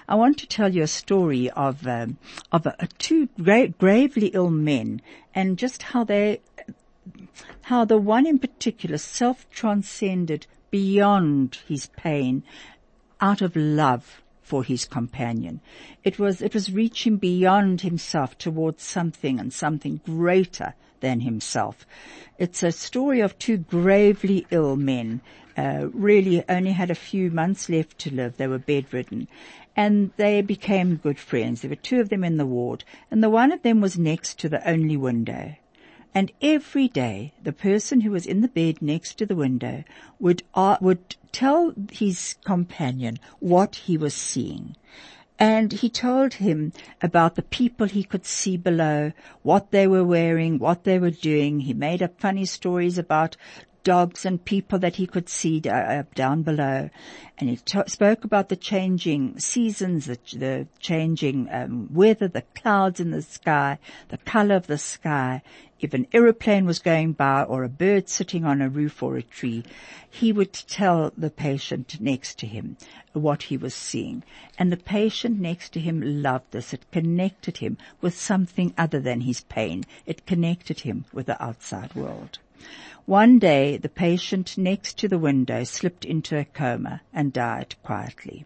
I 0.08 0.14
want 0.14 0.38
to 0.38 0.46
tell 0.46 0.74
you 0.74 0.82
a 0.82 0.86
story 0.88 1.50
of 1.50 1.86
um, 1.86 2.16
of 2.50 2.66
two 2.98 3.28
gra- 3.40 3.68
gravely 3.68 4.28
ill 4.28 4.50
men 4.50 5.02
and 5.34 5.58
just 5.58 5.82
how 5.82 6.04
they 6.04 6.40
how 7.62 7.84
the 7.84 7.98
one 7.98 8.26
in 8.26 8.38
particular 8.38 8.98
self-transcended 8.98 10.46
beyond 10.70 11.58
his 11.68 11.86
pain 11.96 12.44
out 13.20 13.42
of 13.42 13.56
love 13.56 14.21
for 14.52 14.62
his 14.62 14.84
companion. 14.84 15.62
It 16.04 16.18
was, 16.18 16.42
it 16.42 16.52
was 16.52 16.70
reaching 16.70 17.16
beyond 17.16 17.80
himself 17.80 18.36
towards 18.36 18.82
something 18.82 19.40
and 19.40 19.50
something 19.50 20.02
greater 20.04 20.74
than 21.00 21.20
himself. 21.20 21.86
It's 22.36 22.62
a 22.62 22.70
story 22.70 23.20
of 23.20 23.38
two 23.38 23.56
gravely 23.56 24.46
ill 24.50 24.76
men, 24.76 25.22
uh, 25.56 25.86
really 25.94 26.44
only 26.50 26.72
had 26.72 26.90
a 26.90 26.94
few 26.94 27.30
months 27.30 27.70
left 27.70 27.96
to 28.00 28.14
live. 28.14 28.36
They 28.36 28.46
were 28.46 28.58
bedridden 28.58 29.26
and 29.74 30.10
they 30.18 30.42
became 30.42 30.96
good 30.96 31.18
friends. 31.18 31.62
There 31.62 31.70
were 31.70 31.76
two 31.76 32.02
of 32.02 32.10
them 32.10 32.22
in 32.22 32.36
the 32.36 32.44
ward 32.44 32.84
and 33.10 33.22
the 33.22 33.30
one 33.30 33.52
of 33.52 33.62
them 33.62 33.80
was 33.80 33.96
next 33.96 34.38
to 34.40 34.50
the 34.50 34.68
only 34.68 34.98
window. 34.98 35.54
And 36.14 36.30
every 36.42 36.88
day, 36.88 37.32
the 37.42 37.52
person 37.52 38.02
who 38.02 38.10
was 38.10 38.26
in 38.26 38.42
the 38.42 38.48
bed 38.48 38.82
next 38.82 39.16
to 39.18 39.26
the 39.26 39.36
window 39.36 39.84
would, 40.18 40.42
uh, 40.54 40.76
would 40.80 41.16
tell 41.32 41.72
his 41.90 42.36
companion 42.44 43.18
what 43.40 43.76
he 43.76 43.96
was 43.96 44.14
seeing. 44.14 44.76
And 45.38 45.72
he 45.72 45.88
told 45.88 46.34
him 46.34 46.72
about 47.00 47.34
the 47.34 47.42
people 47.42 47.86
he 47.86 48.04
could 48.04 48.26
see 48.26 48.56
below, 48.56 49.12
what 49.42 49.70
they 49.70 49.86
were 49.86 50.04
wearing, 50.04 50.58
what 50.58 50.84
they 50.84 50.98
were 50.98 51.10
doing. 51.10 51.60
He 51.60 51.72
made 51.72 52.02
up 52.02 52.20
funny 52.20 52.44
stories 52.44 52.98
about 52.98 53.36
dogs 53.84 54.24
and 54.24 54.44
people 54.44 54.78
that 54.78 54.96
he 54.96 55.06
could 55.06 55.28
see 55.28 55.60
uh, 55.68 56.02
down 56.14 56.42
below. 56.42 56.90
And 57.38 57.50
he 57.50 57.56
spoke 57.86 58.24
about 58.24 58.48
the 58.48 58.56
changing 58.56 59.38
seasons, 59.38 60.06
the, 60.06 60.18
the 60.32 60.66
changing 60.78 61.48
um, 61.50 61.88
weather, 61.92 62.28
the 62.28 62.44
clouds 62.54 63.00
in 63.00 63.10
the 63.10 63.22
sky, 63.22 63.78
the 64.08 64.18
color 64.18 64.56
of 64.56 64.66
the 64.66 64.78
sky. 64.78 65.42
If 65.80 65.94
an 65.94 66.06
aeroplane 66.12 66.64
was 66.64 66.78
going 66.78 67.14
by 67.14 67.42
or 67.42 67.64
a 67.64 67.68
bird 67.68 68.08
sitting 68.08 68.44
on 68.44 68.62
a 68.62 68.68
roof 68.68 69.02
or 69.02 69.16
a 69.16 69.22
tree, 69.22 69.64
he 70.08 70.32
would 70.32 70.52
tell 70.52 71.10
the 71.16 71.30
patient 71.30 72.00
next 72.00 72.38
to 72.38 72.46
him 72.46 72.76
what 73.12 73.44
he 73.44 73.56
was 73.56 73.74
seeing. 73.74 74.22
And 74.56 74.70
the 74.70 74.76
patient 74.76 75.40
next 75.40 75.72
to 75.72 75.80
him 75.80 76.22
loved 76.22 76.52
this. 76.52 76.72
It 76.72 76.88
connected 76.92 77.56
him 77.56 77.78
with 78.00 78.14
something 78.16 78.72
other 78.78 79.00
than 79.00 79.22
his 79.22 79.40
pain. 79.40 79.84
It 80.06 80.24
connected 80.24 80.80
him 80.80 81.06
with 81.12 81.26
the 81.26 81.42
outside 81.42 81.96
world. 81.96 82.38
One 83.06 83.38
day 83.38 83.76
the 83.76 83.88
patient 83.88 84.56
next 84.56 84.98
to 84.98 85.08
the 85.08 85.18
window 85.18 85.64
slipped 85.64 86.04
into 86.04 86.38
a 86.38 86.44
coma 86.44 87.02
and 87.12 87.32
died 87.32 87.74
quietly. 87.82 88.44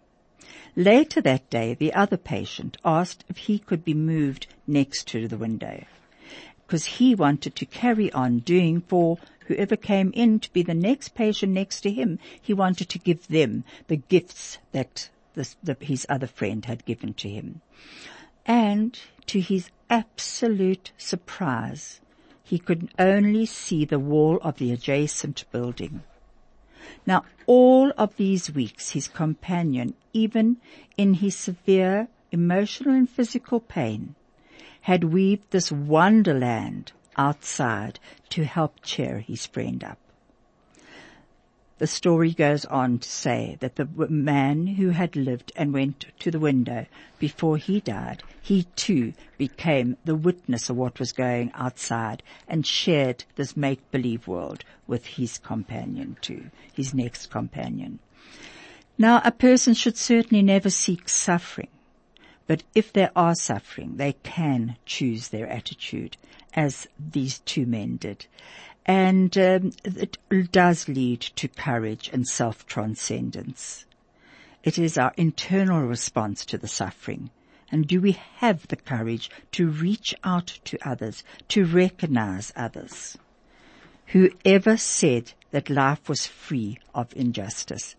Later 0.74 1.20
that 1.22 1.48
day, 1.50 1.74
the 1.74 1.94
other 1.94 2.16
patient 2.16 2.76
asked 2.84 3.24
if 3.28 3.36
he 3.36 3.58
could 3.58 3.84
be 3.84 3.94
moved 3.94 4.46
next 4.66 5.08
to 5.08 5.28
the 5.28 5.38
window 5.38 5.84
because 6.66 6.84
he 6.84 7.14
wanted 7.14 7.54
to 7.56 7.64
carry 7.64 8.12
on 8.12 8.40
doing 8.40 8.80
for 8.80 9.18
whoever 9.46 9.76
came 9.76 10.12
in 10.14 10.40
to 10.40 10.52
be 10.52 10.62
the 10.62 10.74
next 10.74 11.14
patient 11.14 11.52
next 11.52 11.82
to 11.82 11.90
him. 11.90 12.18
He 12.40 12.52
wanted 12.52 12.88
to 12.88 12.98
give 12.98 13.28
them 13.28 13.64
the 13.86 13.96
gifts 13.96 14.58
that 14.72 15.08
this, 15.34 15.56
the, 15.62 15.76
his 15.80 16.06
other 16.08 16.26
friend 16.26 16.64
had 16.64 16.84
given 16.84 17.14
to 17.14 17.28
him. 17.28 17.60
And 18.44 18.98
to 19.26 19.40
his 19.40 19.70
absolute 19.88 20.92
surprise, 20.98 22.00
he 22.46 22.60
could 22.60 22.88
only 22.96 23.44
see 23.44 23.84
the 23.84 23.98
wall 23.98 24.38
of 24.40 24.56
the 24.58 24.70
adjacent 24.72 25.44
building. 25.50 26.00
Now 27.04 27.24
all 27.46 27.92
of 27.98 28.16
these 28.16 28.52
weeks 28.52 28.90
his 28.90 29.08
companion, 29.08 29.94
even 30.12 30.58
in 30.96 31.14
his 31.14 31.34
severe 31.34 32.06
emotional 32.30 32.94
and 32.94 33.10
physical 33.10 33.58
pain, 33.58 34.14
had 34.82 35.12
weaved 35.12 35.50
this 35.50 35.72
wonderland 35.72 36.92
outside 37.16 37.98
to 38.30 38.44
help 38.44 38.76
cheer 38.82 39.18
his 39.18 39.44
friend 39.46 39.82
up. 39.82 39.98
The 41.78 41.86
story 41.86 42.32
goes 42.32 42.64
on 42.64 43.00
to 43.00 43.08
say 43.08 43.58
that 43.60 43.76
the 43.76 43.84
man 44.08 44.66
who 44.66 44.90
had 44.90 45.14
lived 45.14 45.52
and 45.56 45.74
went 45.74 46.06
to 46.20 46.30
the 46.30 46.38
window 46.38 46.86
before 47.18 47.58
he 47.58 47.80
died, 47.80 48.22
he 48.40 48.62
too 48.76 49.12
became 49.36 49.98
the 50.04 50.14
witness 50.14 50.70
of 50.70 50.76
what 50.76 50.98
was 50.98 51.12
going 51.12 51.52
outside 51.52 52.22
and 52.48 52.66
shared 52.66 53.24
this 53.34 53.58
make-believe 53.58 54.26
world 54.26 54.64
with 54.86 55.04
his 55.04 55.36
companion 55.36 56.16
too, 56.22 56.50
his 56.72 56.94
next 56.94 57.30
companion. 57.30 57.98
Now 58.96 59.20
a 59.22 59.30
person 59.30 59.74
should 59.74 59.98
certainly 59.98 60.42
never 60.42 60.70
seek 60.70 61.10
suffering, 61.10 61.68
but 62.46 62.62
if 62.74 62.90
they 62.90 63.10
are 63.14 63.34
suffering, 63.34 63.96
they 63.96 64.14
can 64.22 64.76
choose 64.86 65.28
their 65.28 65.46
attitude 65.46 66.16
as 66.54 66.86
these 66.98 67.40
two 67.40 67.66
men 67.66 67.96
did. 67.96 68.24
And 68.86 69.36
um, 69.36 69.72
it 69.84 70.16
does 70.52 70.88
lead 70.88 71.20
to 71.20 71.48
courage 71.48 72.08
and 72.12 72.26
self-transcendence. 72.26 73.84
It 74.62 74.78
is 74.78 74.96
our 74.96 75.12
internal 75.16 75.82
response 75.82 76.44
to 76.46 76.56
the 76.56 76.68
suffering. 76.68 77.30
And 77.70 77.88
do 77.88 78.00
we 78.00 78.12
have 78.36 78.68
the 78.68 78.76
courage 78.76 79.28
to 79.52 79.68
reach 79.68 80.14
out 80.22 80.60
to 80.64 80.78
others, 80.88 81.24
to 81.48 81.64
recognize 81.64 82.52
others? 82.54 83.18
Whoever 84.06 84.76
said 84.76 85.32
that 85.50 85.68
life 85.68 86.08
was 86.08 86.28
free 86.28 86.78
of 86.94 87.14
injustice 87.16 87.96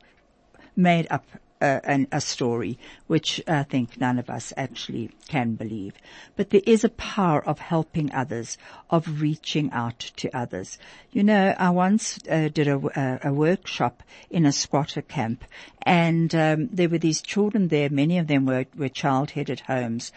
made 0.74 1.08
up 1.10 1.26
an, 1.62 2.08
a 2.12 2.22
story, 2.22 2.78
which 3.08 3.42
I 3.48 3.64
think 3.64 4.00
none 4.00 4.20
of 4.20 4.30
us 4.30 4.54
actually 4.56 5.12
can 5.28 5.56
believe. 5.56 5.94
But 6.36 6.50
there 6.50 6.62
is 6.66 6.84
a 6.84 6.90
power 6.90 7.44
of 7.44 7.60
helping 7.60 8.12
others, 8.14 8.58
of 8.90 9.22
reaching 9.22 9.72
out 9.72 10.00
to 10.18 10.36
others. 10.38 10.78
You 11.12 11.24
know, 11.24 11.56
I 11.58 11.70
once 11.72 12.20
uh, 12.30 12.50
did 12.50 12.68
a, 12.68 13.20
a, 13.28 13.34
workshop 13.34 14.04
in 14.30 14.46
a 14.46 14.52
squatter 14.52 15.02
camp, 15.02 15.44
and 15.82 16.34
um, 16.36 16.70
there 16.72 16.90
were 16.90 16.98
these 16.98 17.22
children 17.22 17.70
there. 17.70 17.90
Many 17.90 18.18
of 18.18 18.28
them 18.28 18.46
were, 18.46 18.66
were 18.76 18.90
child-headed 18.90 19.62
homes, 19.62 20.12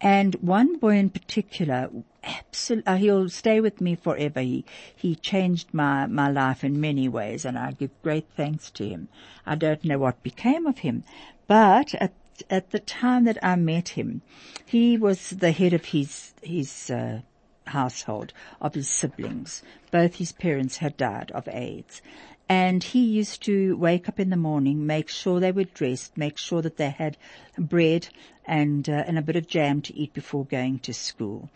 and 0.00 0.34
one 0.36 0.78
boy 0.78 0.96
in 0.96 1.10
particular, 1.10 1.90
absolutely, 2.22 2.86
uh, 2.86 2.96
he'll 2.96 3.28
stay 3.28 3.60
with 3.60 3.80
me 3.80 3.94
forever. 3.94 4.40
He, 4.40 4.64
he 4.94 5.14
changed 5.14 5.72
my, 5.72 6.06
my 6.06 6.28
life 6.28 6.62
in 6.62 6.80
many 6.80 7.08
ways 7.08 7.44
and 7.44 7.58
I 7.58 7.72
give 7.72 7.90
great 8.02 8.26
thanks 8.36 8.70
to 8.72 8.88
him. 8.88 9.08
I 9.46 9.54
don't 9.54 9.84
know 9.84 9.98
what 9.98 10.22
became 10.22 10.66
of 10.66 10.78
him, 10.78 11.04
but 11.46 11.94
at, 11.94 12.12
at 12.50 12.70
the 12.70 12.80
time 12.80 13.24
that 13.24 13.38
I 13.42 13.56
met 13.56 13.90
him, 13.90 14.22
he 14.64 14.98
was 14.98 15.30
the 15.30 15.52
head 15.52 15.72
of 15.72 15.86
his, 15.86 16.34
his, 16.42 16.90
uh, 16.90 17.20
household 17.68 18.32
of 18.60 18.74
his 18.74 18.88
siblings. 18.88 19.62
Both 19.90 20.16
his 20.16 20.32
parents 20.32 20.78
had 20.78 20.96
died 20.96 21.32
of 21.32 21.48
AIDS. 21.48 22.00
And 22.48 22.82
he 22.82 23.04
used 23.04 23.42
to 23.44 23.76
wake 23.76 24.08
up 24.08 24.20
in 24.20 24.30
the 24.30 24.36
morning, 24.36 24.86
make 24.86 25.08
sure 25.08 25.40
they 25.40 25.52
were 25.52 25.64
dressed, 25.64 26.16
make 26.16 26.38
sure 26.38 26.62
that 26.62 26.76
they 26.76 26.90
had 26.90 27.16
bread 27.58 28.08
and, 28.44 28.88
uh, 28.88 29.04
and 29.06 29.18
a 29.18 29.22
bit 29.22 29.36
of 29.36 29.48
jam 29.48 29.82
to 29.82 29.96
eat 29.96 30.12
before 30.14 30.44
going 30.44 30.78
to 30.80 30.94
school. 30.94 31.50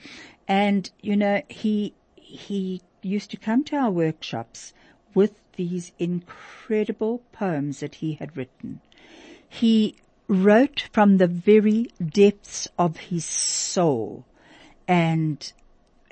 And, 0.48 0.90
you 1.00 1.16
know, 1.16 1.42
he, 1.48 1.94
he 2.16 2.82
used 3.02 3.30
to 3.30 3.36
come 3.36 3.62
to 3.64 3.76
our 3.76 3.90
workshops 3.90 4.72
with 5.14 5.38
these 5.56 5.92
incredible 5.98 7.22
poems 7.32 7.80
that 7.80 7.96
he 7.96 8.14
had 8.14 8.36
written. 8.36 8.80
He 9.48 9.96
wrote 10.26 10.88
from 10.92 11.16
the 11.16 11.26
very 11.26 11.90
depths 12.04 12.68
of 12.78 12.96
his 12.96 13.24
soul 13.24 14.24
and 14.86 15.52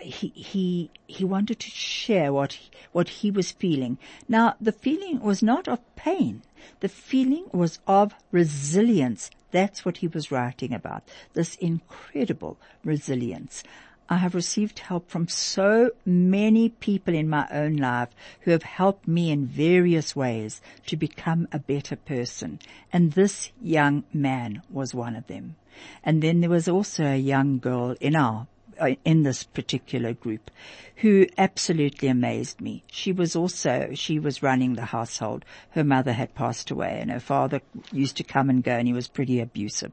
he 0.01 0.29
he 0.29 0.91
he 1.07 1.25
wanted 1.25 1.59
to 1.59 1.71
share 1.71 2.33
what 2.33 2.53
he, 2.53 2.71
what 2.93 3.09
he 3.09 3.31
was 3.31 3.51
feeling. 3.51 3.99
Now 4.29 4.55
the 4.61 4.73
feeling 4.73 5.21
was 5.21 5.43
not 5.43 5.67
of 5.69 5.81
pain. 5.97 6.43
The 6.81 6.89
feeling 6.89 7.47
was 7.53 7.79
of 7.87 8.15
resilience. 8.31 9.31
That's 9.51 9.85
what 9.85 9.99
he 9.99 10.09
was 10.09 10.31
writing 10.31 10.73
about. 10.73 11.03
This 11.33 11.57
incredible 11.57 12.59
resilience. 12.85 13.65
I 14.11 14.17
have 14.19 14.35
received 14.35 14.79
help 14.79 15.11
from 15.11 15.29
so 15.29 15.91
many 16.07 16.71
people 16.71 17.15
in 17.15 17.29
my 17.29 17.47
own 17.51 17.77
life 17.77 18.09
who 18.41 18.53
have 18.53 18.63
helped 18.63 19.07
me 19.07 19.31
in 19.31 19.47
various 19.47 20.17
ways 20.17 20.63
to 20.87 20.97
become 20.97 21.47
a 21.53 21.59
better 21.59 21.97
person. 21.97 22.59
And 22.91 23.13
this 23.13 23.51
young 23.61 24.05
man 24.13 24.63
was 24.71 24.95
one 24.95 25.15
of 25.15 25.27
them. 25.27 25.57
And 26.03 26.23
then 26.23 26.41
there 26.41 26.49
was 26.49 26.69
also 26.69 27.05
a 27.05 27.17
young 27.17 27.59
girl 27.59 27.97
in 28.01 28.17
our 28.17 28.47
Uh, 28.79 28.95
in 29.05 29.25
this 29.25 29.43
particular 29.43 30.13
group 30.13 30.51
who 30.97 31.27
absolutely 31.37 32.09
amazed 32.09 32.61
me. 32.61 32.85
She 32.87 33.13
was 33.13 33.35
also, 33.35 33.91
she 33.95 34.19
was 34.19 34.43
running 34.43 34.75
the 34.75 34.85
household. 34.85 35.45
Her 35.71 35.85
mother 35.85 36.13
had 36.13 36.35
passed 36.35 36.71
away 36.71 36.99
and 37.01 37.11
her 37.11 37.21
father 37.21 37.61
used 37.93 38.17
to 38.19 38.25
come 38.25 38.49
and 38.51 38.63
go 38.63 38.73
and 38.73 38.87
he 38.87 38.95
was 38.95 39.09
pretty 39.09 39.41
abusive. 39.41 39.93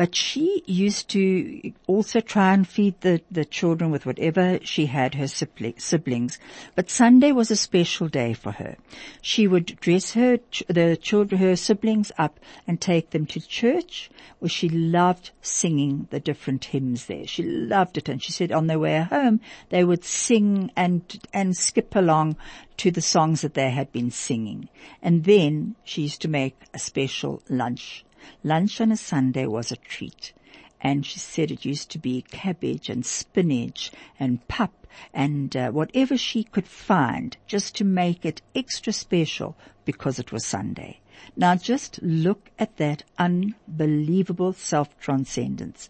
But 0.00 0.14
she 0.14 0.62
used 0.64 1.10
to 1.10 1.74
also 1.86 2.20
try 2.20 2.54
and 2.54 2.66
feed 2.66 2.98
the, 3.02 3.20
the 3.30 3.44
children 3.44 3.90
with 3.90 4.06
whatever 4.06 4.58
she 4.62 4.86
had, 4.86 5.14
her 5.16 5.28
siblings. 5.28 6.38
But 6.74 6.88
Sunday 6.88 7.32
was 7.32 7.50
a 7.50 7.54
special 7.54 8.08
day 8.08 8.32
for 8.32 8.52
her. 8.52 8.78
She 9.20 9.46
would 9.46 9.66
dress 9.66 10.14
her, 10.14 10.38
the 10.68 10.96
children, 10.96 11.38
her 11.42 11.54
siblings 11.54 12.12
up 12.16 12.40
and 12.66 12.80
take 12.80 13.10
them 13.10 13.26
to 13.26 13.46
church 13.46 14.10
where 14.38 14.48
she 14.48 14.70
loved 14.70 15.32
singing 15.42 16.08
the 16.08 16.18
different 16.18 16.64
hymns 16.64 17.04
there. 17.04 17.26
She 17.26 17.42
loved 17.42 17.98
it 17.98 18.08
and 18.08 18.22
she 18.22 18.32
said 18.32 18.52
on 18.52 18.68
their 18.68 18.78
way 18.78 19.02
home 19.02 19.40
they 19.68 19.84
would 19.84 20.04
sing 20.06 20.72
and, 20.76 21.02
and 21.34 21.54
skip 21.54 21.94
along 21.94 22.36
to 22.78 22.90
the 22.90 23.02
songs 23.02 23.42
that 23.42 23.52
they 23.52 23.70
had 23.70 23.92
been 23.92 24.10
singing. 24.10 24.70
And 25.02 25.24
then 25.24 25.76
she 25.84 26.00
used 26.00 26.22
to 26.22 26.28
make 26.28 26.56
a 26.72 26.78
special 26.78 27.42
lunch 27.50 28.06
Lunch 28.42 28.80
on 28.80 28.92
a 28.92 28.96
Sunday 28.96 29.46
was 29.46 29.70
a 29.70 29.76
treat. 29.76 30.32
And 30.80 31.04
she 31.04 31.18
said 31.18 31.50
it 31.50 31.64
used 31.64 31.90
to 31.90 31.98
be 31.98 32.22
cabbage 32.22 32.88
and 32.88 33.04
spinach 33.04 33.90
and 34.18 34.46
pap 34.48 34.72
and 35.12 35.54
uh, 35.56 35.70
whatever 35.70 36.16
she 36.16 36.44
could 36.44 36.66
find 36.66 37.36
just 37.46 37.76
to 37.76 37.84
make 37.84 38.24
it 38.24 38.42
extra 38.54 38.92
special 38.92 39.56
because 39.84 40.18
it 40.18 40.32
was 40.32 40.46
Sunday. 40.46 41.00
Now 41.36 41.54
just 41.54 42.00
look 42.02 42.50
at 42.58 42.76
that 42.78 43.04
unbelievable 43.18 44.52
self-transcendence 44.52 45.88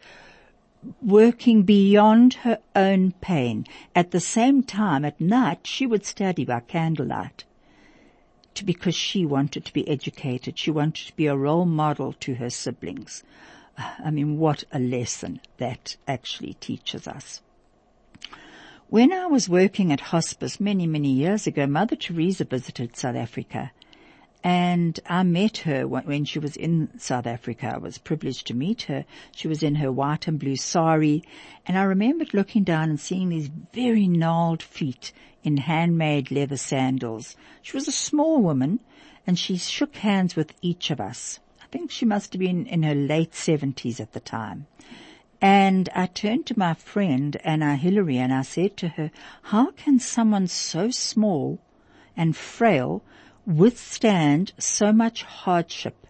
working 1.02 1.62
beyond 1.62 2.34
her 2.34 2.58
own 2.74 3.12
pain. 3.20 3.66
At 3.94 4.10
the 4.10 4.20
same 4.20 4.62
time, 4.62 5.04
at 5.04 5.20
night, 5.20 5.66
she 5.66 5.86
would 5.86 6.06
study 6.06 6.44
by 6.44 6.60
candlelight 6.60 7.44
to, 8.54 8.64
because 8.64 8.94
she 8.94 9.24
wanted 9.24 9.64
to 9.64 9.72
be 9.72 9.88
educated. 9.88 10.58
She 10.58 10.70
wanted 10.70 11.06
to 11.06 11.16
be 11.16 11.26
a 11.26 11.36
role 11.36 11.66
model 11.66 12.12
to 12.20 12.34
her 12.34 12.50
siblings. 12.50 13.22
I 13.76 14.10
mean, 14.10 14.38
what 14.38 14.64
a 14.72 14.78
lesson 14.78 15.40
that 15.58 15.96
actually 16.06 16.54
teaches 16.54 17.08
us. 17.08 17.40
When 18.88 19.12
I 19.12 19.26
was 19.26 19.48
working 19.48 19.92
at 19.92 20.00
hospice 20.00 20.58
many, 20.58 20.86
many 20.86 21.12
years 21.12 21.46
ago, 21.46 21.66
Mother 21.66 21.96
Teresa 21.96 22.44
visited 22.44 22.96
South 22.96 23.14
Africa 23.14 23.70
and 24.42 24.98
I 25.06 25.22
met 25.22 25.58
her 25.58 25.86
when 25.86 26.24
she 26.24 26.38
was 26.38 26.56
in 26.56 26.98
South 26.98 27.26
Africa. 27.26 27.72
I 27.74 27.78
was 27.78 27.98
privileged 27.98 28.46
to 28.46 28.54
meet 28.54 28.82
her. 28.82 29.04
She 29.32 29.48
was 29.48 29.62
in 29.62 29.74
her 29.76 29.92
white 29.92 30.26
and 30.26 30.38
blue 30.38 30.56
sari. 30.56 31.22
And 31.66 31.76
I 31.76 31.82
remembered 31.82 32.32
looking 32.32 32.64
down 32.64 32.88
and 32.88 32.98
seeing 32.98 33.28
these 33.28 33.50
very 33.74 34.08
gnarled 34.08 34.62
feet 34.62 35.12
in 35.44 35.58
handmade 35.58 36.30
leather 36.30 36.56
sandals. 36.56 37.36
She 37.60 37.76
was 37.76 37.86
a 37.86 37.92
small 37.92 38.40
woman 38.40 38.80
and 39.26 39.38
she 39.38 39.58
shook 39.58 39.96
hands 39.96 40.36
with 40.36 40.54
each 40.62 40.90
of 40.90 41.00
us. 41.00 41.38
I 41.62 41.66
think 41.66 41.90
she 41.90 42.06
must 42.06 42.32
have 42.32 42.40
been 42.40 42.66
in 42.66 42.82
her 42.82 42.94
late 42.94 43.34
seventies 43.34 44.00
at 44.00 44.12
the 44.12 44.20
time. 44.20 44.66
And 45.42 45.90
I 45.94 46.06
turned 46.06 46.46
to 46.46 46.58
my 46.58 46.74
friend 46.74 47.36
Anna 47.44 47.76
Hillary 47.76 48.16
and 48.16 48.32
I 48.32 48.42
said 48.42 48.76
to 48.78 48.88
her, 48.88 49.10
how 49.42 49.72
can 49.72 49.98
someone 49.98 50.46
so 50.46 50.90
small 50.90 51.58
and 52.16 52.34
frail 52.34 53.02
withstand 53.50 54.52
so 54.58 54.92
much 54.92 55.24
hardship 55.24 56.06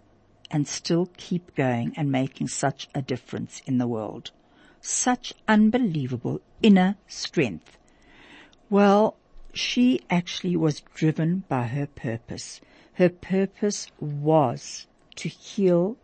and 0.50 0.68
still 0.68 1.08
keep 1.16 1.54
going 1.54 1.94
and 1.96 2.12
making 2.12 2.46
such 2.46 2.86
a 2.94 3.00
difference 3.00 3.62
in 3.64 3.78
the 3.78 3.86
world. 3.86 4.30
Such 4.82 5.32
unbelievable 5.48 6.42
inner 6.62 6.96
strength. 7.06 7.78
Well, 8.68 9.16
she 9.54 10.00
actually 10.10 10.56
was 10.56 10.82
driven 10.94 11.44
by 11.48 11.66
her 11.68 11.86
purpose. 11.86 12.60
Her 12.94 13.08
purpose 13.08 13.90
was 13.98 14.86
to 15.16 15.28
heal 15.28 15.96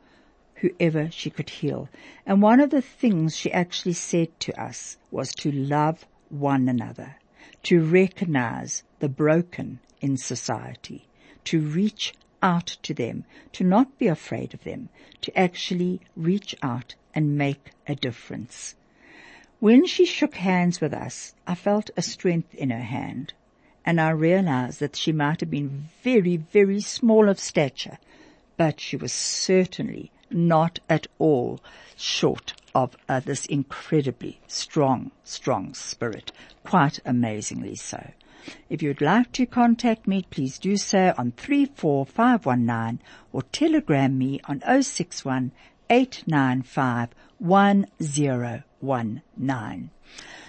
whoever 0.56 1.10
she 1.10 1.28
could 1.28 1.50
heal. 1.50 1.88
And 2.24 2.40
one 2.40 2.60
of 2.60 2.70
the 2.70 2.82
things 2.82 3.36
she 3.36 3.52
actually 3.52 3.92
said 3.92 4.40
to 4.40 4.60
us 4.60 4.96
was 5.10 5.34
to 5.34 5.52
love 5.52 6.06
one 6.30 6.68
another, 6.68 7.16
to 7.64 7.84
recognize 7.84 8.84
the 9.00 9.08
broken 9.08 9.80
in 10.00 10.16
society, 10.16 11.06
to 11.46 11.60
reach 11.60 12.14
out 12.42 12.76
to 12.82 12.94
them, 12.94 13.24
to 13.52 13.64
not 13.64 13.98
be 13.98 14.06
afraid 14.06 14.54
of 14.54 14.62
them, 14.62 14.88
to 15.22 15.36
actually 15.36 16.00
reach 16.14 16.54
out 16.62 16.94
and 17.14 17.36
make 17.36 17.70
a 17.88 17.94
difference. 17.94 18.76
When 19.58 19.86
she 19.86 20.04
shook 20.04 20.34
hands 20.36 20.80
with 20.80 20.92
us, 20.92 21.34
I 21.46 21.54
felt 21.54 21.90
a 21.96 22.02
strength 22.02 22.54
in 22.54 22.70
her 22.70 22.82
hand 22.82 23.32
and 23.86 24.00
I 24.00 24.10
realized 24.10 24.80
that 24.80 24.96
she 24.96 25.12
might 25.12 25.38
have 25.40 25.50
been 25.50 25.88
very, 26.02 26.36
very 26.36 26.80
small 26.80 27.28
of 27.28 27.38
stature, 27.38 27.98
but 28.56 28.80
she 28.80 28.96
was 28.96 29.12
certainly 29.12 30.10
not 30.28 30.80
at 30.90 31.06
all 31.20 31.60
short 31.96 32.52
of 32.74 32.96
uh, 33.08 33.20
this 33.20 33.46
incredibly 33.46 34.40
strong, 34.48 35.12
strong 35.22 35.72
spirit, 35.72 36.32
quite 36.64 36.98
amazingly 37.04 37.76
so. 37.76 38.10
If 38.68 38.82
you'd 38.82 39.00
like 39.00 39.32
to 39.32 39.46
contact 39.46 40.06
me, 40.06 40.26
please 40.30 40.58
do 40.58 40.76
so 40.76 41.14
on 41.18 41.32
34519 41.32 43.00
or 43.32 43.42
telegram 43.42 44.18
me 44.18 44.40
on 44.44 44.60
061 44.82 45.52
895 45.90 47.08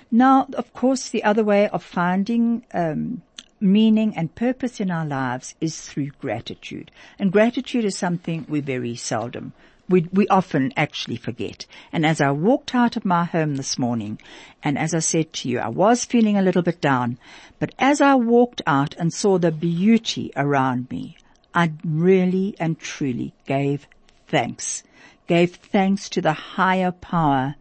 Now, 0.10 0.48
of 0.54 0.74
course, 0.74 1.10
the 1.10 1.24
other 1.24 1.44
way 1.44 1.68
of 1.70 1.84
finding 1.84 2.66
um, 2.74 3.22
meaning 3.60 4.16
and 4.16 4.34
purpose 4.34 4.80
in 4.80 4.92
our 4.92 5.06
lives 5.06 5.56
is 5.60 5.82
through 5.82 6.12
gratitude. 6.20 6.92
And 7.20 7.32
gratitude 7.32 7.86
is 7.86 7.98
something 7.98 8.46
we 8.48 8.62
very 8.62 8.96
seldom 8.96 9.54
we, 9.90 10.08
we 10.12 10.28
often 10.28 10.74
actually 10.76 11.18
forget. 11.18 11.66
And 11.92 12.06
as 12.06 12.20
I 12.20 12.32
walked 12.32 12.76
out 12.76 12.98
of 12.98 13.06
my 13.06 13.24
home 13.24 13.56
this 13.56 13.78
morning, 13.78 14.20
and 14.62 14.78
as 14.78 14.94
I 14.94 15.00
said 15.00 15.34
to 15.34 15.50
you, 15.50 15.60
I 15.60 15.70
was 15.70 16.06
feeling 16.06 16.38
a 16.38 16.42
little 16.42 16.62
bit 16.62 16.82
down, 16.82 17.18
but 17.60 17.74
as 17.80 18.02
I 18.02 18.16
walked 18.16 18.62
out 18.68 18.96
and 18.96 19.14
saw 19.14 19.38
the 19.38 19.52
beauty 19.52 20.32
around 20.36 20.90
me, 20.92 21.18
I 21.54 21.72
really 21.84 22.56
and 22.60 22.78
truly 22.78 23.34
gave 23.46 23.88
thanks, 24.28 24.84
gave 25.28 25.56
thanks 25.56 26.10
to 26.10 26.22
the 26.22 26.34
higher 26.34 26.92
power 26.92 27.56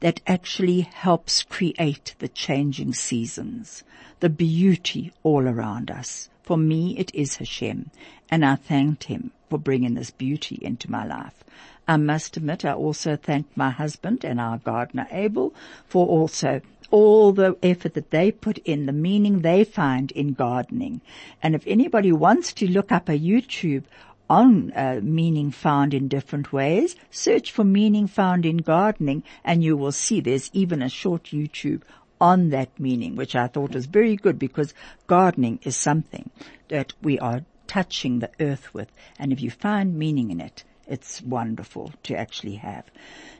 that 0.00 0.20
actually 0.26 0.82
helps 0.82 1.42
create 1.42 2.14
the 2.18 2.28
changing 2.28 2.94
seasons, 2.94 3.82
the 4.20 4.28
beauty 4.28 5.12
all 5.22 5.48
around 5.48 5.90
us. 5.90 6.28
For 6.42 6.56
me, 6.56 6.98
it 6.98 7.14
is 7.14 7.36
Hashem, 7.36 7.90
and 8.30 8.44
I 8.44 8.54
thanked 8.54 9.04
him 9.04 9.32
for 9.48 9.58
bringing 9.58 9.94
this 9.94 10.10
beauty 10.10 10.58
into 10.62 10.90
my 10.90 11.04
life. 11.04 11.44
I 11.88 11.96
must 11.96 12.36
admit, 12.36 12.64
I 12.64 12.72
also 12.72 13.16
thanked 13.16 13.56
my 13.56 13.70
husband 13.70 14.24
and 14.24 14.40
our 14.40 14.58
gardener 14.58 15.08
Abel 15.10 15.52
for 15.88 16.06
also 16.06 16.60
all 16.90 17.32
the 17.32 17.56
effort 17.62 17.94
that 17.94 18.10
they 18.10 18.30
put 18.30 18.58
in, 18.58 18.86
the 18.86 18.92
meaning 18.92 19.40
they 19.40 19.64
find 19.64 20.12
in 20.12 20.34
gardening. 20.34 21.00
And 21.42 21.54
if 21.54 21.66
anybody 21.66 22.12
wants 22.12 22.52
to 22.54 22.70
look 22.70 22.92
up 22.92 23.08
a 23.08 23.18
YouTube 23.18 23.84
on 24.28 24.72
uh, 24.72 25.00
meaning 25.02 25.50
found 25.50 25.92
in 25.92 26.06
different 26.06 26.52
ways, 26.52 26.94
search 27.10 27.50
for 27.50 27.64
meaning 27.64 28.06
found 28.06 28.46
in 28.46 28.58
gardening 28.58 29.24
and 29.44 29.64
you 29.64 29.76
will 29.76 29.92
see 29.92 30.20
there's 30.20 30.50
even 30.52 30.82
a 30.82 30.88
short 30.88 31.24
YouTube 31.24 31.82
on 32.20 32.50
that 32.50 32.78
meaning, 32.78 33.16
which 33.16 33.34
I 33.34 33.48
thought 33.48 33.74
was 33.74 33.86
very 33.86 34.14
good 34.14 34.38
because 34.38 34.74
gardening 35.06 35.58
is 35.62 35.76
something 35.76 36.30
that 36.68 36.92
we 37.02 37.18
are 37.18 37.44
touching 37.70 38.18
the 38.18 38.30
earth 38.40 38.74
with. 38.74 38.90
And 39.16 39.32
if 39.32 39.40
you 39.40 39.48
find 39.48 39.94
meaning 39.94 40.32
in 40.32 40.40
it, 40.40 40.64
it's 40.88 41.22
wonderful 41.22 41.92
to 42.02 42.16
actually 42.16 42.56
have. 42.56 42.84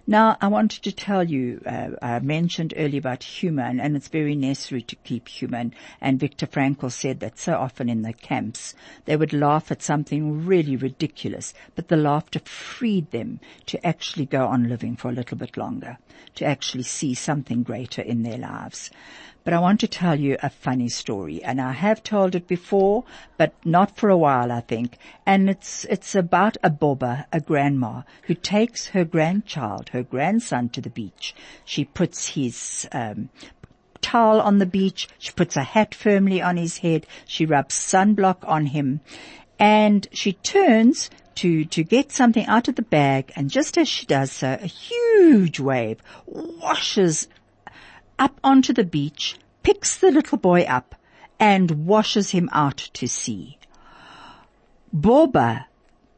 Now, 0.06 0.36
I 0.40 0.46
wanted 0.46 0.84
to 0.84 0.92
tell 0.92 1.24
you, 1.24 1.60
uh, 1.66 1.90
I 2.00 2.20
mentioned 2.20 2.72
earlier 2.76 3.00
about 3.00 3.24
humor, 3.24 3.64
and, 3.64 3.80
and, 3.80 3.96
it's 3.96 4.06
very 4.06 4.36
necessary 4.36 4.82
to 4.82 4.94
keep 4.94 5.26
humor. 5.26 5.70
And 6.00 6.20
Viktor 6.20 6.46
Frankl 6.46 6.92
said 6.92 7.18
that 7.20 7.40
so 7.40 7.54
often 7.54 7.88
in 7.88 8.02
the 8.02 8.12
camps, 8.12 8.74
they 9.04 9.16
would 9.16 9.32
laugh 9.32 9.72
at 9.72 9.82
something 9.82 10.46
really 10.46 10.76
ridiculous, 10.76 11.52
but 11.74 11.88
the 11.88 11.96
laughter 11.96 12.38
freed 12.38 13.10
them 13.10 13.40
to 13.66 13.84
actually 13.84 14.26
go 14.26 14.46
on 14.46 14.68
living 14.68 14.94
for 14.94 15.08
a 15.08 15.14
little 15.14 15.36
bit 15.36 15.56
longer, 15.56 15.98
to 16.36 16.44
actually 16.44 16.84
see 16.84 17.14
something 17.14 17.64
greater 17.64 18.02
in 18.02 18.22
their 18.22 18.38
lives. 18.38 18.92
But 19.42 19.54
I 19.54 19.58
want 19.58 19.80
to 19.80 19.88
tell 19.88 20.20
you 20.20 20.36
a 20.42 20.50
funny 20.50 20.88
story, 20.88 21.42
and 21.42 21.60
I 21.60 21.72
have 21.72 22.02
told 22.02 22.34
it 22.34 22.46
before, 22.46 23.04
but 23.38 23.54
not 23.64 23.96
for 23.96 24.10
a 24.10 24.16
while, 24.16 24.52
I 24.52 24.60
think. 24.60 24.98
And 25.24 25.48
it's 25.48 25.84
it's 25.86 26.14
about 26.14 26.56
a 26.62 26.70
boba, 26.70 27.24
a 27.32 27.40
grandma, 27.40 28.02
who 28.22 28.34
takes 28.34 28.88
her 28.88 29.04
grandchild, 29.04 29.88
her 29.90 30.02
grandson, 30.02 30.68
to 30.70 30.80
the 30.80 30.90
beach. 30.90 31.34
She 31.64 31.84
puts 31.84 32.28
his 32.34 32.86
um, 32.92 33.30
towel 34.02 34.40
on 34.40 34.58
the 34.58 34.66
beach. 34.66 35.08
She 35.18 35.32
puts 35.32 35.56
a 35.56 35.62
hat 35.62 35.94
firmly 35.94 36.42
on 36.42 36.56
his 36.56 36.78
head. 36.78 37.06
She 37.24 37.46
rubs 37.46 37.74
sunblock 37.74 38.46
on 38.46 38.66
him, 38.66 39.00
and 39.58 40.06
she 40.12 40.34
turns 40.34 41.10
to, 41.36 41.64
to 41.64 41.82
get 41.82 42.12
something 42.12 42.44
out 42.46 42.68
of 42.68 42.74
the 42.74 42.82
bag 42.82 43.32
and 43.34 43.50
just 43.50 43.78
as 43.78 43.88
she 43.88 44.04
does 44.04 44.30
so, 44.30 44.58
a 44.60 44.66
huge 44.66 45.58
wave 45.58 46.02
washes 46.26 47.28
up 48.20 48.38
onto 48.44 48.72
the 48.72 48.84
beach, 48.84 49.36
picks 49.62 49.96
the 49.96 50.12
little 50.12 50.38
boy 50.38 50.62
up, 50.62 50.94
and 51.40 51.86
washes 51.86 52.30
him 52.30 52.48
out 52.52 52.76
to 52.92 53.08
sea. 53.08 53.58
Boba 54.94 55.64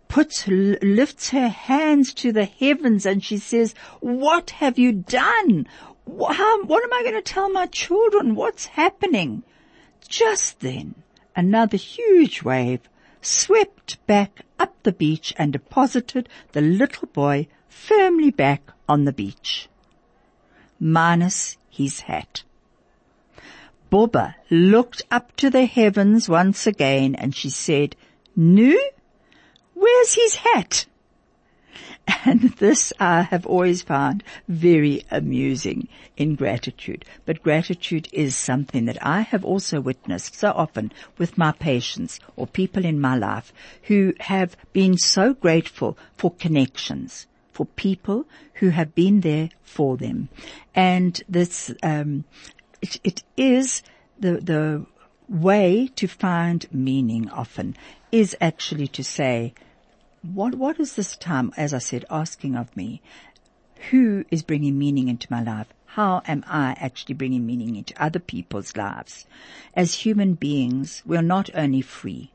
puts, 0.08 0.46
lifts 0.48 1.30
her 1.30 1.48
hands 1.48 2.12
to 2.12 2.32
the 2.32 2.44
heavens 2.44 3.06
and 3.06 3.22
she 3.22 3.38
says, 3.38 3.74
what 4.00 4.50
have 4.50 4.78
you 4.78 4.92
done? 4.92 5.66
How, 6.06 6.64
what 6.64 6.84
am 6.84 6.92
I 6.92 7.02
going 7.02 7.14
to 7.14 7.22
tell 7.22 7.50
my 7.50 7.66
children? 7.66 8.34
What's 8.34 8.66
happening? 8.66 9.44
Just 10.08 10.60
then, 10.60 10.96
another 11.36 11.76
huge 11.76 12.42
wave 12.42 12.80
swept 13.20 14.04
back 14.06 14.42
up 14.58 14.74
the 14.82 14.92
beach 14.92 15.32
and 15.38 15.52
deposited 15.52 16.28
the 16.50 16.60
little 16.60 17.08
boy 17.08 17.46
firmly 17.68 18.30
back 18.30 18.72
on 18.88 19.04
the 19.04 19.12
beach. 19.12 19.68
Minus 20.80 21.56
his 21.72 22.00
hat. 22.00 22.42
Boba 23.90 24.34
looked 24.50 25.02
up 25.10 25.34
to 25.36 25.48
the 25.48 25.64
heavens 25.64 26.28
once 26.28 26.66
again 26.66 27.14
and 27.14 27.34
she 27.34 27.48
said, 27.48 27.96
Nu, 28.36 28.78
where's 29.74 30.14
his 30.14 30.36
hat? 30.36 30.86
And 32.24 32.50
this 32.58 32.92
I 33.00 33.22
have 33.22 33.46
always 33.46 33.80
found 33.80 34.22
very 34.48 35.04
amusing 35.10 35.88
in 36.16 36.34
gratitude. 36.34 37.06
But 37.24 37.42
gratitude 37.42 38.08
is 38.12 38.36
something 38.36 38.84
that 38.84 39.04
I 39.04 39.22
have 39.22 39.44
also 39.44 39.80
witnessed 39.80 40.34
so 40.34 40.52
often 40.52 40.92
with 41.16 41.38
my 41.38 41.52
patients 41.52 42.20
or 42.36 42.46
people 42.46 42.84
in 42.84 43.00
my 43.00 43.16
life 43.16 43.52
who 43.84 44.12
have 44.20 44.56
been 44.72 44.98
so 44.98 45.32
grateful 45.32 45.96
for 46.16 46.32
connections 46.32 47.26
for 47.52 47.66
people 47.66 48.26
who 48.54 48.70
have 48.70 48.94
been 48.94 49.20
there 49.20 49.50
for 49.62 49.96
them. 49.96 50.28
And 50.74 51.22
this, 51.28 51.72
um, 51.82 52.24
it, 52.80 52.98
it 53.04 53.22
is 53.36 53.82
the, 54.18 54.40
the 54.40 54.86
way 55.28 55.88
to 55.96 56.06
find 56.06 56.66
meaning 56.72 57.30
often 57.30 57.76
is 58.10 58.36
actually 58.40 58.88
to 58.88 59.04
say, 59.04 59.54
what, 60.22 60.54
what 60.54 60.78
is 60.78 60.94
this 60.94 61.16
time, 61.16 61.52
as 61.56 61.74
I 61.74 61.78
said, 61.78 62.04
asking 62.10 62.56
of 62.56 62.76
me? 62.76 63.02
Who 63.90 64.24
is 64.30 64.42
bringing 64.42 64.78
meaning 64.78 65.08
into 65.08 65.26
my 65.30 65.42
life? 65.42 65.66
How 65.86 66.22
am 66.26 66.44
I 66.46 66.76
actually 66.80 67.14
bringing 67.16 67.44
meaning 67.44 67.76
into 67.76 68.02
other 68.02 68.20
people's 68.20 68.76
lives? 68.76 69.26
As 69.74 69.94
human 69.94 70.34
beings, 70.34 71.02
we're 71.04 71.22
not 71.22 71.50
only 71.54 71.82
free, 71.82 72.32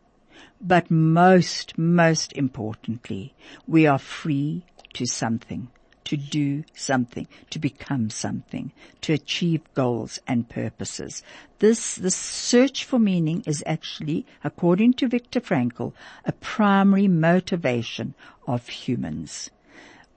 but 0.59 0.91
most, 0.91 1.77
most 1.77 2.33
importantly, 2.33 3.33
we 3.67 3.87
are 3.87 3.99
free 3.99 4.63
to 4.93 5.05
something, 5.05 5.69
to 6.05 6.17
do 6.17 6.63
something, 6.73 7.27
to 7.49 7.59
become 7.59 8.09
something, 8.09 8.71
to 9.01 9.13
achieve 9.13 9.61
goals 9.73 10.19
and 10.27 10.47
purposes. 10.47 11.21
This, 11.59 11.95
this 11.95 12.15
search 12.15 12.85
for 12.85 12.97
meaning 12.97 13.43
is 13.45 13.63
actually, 13.65 14.25
according 14.43 14.93
to 14.93 15.07
Viktor 15.07 15.41
Frankl, 15.41 15.93
a 16.25 16.31
primary 16.31 17.07
motivation 17.07 18.13
of 18.47 18.67
humans. 18.69 19.49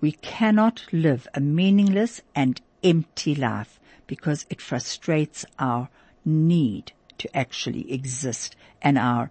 We 0.00 0.12
cannot 0.12 0.86
live 0.92 1.26
a 1.34 1.40
meaningless 1.40 2.22
and 2.34 2.60
empty 2.82 3.34
life 3.34 3.80
because 4.06 4.46
it 4.48 4.60
frustrates 4.60 5.44
our 5.58 5.88
need 6.24 6.92
to 7.18 7.36
actually 7.36 7.92
exist 7.92 8.56
and 8.80 8.96
our 8.96 9.30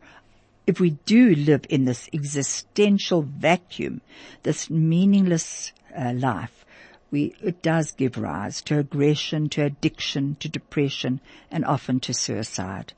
if 0.70 0.80
we 0.80 0.92
do 0.92 1.34
live 1.34 1.66
in 1.68 1.86
this 1.86 2.08
existential 2.14 3.24
vacuum, 3.24 4.02
this 4.44 4.70
meaningless 4.70 5.74
uh, 5.98 6.14
life, 6.14 6.64
we, 7.10 7.34
it 7.42 7.64
does 7.64 7.92
give 7.94 8.20
rise 8.20 8.62
to 8.62 8.78
aggression, 8.78 9.50
to 9.50 9.64
addiction, 9.64 10.38
to 10.40 10.48
depression, 10.48 11.22
and 11.50 11.66
often 11.66 12.00
to 12.00 12.14
suicide. 12.14 12.94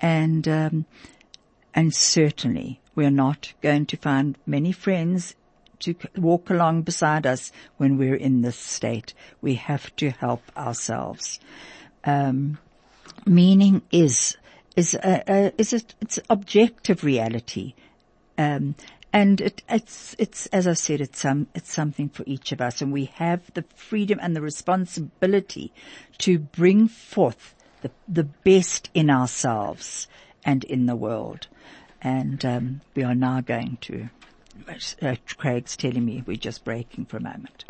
And, 0.00 0.48
um, 0.48 0.84
and 1.72 1.94
certainly 1.94 2.80
we're 2.96 3.08
not 3.08 3.52
going 3.62 3.86
to 3.86 3.96
find 3.96 4.36
many 4.44 4.72
friends 4.72 5.36
to 5.78 5.94
walk 6.16 6.50
along 6.50 6.82
beside 6.82 7.24
us 7.24 7.52
when 7.76 7.98
we're 7.98 8.16
in 8.16 8.42
this 8.42 8.58
state. 8.58 9.14
We 9.40 9.54
have 9.54 9.94
to 9.94 10.10
help 10.10 10.42
ourselves. 10.56 11.38
Um, 12.02 12.58
meaning 13.24 13.82
is 13.92 14.36
is 14.76 14.94
a, 14.94 15.22
a 15.28 15.52
is 15.58 15.72
a, 15.72 15.80
it's 16.00 16.18
objective 16.30 17.04
reality. 17.04 17.74
Um, 18.38 18.74
and 19.12 19.40
it, 19.42 19.62
it's, 19.68 20.16
it's, 20.18 20.46
as 20.46 20.66
I 20.66 20.72
said, 20.72 21.02
it's, 21.02 21.24
um, 21.24 21.46
it's 21.54 21.70
something 21.70 22.08
for 22.08 22.24
each 22.26 22.50
of 22.50 22.62
us 22.62 22.80
and 22.80 22.90
we 22.92 23.06
have 23.16 23.52
the 23.52 23.64
freedom 23.74 24.18
and 24.22 24.34
the 24.34 24.40
responsibility 24.40 25.70
to 26.18 26.38
bring 26.38 26.88
forth 26.88 27.54
the, 27.82 27.90
the 28.08 28.24
best 28.24 28.88
in 28.94 29.10
ourselves 29.10 30.08
and 30.44 30.64
in 30.64 30.86
the 30.86 30.96
world. 30.96 31.46
And, 32.00 32.42
um, 32.44 32.80
we 32.94 33.02
are 33.02 33.14
now 33.14 33.42
going 33.42 33.76
to, 33.82 34.08
uh, 35.02 35.16
Craig's 35.36 35.76
telling 35.76 36.06
me 36.06 36.24
we're 36.26 36.36
just 36.38 36.64
breaking 36.64 37.04
for 37.04 37.18
a 37.18 37.20
moment. 37.20 37.66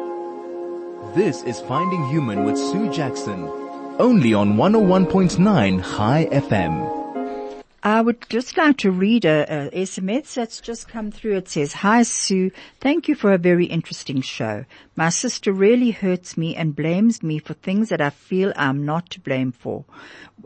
This 1.16 1.42
is 1.42 1.60
Finding 1.62 2.08
Human 2.08 2.44
with 2.44 2.56
Sue 2.56 2.88
Jackson 2.92 3.50
only 3.98 4.34
on 4.34 4.54
101.9 4.54 5.80
High 5.80 6.26
FM. 6.26 7.01
I 7.84 8.00
would 8.00 8.28
just 8.28 8.56
like 8.56 8.76
to 8.78 8.92
read 8.92 9.24
a, 9.24 9.70
a, 9.72 9.82
SMS 9.82 10.34
that's 10.34 10.60
just 10.60 10.88
come 10.88 11.10
through. 11.10 11.38
It 11.38 11.48
says, 11.48 11.72
Hi 11.72 12.04
Sue, 12.04 12.52
thank 12.78 13.08
you 13.08 13.16
for 13.16 13.32
a 13.32 13.38
very 13.38 13.66
interesting 13.66 14.20
show. 14.20 14.66
My 14.94 15.08
sister 15.08 15.52
really 15.52 15.90
hurts 15.90 16.36
me 16.36 16.54
and 16.54 16.76
blames 16.76 17.24
me 17.24 17.40
for 17.40 17.54
things 17.54 17.88
that 17.88 18.00
I 18.00 18.10
feel 18.10 18.52
I'm 18.54 18.84
not 18.84 19.10
to 19.10 19.20
blame 19.20 19.50
for. 19.50 19.84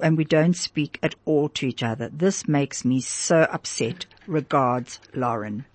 And 0.03 0.17
we 0.17 0.25
don't 0.25 0.55
speak 0.55 0.99
at 1.03 1.15
all 1.27 1.51
to 1.51 1.67
each 1.67 1.83
other. 1.83 2.09
This 2.09 2.49
makes 2.49 2.87
me 2.87 3.03
so 3.03 3.43
upset. 3.53 4.07
Regards, 4.27 4.99
Lauren. 5.15 5.67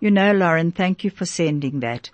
You 0.00 0.10
know, 0.10 0.32
Lauren, 0.32 0.72
thank 0.72 1.04
you 1.04 1.10
for 1.10 1.24
sending 1.24 1.80
that. 1.80 2.10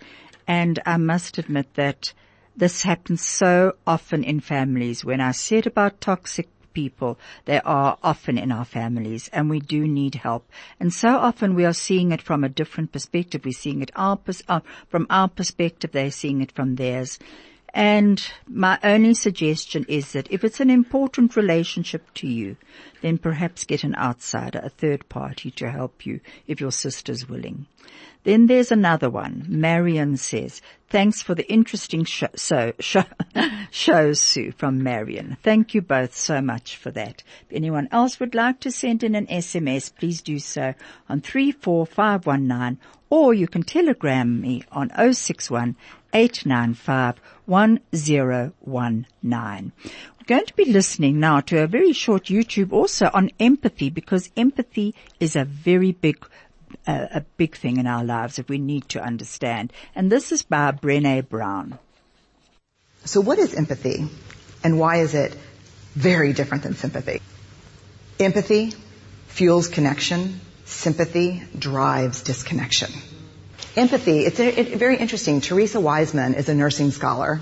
And 0.47 0.79
I 0.87 0.99
must 0.99 1.37
admit 1.37 1.75
that 1.75 2.13
this 2.57 2.83
happens 2.83 3.23
so 3.23 3.75
often 3.85 4.23
in 4.23 4.39
families. 4.39 5.05
When 5.05 5.21
I 5.21 5.33
said 5.33 5.67
about 5.67 6.01
toxic 6.01 6.47
people. 6.75 7.19
They 7.47 7.61
are 7.61 7.97
often 8.03 8.37
in 8.37 8.53
our 8.53 8.67
families 8.67 9.31
and 9.33 9.49
we 9.49 9.61
do 9.61 9.89
need 9.89 10.17
help. 10.17 10.51
And 10.79 10.93
so 10.93 11.17
often 11.17 11.55
we 11.55 11.65
are 11.65 11.73
seeing 11.73 12.13
it 12.13 12.21
from 12.21 12.45
a 12.45 12.49
different 12.49 12.93
perspective. 12.93 13.45
We're 13.45 13.53
seeing 13.53 13.81
it 13.81 13.91
our, 13.97 14.19
uh, 14.49 14.61
from 14.89 15.07
our 15.09 15.29
perspective. 15.29 15.93
They're 15.93 16.11
seeing 16.11 16.43
it 16.43 16.53
from 16.53 16.75
theirs. 16.75 17.19
And 17.75 18.25
my 18.47 18.79
only 18.85 19.15
suggestion 19.15 19.85
is 19.89 20.13
that 20.13 20.31
if 20.31 20.45
it's 20.45 20.61
an 20.61 20.71
important 20.71 21.35
relationship 21.35 22.15
to 22.15 22.29
you, 22.29 22.57
then 23.05 23.19
perhaps 23.19 23.65
get 23.65 23.85
an 23.85 23.95
outsider, 23.97 24.59
a 24.63 24.71
third 24.71 25.07
party 25.11 25.51
to 25.51 25.71
help 25.71 26.07
you 26.07 26.21
if 26.47 26.59
your 26.59 26.73
sister's 26.73 27.29
willing. 27.29 27.67
Then 28.23 28.47
there's 28.47 28.73
another 28.73 29.11
one. 29.11 29.45
Marion 29.47 30.17
says, 30.17 30.63
thanks 30.89 31.21
for 31.21 31.35
the 31.35 31.47
interesting 31.53 32.05
show, 32.07 32.29
so, 32.35 32.73
show, 32.81 33.05
shows, 33.71 34.23
Sue, 34.23 34.53
from 34.53 34.83
Marion. 34.83 35.37
Thank 35.43 35.75
you 35.75 35.83
both 35.83 36.17
so 36.17 36.41
much 36.41 36.79
for 36.79 36.91
that. 36.93 37.23
If 37.51 37.55
anyone 37.55 37.89
else 37.93 38.19
would 38.21 38.35
like 38.35 38.61
to 38.61 38.71
send 38.71 39.03
in 39.03 39.15
an 39.15 39.27
SMS, 39.27 39.95
please 39.95 40.23
do 40.23 40.39
so 40.39 40.73
on 41.07 41.21
34519 41.21 42.81
or 43.11 43.35
you 43.35 43.47
can 43.47 43.63
telegram 43.63 44.41
me 44.41 44.65
on 44.73 44.91
061 45.13 45.77
895 46.15 47.21
1019. 47.45 49.73
Going 50.27 50.47
to 50.47 50.55
be 50.55 50.65
listening 50.65 51.21
now 51.21 51.41
to 51.41 51.63
a 51.63 51.67
very 51.67 51.93
short 51.93 52.25
YouTube 52.25 52.73
also 52.73 53.11
on 53.13 53.31
empathy 53.39 53.91
because 53.91 54.31
empathy 54.39 54.95
is 55.21 55.37
a 55.37 55.45
very 55.45 55.93
big 55.93 56.17
a, 56.87 57.09
a 57.17 57.21
big 57.37 57.55
thing 57.55 57.77
in 57.77 57.87
our 57.87 58.03
lives 58.03 58.37
that 58.37 58.49
we 58.49 58.57
need 58.57 58.89
to 58.91 59.03
understand. 59.03 59.71
And 59.95 60.11
this 60.11 60.33
is 60.33 60.43
by 60.43 60.73
Brene 60.73 61.29
Brown. 61.29 61.79
So 63.05 63.21
what 63.21 63.39
is 63.39 63.53
empathy 63.53 64.09
and 64.63 64.81
why 64.81 64.97
is 65.03 65.15
it 65.15 65.37
very 65.95 66.33
different 66.33 66.63
than 66.63 66.75
sympathy? 66.75 67.21
Empathy 68.19 68.73
fuels 69.27 69.69
connection. 69.69 70.41
Sympathy 70.65 71.43
drives 71.59 72.23
disconnection. 72.23 72.91
Empathy, 73.77 74.21
it's 74.21 74.41
a, 74.41 74.61
it, 74.61 74.79
very 74.79 74.97
interesting. 74.97 75.43
Theresa 75.43 75.81
Wiseman 75.81 76.33
is 76.33 76.49
a 76.49 76.55
nursing 76.55 76.93
scholar 76.93 77.41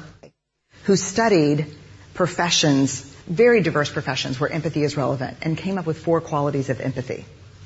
who 0.84 0.96
studied 0.96 1.66
professions, 2.14 3.00
very 3.26 3.62
diverse 3.62 3.90
professions 3.90 4.38
where 4.38 4.50
empathy 4.50 4.82
is 4.82 4.96
relevant 4.96 5.36
and 5.42 5.56
came 5.56 5.78
up 5.78 5.86
with 5.86 5.98
four 5.98 6.20
qualities 6.20 6.70
of 6.70 6.80
empathy. 6.80 7.24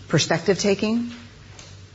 Perspective 0.09 0.59
taking, 0.59 1.11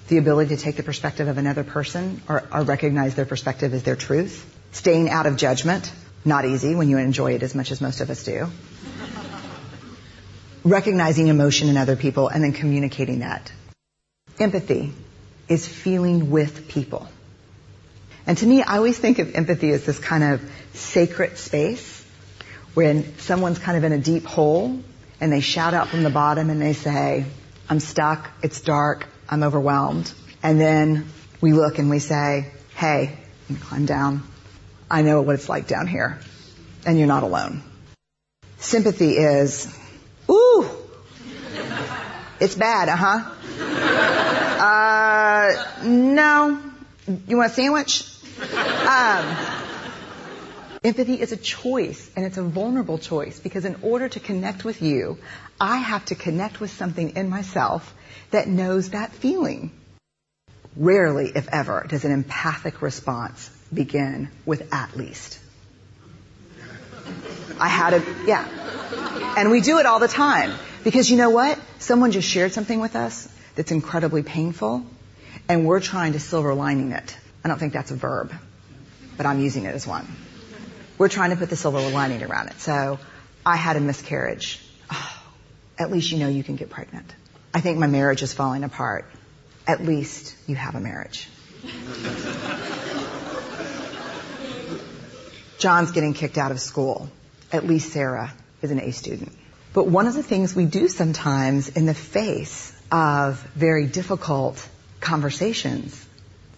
the 0.07 0.17
ability 0.17 0.55
to 0.55 0.61
take 0.61 0.75
the 0.75 0.83
perspective 0.83 1.27
of 1.27 1.37
another 1.37 1.63
person 1.63 2.21
or, 2.27 2.43
or 2.51 2.63
recognize 2.63 3.15
their 3.15 3.25
perspective 3.25 3.73
as 3.73 3.83
their 3.83 3.95
truth. 3.95 4.45
Staying 4.73 5.09
out 5.09 5.25
of 5.25 5.37
judgment, 5.37 5.91
not 6.25 6.45
easy 6.45 6.75
when 6.75 6.89
you 6.89 6.97
enjoy 6.97 7.33
it 7.33 7.43
as 7.43 7.55
much 7.55 7.71
as 7.71 7.79
most 7.79 8.01
of 8.01 8.09
us 8.09 8.23
do. 8.23 8.47
Recognizing 10.63 11.27
emotion 11.27 11.69
in 11.69 11.77
other 11.77 11.95
people 11.95 12.27
and 12.27 12.43
then 12.43 12.51
communicating 12.51 13.19
that. 13.19 13.51
Empathy 14.39 14.91
is 15.47 15.67
feeling 15.67 16.29
with 16.29 16.67
people. 16.67 17.07
And 18.27 18.37
to 18.37 18.45
me, 18.45 18.61
I 18.61 18.77
always 18.77 18.97
think 18.97 19.19
of 19.19 19.33
empathy 19.33 19.71
as 19.71 19.85
this 19.85 19.97
kind 19.97 20.23
of 20.23 20.51
sacred 20.73 21.37
space 21.37 22.00
when 22.73 23.17
someone's 23.19 23.59
kind 23.59 23.77
of 23.77 23.83
in 23.83 23.91
a 23.91 23.97
deep 23.97 24.25
hole 24.25 24.79
and 25.19 25.31
they 25.31 25.41
shout 25.41 25.73
out 25.73 25.89
from 25.89 26.03
the 26.03 26.09
bottom 26.09 26.49
and 26.49 26.61
they 26.61 26.73
say, 26.73 27.25
I'm 27.69 27.79
stuck, 27.79 28.29
it's 28.41 28.61
dark, 28.61 29.07
I'm 29.29 29.43
overwhelmed. 29.43 30.11
And 30.43 30.59
then 30.59 31.07
we 31.39 31.53
look 31.53 31.79
and 31.79 31.89
we 31.89 31.99
say, 31.99 32.51
hey, 32.75 33.17
climb 33.61 33.85
down. 33.85 34.23
I 34.89 35.01
know 35.01 35.21
what 35.21 35.35
it's 35.35 35.49
like 35.49 35.67
down 35.67 35.87
here. 35.87 36.19
And 36.85 36.97
you're 36.97 37.07
not 37.07 37.23
alone. 37.23 37.63
Sympathy 38.57 39.17
is, 39.17 39.73
ooh, 40.29 40.69
it's 42.39 42.55
bad, 42.55 42.89
uh-huh. 42.89 43.29
Uh, 44.61 45.83
no. 45.83 46.59
You 47.27 47.37
want 47.37 47.51
a 47.51 47.53
sandwich? 47.53 48.03
Um, 48.41 49.60
empathy 50.83 51.21
is 51.21 51.31
a 51.31 51.37
choice, 51.37 52.09
and 52.15 52.25
it's 52.25 52.37
a 52.37 52.43
vulnerable 52.43 52.97
choice 52.97 53.39
because 53.39 53.65
in 53.65 53.75
order 53.83 54.09
to 54.09 54.19
connect 54.19 54.63
with 54.63 54.81
you, 54.81 55.17
I 55.59 55.77
have 55.77 56.05
to 56.05 56.15
connect 56.15 56.59
with 56.59 56.71
something 56.71 57.15
in 57.15 57.29
myself 57.29 57.93
that 58.31 58.47
knows 58.47 58.89
that 58.89 59.11
feeling. 59.11 59.71
Rarely, 60.75 61.31
if 61.35 61.47
ever, 61.49 61.85
does 61.87 62.05
an 62.05 62.11
empathic 62.11 62.81
response 62.81 63.49
begin 63.71 64.29
with 64.45 64.73
at 64.73 64.97
least. 64.97 65.39
I 67.59 67.67
had 67.67 67.93
a, 67.93 68.03
yeah. 68.25 68.47
And 69.37 69.51
we 69.51 69.61
do 69.61 69.77
it 69.77 69.85
all 69.85 69.99
the 69.99 70.07
time. 70.07 70.53
Because 70.83 71.11
you 71.11 71.17
know 71.17 71.29
what? 71.29 71.59
Someone 71.77 72.11
just 72.11 72.27
shared 72.27 72.53
something 72.53 72.79
with 72.79 72.95
us 72.95 73.27
that's 73.55 73.71
incredibly 73.71 74.23
painful, 74.23 74.83
and 75.47 75.67
we're 75.67 75.79
trying 75.79 76.13
to 76.13 76.19
silver 76.19 76.55
lining 76.55 76.91
it. 76.91 77.15
I 77.43 77.49
don't 77.49 77.59
think 77.59 77.73
that's 77.73 77.91
a 77.91 77.95
verb, 77.95 78.33
but 79.15 79.27
I'm 79.27 79.39
using 79.39 79.65
it 79.65 79.75
as 79.75 79.85
one. 79.85 80.07
We're 81.01 81.09
trying 81.09 81.31
to 81.31 81.35
put 81.35 81.49
the 81.49 81.55
silver 81.55 81.81
lining 81.81 82.21
around 82.21 82.49
it. 82.49 82.59
So, 82.61 82.99
I 83.43 83.55
had 83.55 83.75
a 83.75 83.79
miscarriage. 83.79 84.59
Oh, 84.91 85.23
at 85.79 85.91
least 85.91 86.11
you 86.11 86.19
know 86.19 86.27
you 86.27 86.43
can 86.43 86.57
get 86.57 86.69
pregnant. 86.69 87.11
I 87.55 87.59
think 87.59 87.79
my 87.79 87.87
marriage 87.87 88.21
is 88.21 88.33
falling 88.33 88.63
apart. 88.63 89.05
At 89.65 89.83
least 89.83 90.35
you 90.45 90.53
have 90.53 90.75
a 90.75 90.79
marriage. 90.79 91.27
John's 95.57 95.91
getting 95.91 96.13
kicked 96.13 96.37
out 96.37 96.51
of 96.51 96.59
school. 96.59 97.09
At 97.51 97.65
least 97.65 97.91
Sarah 97.91 98.31
is 98.61 98.69
an 98.69 98.79
A 98.79 98.91
student. 98.91 99.31
But 99.73 99.87
one 99.87 100.05
of 100.05 100.13
the 100.13 100.21
things 100.21 100.55
we 100.55 100.65
do 100.65 100.87
sometimes 100.87 101.69
in 101.69 101.87
the 101.87 101.95
face 101.95 102.79
of 102.91 103.41
very 103.55 103.87
difficult 103.87 104.69
conversations 104.99 106.05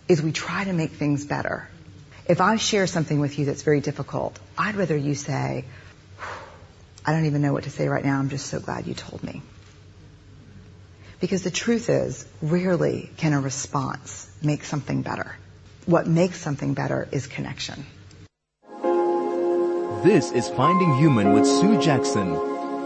is 0.10 0.22
we 0.22 0.34
try 0.34 0.66
to 0.66 0.74
make 0.74 0.92
things 0.92 1.24
better. 1.24 1.70
If 2.26 2.40
I 2.40 2.56
share 2.56 2.88
something 2.88 3.20
with 3.20 3.38
you 3.38 3.46
that's 3.46 3.64
very 3.64 3.82
difficult, 3.82 4.40
I'd 4.58 4.76
rather 4.76 4.96
you 4.96 5.14
say, 5.14 5.66
I 7.06 7.12
don't 7.12 7.26
even 7.26 7.42
know 7.42 7.52
what 7.52 7.66
to 7.66 7.70
say 7.70 7.90
right 7.90 8.04
now. 8.04 8.18
I'm 8.18 8.30
just 8.30 8.46
so 8.46 8.60
glad 8.62 8.88
you 8.88 8.94
told 8.94 9.22
me. 9.24 9.42
Because 11.20 11.44
the 11.44 11.52
truth 11.52 11.90
is, 11.90 12.26
rarely 12.42 13.10
can 13.18 13.34
a 13.34 13.42
response 13.42 14.30
make 14.42 14.64
something 14.64 15.02
better. 15.02 15.36
What 15.86 16.08
makes 16.08 16.40
something 16.40 16.74
better 16.74 17.10
is 17.12 17.28
connection. 17.28 17.86
This 20.04 20.32
is 20.32 20.48
Finding 20.50 20.96
Human 20.98 21.34
with 21.34 21.46
Sue 21.46 21.82
Jackson, 21.82 22.36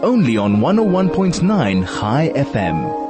only 0.02 0.36
on 0.36 0.56
101.9 0.56 1.84
High 1.84 2.28
FM. 2.28 3.07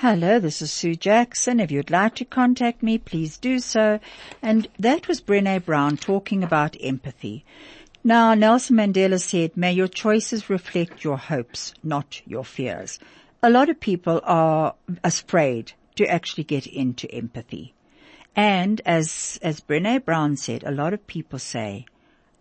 Hello, 0.00 0.38
this 0.38 0.60
is 0.62 0.72
Sue 0.72 0.94
Jackson. 0.94 1.60
If 1.60 1.70
you'd 1.70 1.90
like 1.90 2.14
to 2.16 2.24
contact 2.24 2.82
me, 2.82 2.98
please 2.98 3.38
do 3.38 3.58
so. 3.58 4.00
And 4.42 4.66
that 4.78 5.08
was 5.08 5.20
Brene 5.20 5.64
Brown 5.64 5.96
talking 5.96 6.42
about 6.42 6.76
empathy. 6.80 7.44
Now, 8.02 8.34
Nelson 8.34 8.76
Mandela 8.76 9.20
said, 9.20 9.56
may 9.56 9.72
your 9.72 9.88
choices 9.88 10.50
reflect 10.50 11.04
your 11.04 11.18
hopes, 11.18 11.74
not 11.82 12.22
your 12.26 12.44
fears 12.44 12.98
a 13.42 13.50
lot 13.50 13.70
of 13.70 13.80
people 13.80 14.20
are 14.24 14.74
afraid 15.02 15.72
to 15.96 16.06
actually 16.06 16.44
get 16.44 16.66
into 16.66 17.10
empathy. 17.10 17.72
And 18.36 18.80
as, 18.84 19.38
as 19.42 19.60
Brene 19.60 20.04
Brown 20.04 20.36
said, 20.36 20.62
a 20.64 20.70
lot 20.70 20.92
of 20.92 21.06
people 21.06 21.38
say, 21.38 21.86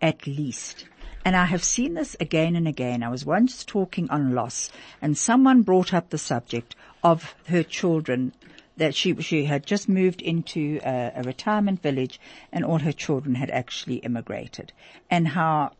at 0.01 0.27
least. 0.27 0.85
And 1.23 1.35
I 1.35 1.45
have 1.45 1.63
seen 1.63 1.93
this 1.93 2.15
again 2.19 2.55
and 2.55 2.67
again. 2.67 3.01
I 3.03 3.09
was 3.09 3.25
once 3.25 3.63
talking 3.63 4.09
on 4.09 4.33
loss 4.33 4.71
and 5.01 5.17
someone 5.17 5.61
brought 5.61 5.93
up 5.93 6.09
the 6.09 6.17
subject 6.17 6.75
of 7.03 7.35
her 7.47 7.63
children 7.63 8.33
that 8.77 8.95
she, 8.95 9.13
she 9.21 9.45
had 9.45 9.65
just 9.65 9.89
moved 9.89 10.21
into 10.21 10.79
a, 10.83 11.11
a 11.15 11.23
retirement 11.23 11.81
village 11.81 12.19
and 12.51 12.63
all 12.63 12.79
her 12.79 12.93
children 12.93 13.35
had 13.35 13.49
actually 13.49 13.97
immigrated 13.97 14.71
and 15.09 15.27
how 15.27 15.71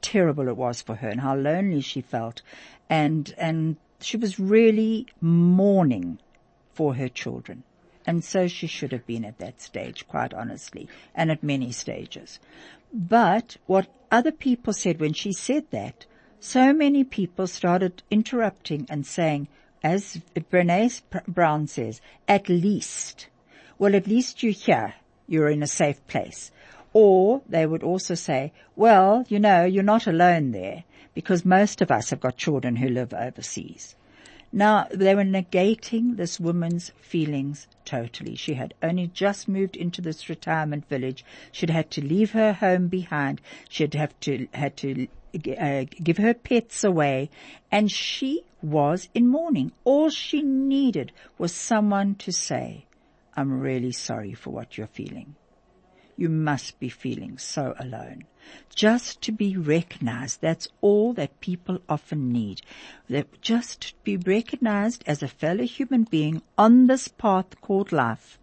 terrible 0.00 0.48
it 0.48 0.56
was 0.56 0.80
for 0.80 0.96
her 0.96 1.08
and 1.08 1.20
how 1.20 1.34
lonely 1.36 1.80
she 1.80 2.00
felt 2.00 2.42
and, 2.88 3.34
and 3.36 3.76
she 4.00 4.16
was 4.16 4.38
really 4.38 5.06
mourning 5.20 6.18
for 6.72 6.94
her 6.94 7.08
children. 7.08 7.62
And 8.06 8.22
so 8.22 8.46
she 8.46 8.66
should 8.66 8.92
have 8.92 9.06
been 9.06 9.24
at 9.24 9.38
that 9.38 9.60
stage, 9.60 10.06
quite 10.06 10.32
honestly, 10.32 10.88
and 11.14 11.30
at 11.30 11.42
many 11.42 11.72
stages. 11.72 12.38
But 12.92 13.56
what 13.66 13.88
other 14.12 14.30
people 14.30 14.72
said 14.72 15.00
when 15.00 15.12
she 15.12 15.32
said 15.32 15.64
that, 15.70 16.06
so 16.38 16.72
many 16.72 17.02
people 17.02 17.48
started 17.48 18.02
interrupting 18.10 18.86
and 18.88 19.04
saying, 19.04 19.48
as 19.86 20.20
Brene 20.34 21.00
Brown 21.28 21.68
says, 21.68 22.00
at 22.26 22.48
least. 22.48 23.28
Well, 23.78 23.94
at 23.94 24.08
least 24.08 24.42
you're 24.42 24.52
here. 24.52 24.94
You're 25.28 25.48
in 25.48 25.62
a 25.62 25.68
safe 25.68 26.04
place. 26.08 26.50
Or 26.92 27.42
they 27.48 27.66
would 27.66 27.84
also 27.84 28.16
say, 28.16 28.52
well, 28.74 29.24
you 29.28 29.38
know, 29.38 29.64
you're 29.64 29.92
not 29.94 30.08
alone 30.08 30.50
there 30.50 30.82
because 31.14 31.44
most 31.44 31.82
of 31.82 31.92
us 31.92 32.10
have 32.10 32.18
got 32.18 32.36
children 32.36 32.76
who 32.76 32.88
live 32.88 33.14
overseas. 33.14 33.94
Now, 34.52 34.88
they 34.90 35.14
were 35.14 35.22
negating 35.22 36.16
this 36.16 36.40
woman's 36.40 36.90
feelings 37.00 37.68
totally. 37.84 38.34
She 38.34 38.54
had 38.54 38.74
only 38.82 39.06
just 39.06 39.46
moved 39.46 39.76
into 39.76 40.00
this 40.00 40.28
retirement 40.28 40.88
village. 40.88 41.24
She'd 41.52 41.70
had 41.70 41.92
to 41.92 42.04
leave 42.04 42.32
her 42.32 42.54
home 42.54 42.88
behind. 42.88 43.40
She'd 43.68 43.94
have 43.94 44.18
to, 44.20 44.48
had 44.52 44.76
to 44.78 45.06
uh, 45.36 45.84
give 46.02 46.18
her 46.18 46.34
pets 46.34 46.84
away, 46.84 47.30
and 47.70 47.90
she 47.90 48.44
was 48.62 49.08
in 49.14 49.28
mourning. 49.28 49.72
All 49.84 50.10
she 50.10 50.42
needed 50.42 51.12
was 51.38 51.54
someone 51.54 52.14
to 52.16 52.32
say, 52.32 52.86
I'm 53.36 53.60
really 53.60 53.92
sorry 53.92 54.34
for 54.34 54.50
what 54.50 54.76
you're 54.76 54.86
feeling. 54.86 55.34
You 56.16 56.30
must 56.30 56.80
be 56.80 56.88
feeling 56.88 57.36
so 57.36 57.74
alone. 57.78 58.24
Just 58.74 59.20
to 59.22 59.32
be 59.32 59.56
recognized, 59.56 60.40
that's 60.40 60.68
all 60.80 61.12
that 61.14 61.40
people 61.40 61.80
often 61.88 62.32
need. 62.32 62.62
That 63.08 63.42
just 63.42 63.80
to 63.82 63.94
be 64.02 64.16
recognized 64.16 65.04
as 65.06 65.22
a 65.22 65.28
fellow 65.28 65.64
human 65.64 66.04
being 66.04 66.42
on 66.56 66.86
this 66.86 67.08
path 67.08 67.60
called 67.60 67.92
life 67.92 68.38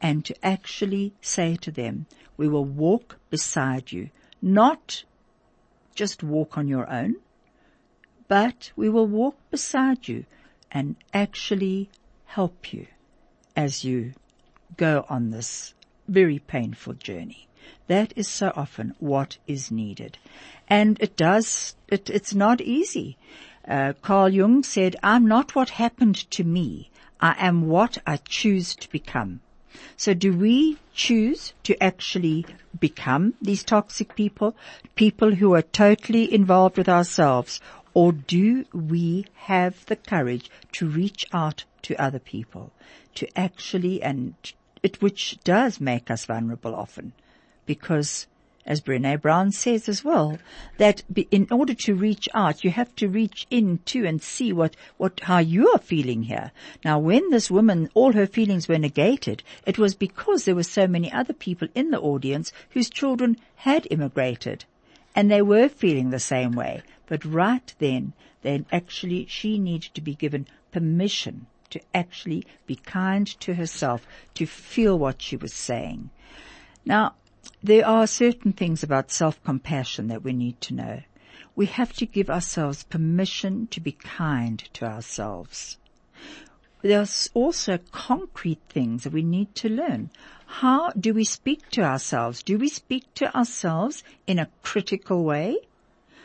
and 0.00 0.24
to 0.24 0.46
actually 0.46 1.12
say 1.20 1.56
to 1.56 1.70
them, 1.70 2.06
we 2.36 2.48
will 2.48 2.64
walk 2.64 3.18
beside 3.28 3.92
you, 3.92 4.10
not 4.40 5.04
just 6.00 6.22
walk 6.22 6.56
on 6.56 6.66
your 6.66 6.88
own, 6.90 7.14
but 8.26 8.72
we 8.74 8.88
will 8.88 9.06
walk 9.06 9.36
beside 9.50 10.08
you 10.08 10.24
and 10.72 10.96
actually 11.12 11.90
help 12.24 12.72
you 12.72 12.86
as 13.54 13.84
you 13.84 14.14
go 14.78 15.04
on 15.10 15.30
this 15.30 15.74
very 16.08 16.38
painful 16.38 16.94
journey. 16.94 17.46
That 17.86 18.14
is 18.16 18.28
so 18.28 18.50
often 18.56 18.94
what 18.98 19.36
is 19.46 19.70
needed. 19.70 20.16
And 20.68 20.98
it 21.00 21.18
does, 21.18 21.76
it, 21.86 22.08
it's 22.08 22.34
not 22.34 22.62
easy. 22.62 23.18
Uh, 23.68 23.92
Carl 24.00 24.30
Jung 24.30 24.62
said, 24.62 24.96
I'm 25.02 25.26
not 25.26 25.54
what 25.54 25.68
happened 25.84 26.16
to 26.30 26.44
me. 26.44 26.90
I 27.20 27.34
am 27.38 27.68
what 27.68 27.98
I 28.06 28.16
choose 28.16 28.74
to 28.76 28.90
become. 28.90 29.40
So 29.96 30.14
do 30.14 30.32
we 30.36 30.78
choose 30.94 31.52
to 31.64 31.80
actually 31.82 32.46
become 32.78 33.34
these 33.40 33.62
toxic 33.62 34.14
people, 34.14 34.56
people 34.94 35.34
who 35.34 35.54
are 35.54 35.62
totally 35.62 36.32
involved 36.32 36.76
with 36.76 36.88
ourselves, 36.88 37.60
or 37.94 38.12
do 38.12 38.64
we 38.72 39.26
have 39.34 39.84
the 39.86 39.96
courage 39.96 40.50
to 40.72 40.88
reach 40.88 41.26
out 41.32 41.64
to 41.82 42.00
other 42.02 42.18
people, 42.18 42.72
to 43.16 43.26
actually, 43.38 44.02
and 44.02 44.34
it, 44.82 45.00
which 45.02 45.38
does 45.44 45.80
make 45.80 46.10
us 46.10 46.24
vulnerable 46.24 46.74
often, 46.74 47.12
because 47.66 48.26
as 48.66 48.80
Brene 48.80 49.20
Brown 49.20 49.52
says 49.52 49.88
as 49.88 50.04
well, 50.04 50.38
that 50.78 51.02
in 51.30 51.46
order 51.50 51.74
to 51.74 51.94
reach 51.94 52.28
out, 52.34 52.62
you 52.62 52.70
have 52.70 52.94
to 52.96 53.08
reach 53.08 53.46
in 53.50 53.70
into 53.70 54.06
and 54.06 54.22
see 54.22 54.52
what, 54.52 54.76
what, 54.96 55.20
how 55.20 55.38
you 55.38 55.70
are 55.70 55.78
feeling 55.78 56.24
here. 56.24 56.50
Now 56.84 56.98
when 56.98 57.30
this 57.30 57.50
woman, 57.50 57.88
all 57.94 58.12
her 58.12 58.26
feelings 58.26 58.68
were 58.68 58.78
negated, 58.78 59.42
it 59.66 59.78
was 59.78 59.94
because 59.94 60.44
there 60.44 60.54
were 60.54 60.62
so 60.62 60.86
many 60.86 61.10
other 61.12 61.32
people 61.32 61.68
in 61.74 61.90
the 61.90 62.00
audience 62.00 62.52
whose 62.70 62.90
children 62.90 63.36
had 63.56 63.86
immigrated 63.90 64.64
and 65.14 65.30
they 65.30 65.42
were 65.42 65.68
feeling 65.68 66.10
the 66.10 66.20
same 66.20 66.52
way. 66.52 66.82
But 67.06 67.24
right 67.24 67.74
then, 67.78 68.12
then 68.42 68.66
actually 68.70 69.26
she 69.26 69.58
needed 69.58 69.94
to 69.94 70.00
be 70.00 70.14
given 70.14 70.46
permission 70.72 71.46
to 71.70 71.80
actually 71.94 72.44
be 72.66 72.76
kind 72.76 73.26
to 73.40 73.54
herself, 73.54 74.06
to 74.34 74.46
feel 74.46 74.98
what 74.98 75.22
she 75.22 75.36
was 75.36 75.54
saying. 75.54 76.10
Now, 76.84 77.14
there 77.62 77.86
are 77.86 78.06
certain 78.06 78.52
things 78.52 78.82
about 78.82 79.10
self-compassion 79.10 80.08
that 80.08 80.22
we 80.22 80.32
need 80.32 80.60
to 80.62 80.74
know. 80.74 81.02
We 81.54 81.66
have 81.66 81.92
to 81.94 82.06
give 82.06 82.30
ourselves 82.30 82.84
permission 82.84 83.66
to 83.68 83.80
be 83.80 83.92
kind 83.92 84.58
to 84.74 84.86
ourselves. 84.86 85.76
There's 86.82 87.28
also 87.34 87.78
concrete 87.92 88.60
things 88.68 89.04
that 89.04 89.12
we 89.12 89.22
need 89.22 89.54
to 89.56 89.68
learn. 89.68 90.10
How 90.46 90.90
do 90.90 91.12
we 91.12 91.24
speak 91.24 91.68
to 91.70 91.82
ourselves? 91.82 92.42
Do 92.42 92.56
we 92.58 92.68
speak 92.68 93.12
to 93.14 93.36
ourselves 93.36 94.02
in 94.26 94.38
a 94.38 94.48
critical 94.62 95.22
way? 95.22 95.58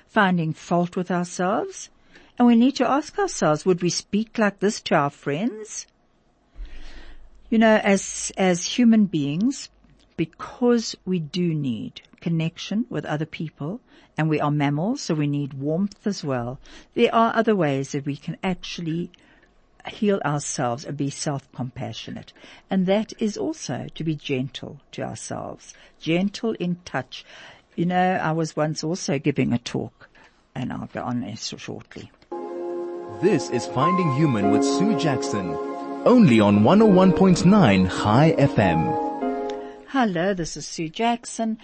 Finding 0.07 0.53
fault 0.53 0.95
with 0.95 1.11
ourselves? 1.11 1.89
And 2.37 2.47
we 2.47 2.55
need 2.55 2.75
to 2.77 2.89
ask 2.89 3.19
ourselves, 3.19 3.65
would 3.65 3.81
we 3.81 3.89
speak 3.89 4.37
like 4.37 4.59
this 4.59 4.81
to 4.81 4.95
our 4.95 5.09
friends? 5.09 5.87
You 7.49 7.57
know, 7.57 7.75
as, 7.83 8.31
as 8.37 8.65
human 8.65 9.05
beings, 9.05 9.69
because 10.17 10.95
we 11.05 11.19
do 11.19 11.53
need 11.53 12.01
connection 12.21 12.85
with 12.89 13.05
other 13.05 13.25
people 13.25 13.81
and 14.17 14.29
we 14.29 14.39
are 14.39 14.51
mammals, 14.51 15.01
so 15.01 15.13
we 15.13 15.27
need 15.27 15.53
warmth 15.53 16.07
as 16.07 16.23
well. 16.23 16.59
There 16.93 17.13
are 17.13 17.35
other 17.35 17.55
ways 17.55 17.91
that 17.91 18.05
we 18.05 18.15
can 18.15 18.37
actually 18.43 19.11
heal 19.87 20.19
ourselves 20.25 20.85
and 20.85 20.97
be 20.97 21.09
self-compassionate. 21.09 22.33
And 22.69 22.85
that 22.85 23.13
is 23.19 23.37
also 23.37 23.87
to 23.93 24.03
be 24.03 24.15
gentle 24.15 24.79
to 24.93 25.03
ourselves, 25.03 25.73
gentle 25.99 26.53
in 26.53 26.77
touch. 26.85 27.25
You 27.75 27.85
know, 27.85 28.19
I 28.21 28.31
was 28.31 28.55
once 28.55 28.83
also 28.83 29.19
giving 29.19 29.53
a 29.53 29.59
talk 29.59 30.09
and 30.55 30.71
I'll 30.71 30.89
go 30.91 31.03
on 31.03 31.19
this 31.21 31.53
shortly. 31.57 32.11
This 33.21 33.49
is 33.49 33.65
Finding 33.67 34.13
Human 34.15 34.51
with 34.51 34.63
Sue 34.63 34.97
Jackson, 34.97 35.51
only 36.05 36.39
on 36.39 36.61
101.9 36.61 37.87
High 37.87 38.33
FM. 38.37 39.04
Hello, 39.97 40.33
this 40.33 40.57
is 40.57 40.67
Sue 40.67 40.89
Jackson. 40.89 41.57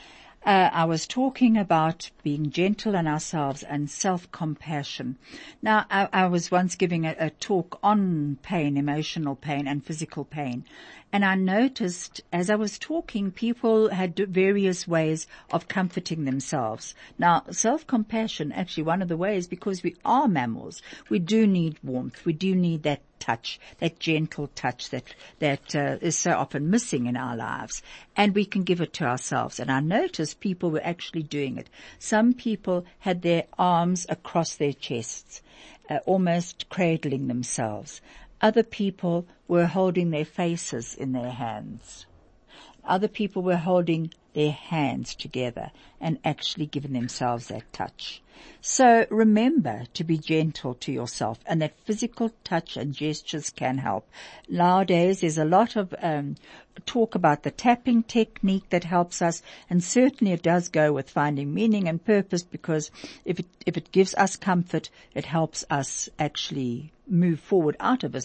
Uh, 0.45 0.69
I 0.71 0.85
was 0.85 1.05
talking 1.05 1.57
about 1.57 2.11
being 2.23 2.49
gentle 2.49 2.95
in 2.95 3.05
ourselves 3.05 3.61
and 3.61 3.89
self-compassion. 3.89 5.17
Now, 5.61 5.85
I, 5.91 6.07
I 6.13 6.27
was 6.27 6.49
once 6.49 6.75
giving 6.75 7.05
a, 7.05 7.13
a, 7.19 7.29
talk 7.29 7.77
on 7.83 8.37
pain, 8.41 8.77
emotional 8.77 9.35
pain 9.35 9.67
and 9.67 9.83
physical 9.83 10.23
pain. 10.23 10.63
And 11.11 11.25
I 11.25 11.35
noticed 11.35 12.21
as 12.31 12.49
I 12.49 12.55
was 12.55 12.79
talking, 12.79 13.31
people 13.31 13.89
had 13.89 14.15
various 14.15 14.87
ways 14.87 15.27
of 15.51 15.67
comforting 15.67 16.23
themselves. 16.23 16.95
Now, 17.19 17.43
self-compassion, 17.51 18.53
actually 18.53 18.83
one 18.83 19.01
of 19.01 19.09
the 19.09 19.17
ways, 19.17 19.45
because 19.45 19.83
we 19.83 19.97
are 20.05 20.29
mammals, 20.29 20.81
we 21.09 21.19
do 21.19 21.45
need 21.45 21.79
warmth. 21.83 22.23
We 22.23 22.31
do 22.31 22.55
need 22.55 22.83
that 22.83 23.01
touch, 23.21 23.59
that 23.79 23.99
gentle 23.99 24.47
touch 24.55 24.89
that 24.89 25.15
that 25.39 25.75
uh, 25.75 25.97
is 26.01 26.17
so 26.17 26.31
often 26.31 26.69
missing 26.69 27.05
in 27.05 27.15
our 27.15 27.37
lives, 27.37 27.81
and 28.17 28.35
we 28.35 28.43
can 28.43 28.63
give 28.63 28.81
it 28.81 28.91
to 28.93 29.05
ourselves. 29.05 29.59
And 29.59 29.71
I 29.71 29.79
noticed 29.79 30.41
people 30.41 30.71
were 30.71 30.83
actually 30.83 31.23
doing 31.23 31.57
it. 31.57 31.69
Some 31.99 32.33
people 32.33 32.83
had 32.99 33.21
their 33.21 33.45
arms 33.57 34.05
across 34.09 34.55
their 34.55 34.73
chests, 34.73 35.41
uh, 35.89 35.99
almost 36.05 36.67
cradling 36.67 37.27
themselves. 37.27 38.01
Other 38.41 38.63
people 38.63 39.27
were 39.47 39.67
holding 39.67 40.09
their 40.09 40.25
faces 40.25 40.95
in 40.95 41.13
their 41.13 41.31
hands. 41.31 42.07
Other 42.83 43.07
people 43.07 43.43
were 43.43 43.57
holding 43.57 44.11
their 44.33 44.51
hands 44.51 45.15
together 45.15 45.71
and 45.99 46.19
actually 46.23 46.65
giving 46.65 46.93
themselves 46.93 47.47
that 47.47 47.71
touch. 47.73 48.21
So 48.59 49.05
remember 49.09 49.83
to 49.93 50.03
be 50.03 50.17
gentle 50.17 50.73
to 50.75 50.91
yourself 50.91 51.39
and 51.45 51.61
that 51.61 51.79
physical 51.85 52.31
touch 52.43 52.75
and 52.77 52.93
gestures 52.93 53.49
can 53.49 53.77
help. 53.77 54.09
Nowadays 54.49 55.21
there's 55.21 55.37
a 55.37 55.45
lot 55.45 55.75
of 55.75 55.93
um, 56.01 56.35
talk 56.85 57.13
about 57.13 57.43
the 57.43 57.51
tapping 57.51 58.03
technique 58.03 58.69
that 58.69 58.83
helps 58.83 59.21
us 59.21 59.43
and 59.69 59.83
certainly 59.83 60.33
it 60.33 60.41
does 60.41 60.69
go 60.69 60.91
with 60.93 61.09
finding 61.09 61.53
meaning 61.53 61.87
and 61.87 62.03
purpose 62.03 62.43
because 62.43 62.89
if 63.25 63.39
it, 63.39 63.45
if 63.65 63.77
it 63.77 63.91
gives 63.91 64.15
us 64.15 64.35
comfort, 64.35 64.89
it 65.13 65.25
helps 65.25 65.63
us 65.69 66.09
actually 66.17 66.91
move 67.11 67.39
forward 67.39 67.75
out 67.79 68.03
of 68.03 68.15
a 68.15 68.21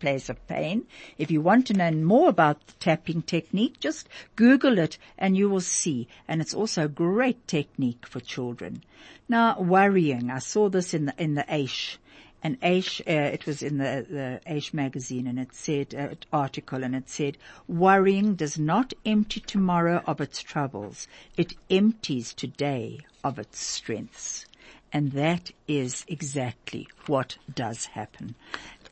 place 0.00 0.28
of 0.28 0.46
pain. 0.48 0.86
If 1.18 1.30
you 1.30 1.40
want 1.40 1.66
to 1.66 1.74
know 1.74 1.90
more 1.90 2.28
about 2.28 2.66
the 2.66 2.72
tapping 2.80 3.22
technique, 3.22 3.78
just 3.78 4.08
Google 4.34 4.78
it 4.78 4.98
and 5.18 5.36
you 5.36 5.48
will 5.48 5.60
see. 5.60 6.08
And 6.26 6.40
it's 6.40 6.54
also 6.54 6.86
a 6.86 6.88
great 6.88 7.46
technique 7.46 8.06
for 8.06 8.20
children. 8.20 8.82
Now, 9.28 9.60
worrying. 9.60 10.30
I 10.30 10.38
saw 10.38 10.68
this 10.68 10.94
in 10.94 11.06
the, 11.06 11.14
in 11.22 11.34
the 11.34 11.44
Aish. 11.44 11.98
And 12.44 12.60
Aish, 12.60 13.00
uh, 13.02 13.32
it 13.32 13.46
was 13.46 13.62
in 13.62 13.78
the, 13.78 14.04
the 14.08 14.40
Aish 14.52 14.74
magazine 14.74 15.28
and 15.28 15.38
it 15.38 15.54
said, 15.54 15.94
uh, 15.94 16.14
article 16.32 16.82
and 16.82 16.96
it 16.96 17.08
said, 17.08 17.38
worrying 17.68 18.34
does 18.34 18.58
not 18.58 18.92
empty 19.06 19.38
tomorrow 19.38 20.02
of 20.06 20.20
its 20.20 20.42
troubles. 20.42 21.06
It 21.36 21.54
empties 21.70 22.34
today 22.34 23.00
of 23.22 23.38
its 23.38 23.60
strengths. 23.60 24.46
And 24.92 25.12
that 25.12 25.52
is 25.66 26.04
exactly 26.06 26.86
what 27.06 27.38
does 27.52 27.86
happen. 27.86 28.34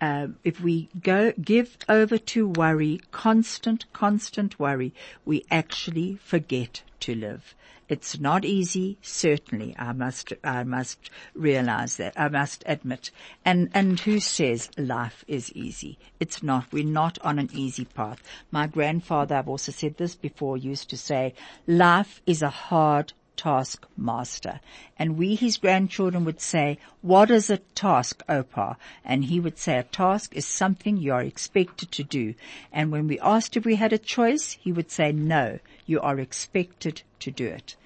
Uh, 0.00 0.28
if 0.44 0.60
we 0.60 0.88
go 1.02 1.32
give 1.32 1.76
over 1.88 2.16
to 2.16 2.48
worry, 2.48 3.00
constant, 3.12 3.84
constant 3.92 4.58
worry, 4.58 4.94
we 5.26 5.44
actually 5.50 6.16
forget 6.16 6.82
to 7.00 7.14
live. 7.14 7.54
It's 7.90 8.20
not 8.20 8.44
easy, 8.44 8.98
certainly. 9.02 9.74
I 9.76 9.92
must, 9.92 10.32
I 10.44 10.62
must 10.62 11.10
realize 11.34 11.96
that. 11.96 12.14
I 12.16 12.28
must 12.28 12.62
admit. 12.64 13.10
And, 13.44 13.68
and 13.74 13.98
who 13.98 14.20
says 14.20 14.70
life 14.78 15.24
is 15.26 15.52
easy? 15.54 15.98
It's 16.20 16.40
not. 16.40 16.72
We're 16.72 16.84
not 16.84 17.18
on 17.22 17.40
an 17.40 17.50
easy 17.52 17.84
path. 17.84 18.22
My 18.52 18.68
grandfather, 18.68 19.34
I've 19.34 19.48
also 19.48 19.72
said 19.72 19.96
this 19.96 20.14
before, 20.14 20.56
used 20.56 20.88
to 20.90 20.96
say, 20.96 21.34
life 21.66 22.22
is 22.26 22.42
a 22.42 22.48
hard 22.48 23.12
taskmaster. 23.36 24.60
And 24.98 25.16
we, 25.16 25.34
his 25.34 25.56
grandchildren, 25.56 26.24
would 26.24 26.40
say, 26.40 26.78
what 27.02 27.30
is 27.30 27.50
a 27.50 27.58
task, 27.58 28.22
Opa? 28.28 28.76
And 29.04 29.24
he 29.24 29.40
would 29.40 29.58
say, 29.58 29.78
a 29.78 29.82
task 29.82 30.34
is 30.34 30.46
something 30.46 30.96
you 30.96 31.12
are 31.12 31.22
expected 31.22 31.90
to 31.92 32.04
do. 32.04 32.34
And 32.72 32.92
when 32.92 33.08
we 33.08 33.18
asked 33.20 33.56
if 33.56 33.64
we 33.64 33.76
had 33.76 33.92
a 33.92 33.98
choice, 33.98 34.52
he 34.52 34.72
would 34.72 34.90
say, 34.90 35.12
no, 35.12 35.58
you 35.86 36.00
are 36.00 36.18
expected 36.18 37.02
to 37.20 37.30
do 37.30 37.46
it. 37.46 37.76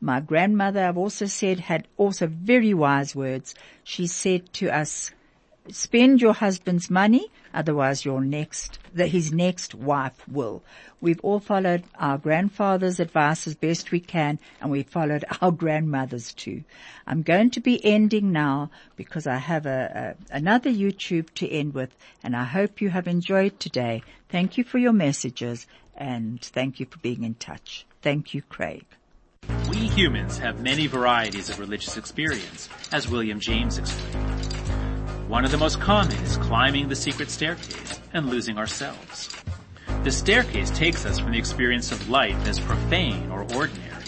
My 0.00 0.20
grandmother, 0.20 0.84
I've 0.84 0.98
also 0.98 1.26
said, 1.26 1.60
had 1.60 1.88
also 1.96 2.26
very 2.26 2.74
wise 2.74 3.14
words. 3.14 3.54
She 3.84 4.06
said 4.06 4.52
to 4.54 4.68
us, 4.68 5.10
spend 5.70 6.20
your 6.20 6.34
husband's 6.34 6.90
money, 6.90 7.30
otherwise 7.52 8.04
your 8.04 8.20
next, 8.20 8.78
that 8.94 9.08
his 9.08 9.32
next 9.32 9.74
wife 9.74 10.26
will. 10.28 10.62
We've 11.00 11.20
all 11.20 11.40
followed 11.40 11.84
our 11.98 12.18
grandfather's 12.18 13.00
advice 13.00 13.46
as 13.46 13.54
best 13.54 13.90
we 13.90 14.00
can, 14.00 14.38
and 14.60 14.70
we 14.70 14.82
followed 14.82 15.24
our 15.40 15.52
grandmother's 15.52 16.32
too. 16.32 16.64
I'm 17.06 17.22
going 17.22 17.50
to 17.50 17.60
be 17.60 17.84
ending 17.84 18.32
now 18.32 18.70
because 18.96 19.26
I 19.26 19.36
have 19.36 19.66
a, 19.66 20.16
a 20.30 20.36
another 20.36 20.70
YouTube 20.70 21.30
to 21.34 21.48
end 21.48 21.74
with, 21.74 21.94
and 22.22 22.36
I 22.36 22.44
hope 22.44 22.80
you 22.80 22.90
have 22.90 23.08
enjoyed 23.08 23.58
today. 23.58 24.02
Thank 24.28 24.58
you 24.58 24.64
for 24.64 24.78
your 24.78 24.92
messages, 24.92 25.66
and 25.96 26.40
thank 26.40 26.80
you 26.80 26.86
for 26.86 26.98
being 26.98 27.24
in 27.24 27.34
touch. 27.34 27.86
Thank 28.02 28.34
you, 28.34 28.42
Craig. 28.42 28.84
We 29.68 29.76
humans 29.76 30.38
have 30.38 30.60
many 30.60 30.86
varieties 30.86 31.50
of 31.50 31.58
religious 31.58 31.96
experience, 31.96 32.68
as 32.92 33.08
William 33.08 33.40
James 33.40 33.78
explained. 33.78 34.33
One 35.28 35.46
of 35.46 35.50
the 35.50 35.56
most 35.56 35.80
common 35.80 36.16
is 36.18 36.36
climbing 36.36 36.88
the 36.88 36.94
secret 36.94 37.30
staircase 37.30 37.98
and 38.12 38.28
losing 38.28 38.58
ourselves. 38.58 39.30
The 40.02 40.10
staircase 40.10 40.70
takes 40.70 41.06
us 41.06 41.18
from 41.18 41.32
the 41.32 41.38
experience 41.38 41.90
of 41.92 42.10
life 42.10 42.46
as 42.46 42.60
profane 42.60 43.30
or 43.30 43.40
ordinary, 43.54 44.04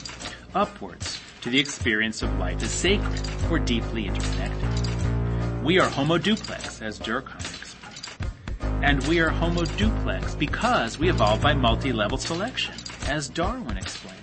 upwards 0.55 1.19
to 1.41 1.49
the 1.49 1.59
experience 1.59 2.21
of 2.21 2.39
life 2.39 2.63
as 2.63 2.71
sacred 2.71 3.23
or 3.51 3.59
deeply 3.59 4.07
interconnected. 4.07 5.65
We 5.65 5.81
are 5.81 5.89
homo 5.89 6.19
duplex, 6.19 6.83
as 6.83 6.99
Durkheim 6.99 7.39
explained. 7.39 8.85
And 8.85 9.03
we 9.09 9.19
are 9.21 9.31
homo 9.31 9.65
duplex 9.65 10.35
because 10.35 10.99
we 10.99 11.09
evolved 11.09 11.43
by 11.43 11.55
multi-level 11.55 12.19
selection, 12.19 12.75
as 13.09 13.31
Darwin 13.31 13.79
explained. 13.79 14.17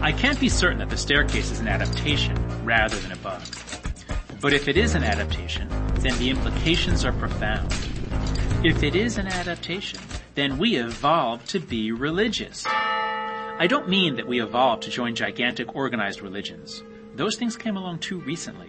I 0.00 0.10
can't 0.10 0.40
be 0.40 0.48
certain 0.48 0.78
that 0.78 0.88
the 0.88 0.96
staircase 0.96 1.50
is 1.50 1.60
an 1.60 1.68
adaptation 1.68 2.34
rather 2.64 2.96
than 2.96 3.12
a 3.12 3.16
bug. 3.16 3.42
But 4.44 4.52
if 4.52 4.68
it 4.68 4.76
is 4.76 4.94
an 4.94 5.02
adaptation, 5.02 5.68
then 6.00 6.18
the 6.18 6.28
implications 6.28 7.02
are 7.06 7.14
profound. 7.14 7.72
If 8.62 8.82
it 8.82 8.94
is 8.94 9.16
an 9.16 9.26
adaptation, 9.26 9.98
then 10.34 10.58
we 10.58 10.76
evolved 10.76 11.48
to 11.48 11.58
be 11.58 11.92
religious. 11.92 12.62
I 12.66 13.66
don't 13.66 13.88
mean 13.88 14.16
that 14.16 14.28
we 14.28 14.42
evolved 14.42 14.82
to 14.82 14.90
join 14.90 15.14
gigantic 15.14 15.74
organized 15.74 16.20
religions. 16.20 16.82
Those 17.14 17.36
things 17.36 17.56
came 17.56 17.78
along 17.78 18.00
too 18.00 18.20
recently. 18.20 18.68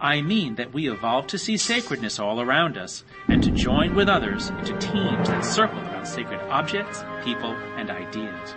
I 0.00 0.22
mean 0.22 0.56
that 0.56 0.72
we 0.72 0.90
evolved 0.90 1.28
to 1.28 1.38
see 1.38 1.56
sacredness 1.56 2.18
all 2.18 2.40
around 2.40 2.76
us 2.76 3.04
and 3.28 3.44
to 3.44 3.52
join 3.52 3.94
with 3.94 4.08
others 4.08 4.48
into 4.48 4.76
teams 4.78 5.28
that 5.28 5.44
circle 5.44 5.78
around 5.78 6.06
sacred 6.06 6.40
objects, 6.50 7.04
people, 7.22 7.52
and 7.76 7.90
ideas. 7.90 8.56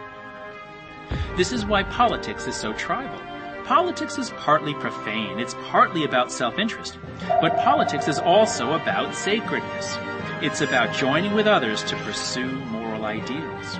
This 1.37 1.51
is 1.51 1.63
why 1.63 1.83
politics 1.83 2.47
is 2.47 2.55
so 2.55 2.73
tribal. 2.73 3.21
Politics 3.65 4.17
is 4.17 4.29
partly 4.31 4.73
profane, 4.73 5.39
it's 5.39 5.55
partly 5.69 6.03
about 6.03 6.33
self-interest, 6.33 6.97
but 7.39 7.55
politics 7.59 8.09
is 8.09 8.19
also 8.19 8.73
about 8.73 9.15
sacredness. 9.15 9.97
It's 10.41 10.59
about 10.59 10.93
joining 10.93 11.33
with 11.33 11.47
others 11.47 11.81
to 11.83 11.95
pursue 11.97 12.51
moral 12.65 13.05
ideals. 13.05 13.79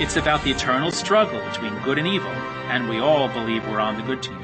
It's 0.00 0.16
about 0.16 0.42
the 0.42 0.50
eternal 0.50 0.90
struggle 0.90 1.40
between 1.50 1.78
good 1.84 1.98
and 1.98 2.08
evil, 2.08 2.32
and 2.68 2.88
we 2.88 2.98
all 2.98 3.28
believe 3.28 3.64
we're 3.68 3.78
on 3.78 3.96
the 3.96 4.02
good 4.02 4.24
team. 4.24 4.42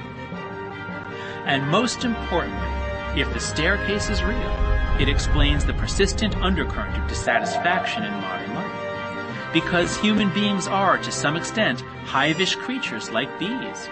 And 1.45 1.67
most 1.69 2.05
importantly, 2.05 3.21
if 3.21 3.33
the 3.35 3.41
staircase 3.41 4.09
is 4.09 4.23
real, 4.23 4.55
it 5.01 5.09
explains 5.09 5.65
the 5.65 5.75
persistent 5.75 6.37
undercurrent 6.37 6.97
of 7.03 7.09
dissatisfaction 7.09 8.05
in 8.05 8.13
modern 8.13 8.55
life. 8.55 9.53
Because 9.53 9.97
human 9.97 10.33
beings 10.33 10.69
are, 10.69 10.99
to 10.99 11.11
some 11.11 11.35
extent, 11.35 11.83
hivish 12.05 12.57
creatures 12.57 13.11
like 13.11 13.41
bees. 13.41 13.89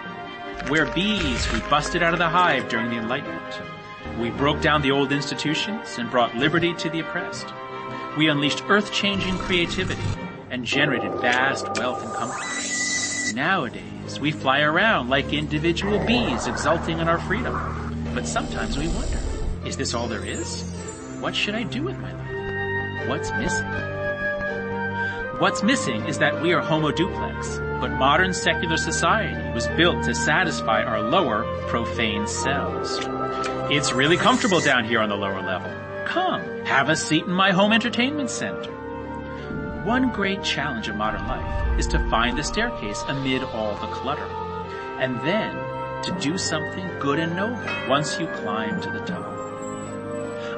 We're 0.71 0.93
bees 0.95 1.45
who 1.45 1.61
busted 1.71 2.03
out 2.03 2.13
of 2.13 2.19
the 2.19 2.29
hive 2.29 2.69
during 2.69 2.91
the 2.91 2.97
Enlightenment. 2.97 3.61
We 4.19 4.31
broke 4.31 4.61
down 4.61 4.83
the 4.83 4.91
old 4.91 5.13
institutions 5.13 5.99
and 5.99 6.11
brought 6.11 6.35
liberty 6.35 6.75
to 6.75 6.91
the 6.91 7.01
oppressed. 7.01 7.47
We 8.17 8.29
unleashed 8.29 8.65
earth-changing 8.69 9.39
creativity 9.39 10.03
and 10.51 10.65
generated 10.65 11.13
vast 11.21 11.67
wealth 11.79 12.03
and 12.03 12.13
comfort. 12.15 13.35
Nowadays, 13.35 14.19
we 14.19 14.33
fly 14.33 14.61
around 14.61 15.09
like 15.09 15.33
individual 15.33 16.05
bees 16.07 16.47
exulting 16.47 16.99
in 16.99 17.09
our 17.09 17.19
freedom. 17.19 18.13
But 18.15 18.27
sometimes 18.27 18.79
we 18.79 18.89
wonder, 18.89 19.19
is 19.67 19.77
this 19.77 19.93
all 19.95 20.09
there 20.09 20.25
is? 20.25 20.63
What 21.21 21.35
should 21.37 21.55
I 21.55 21.63
do 21.65 21.83
with 21.83 21.99
my 21.99 22.13
life? 22.13 23.09
What's 23.09 23.31
missing? 23.33 23.67
What's 25.39 25.63
missing 25.63 26.07
is 26.07 26.19
that 26.19 26.41
we 26.41 26.55
are 26.55 26.63
homo 26.63 26.91
duplex, 26.91 27.59
but 27.81 27.91
modern 27.93 28.33
secular 28.33 28.77
society 28.77 29.51
was 29.53 29.67
built 29.69 30.05
to 30.05 30.15
satisfy 30.15 30.83
our 30.83 31.01
lower, 31.01 31.45
profane 31.69 32.27
selves. 32.27 32.99
It's 33.71 33.93
really 33.93 34.17
comfortable 34.17 34.61
down 34.61 34.85
here 34.85 35.01
on 35.01 35.09
the 35.09 35.17
lower 35.17 35.43
level. 35.43 35.71
Come, 36.07 36.43
have 36.65 36.89
a 36.89 36.97
seat 36.97 37.25
in 37.25 37.33
my 37.33 37.51
home 37.51 37.73
entertainment 37.73 38.31
center. 38.31 38.73
One 39.85 40.11
great 40.11 40.43
challenge 40.43 40.89
of 40.89 40.97
modern 40.97 41.27
life 41.27 41.79
is 41.79 41.87
to 41.89 42.11
find 42.11 42.37
the 42.37 42.45
staircase 42.45 43.03
amid 43.09 43.43
all 43.43 43.75
the 43.75 43.87
clutter. 43.89 44.27
And 44.99 45.21
then 45.21 45.55
to 46.03 46.17
do 46.21 46.39
something 46.39 46.89
good 46.99 47.19
and 47.19 47.37
noble 47.37 47.61
once 47.89 48.19
you 48.19 48.27
climb 48.29 48.81
to 48.81 48.91
the 48.91 49.01
top. 49.01 49.37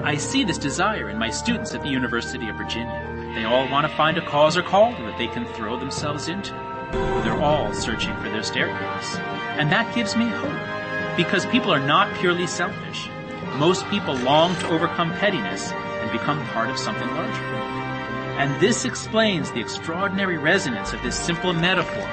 I 0.03 0.17
see 0.17 0.45
this 0.45 0.59
desire 0.59 1.11
in 1.11 1.19
my 1.19 1.31
students 1.31 1.75
at 1.75 1.83
the 1.83 1.89
University 1.89 2.49
of 2.49 2.57
Virginia. 2.57 3.33
They 3.35 3.45
all 3.45 3.69
want 3.69 3.89
to 3.89 3.97
find 3.97 4.17
a 4.17 4.25
cause 4.25 4.57
or 4.57 4.63
calling 4.63 5.05
that 5.07 5.19
they 5.19 5.29
can 5.29 5.45
throw 5.55 5.79
themselves 5.79 6.29
into. 6.29 6.68
They're 6.93 7.41
all 7.41 7.73
searching 7.73 8.17
for 8.17 8.29
their 8.29 8.43
staircase. 8.43 9.17
And 9.59 9.71
that 9.73 9.95
gives 9.95 10.17
me 10.17 10.29
hope. 10.29 11.17
Because 11.17 11.47
people 11.47 11.73
are 11.73 11.85
not 11.85 12.15
purely 12.19 12.47
selfish. 12.47 13.09
Most 13.57 13.87
people 13.89 14.15
long 14.17 14.55
to 14.57 14.69
overcome 14.69 15.13
pettiness 15.15 15.73
and 15.73 16.13
become 16.13 16.45
part 16.47 16.71
of 16.71 16.79
something 16.79 17.09
larger. 17.09 17.45
And 18.39 18.61
this 18.61 18.85
explains 18.85 19.51
the 19.51 19.61
extraordinary 19.61 20.39
resonance 20.39 20.93
of 20.93 21.03
this 21.03 21.19
simple 21.19 21.53
metaphor 21.53 22.09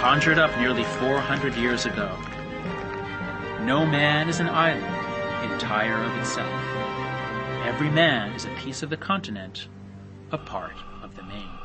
conjured 0.00 0.38
up 0.38 0.56
nearly 0.58 0.84
400 0.84 1.54
years 1.56 1.84
ago. 1.84 2.16
No 3.62 3.84
man 3.84 4.28
is 4.28 4.40
an 4.40 4.48
island 4.48 4.98
entire 5.58 6.02
of 6.02 6.16
itself. 6.18 6.52
Every 7.66 7.90
man 7.90 8.32
is 8.32 8.44
a 8.44 8.50
piece 8.50 8.84
of 8.84 8.90
the 8.90 8.96
continent, 8.96 9.66
a 10.30 10.38
part 10.38 10.76
of 11.02 11.16
the 11.16 11.24
main. 11.24 11.57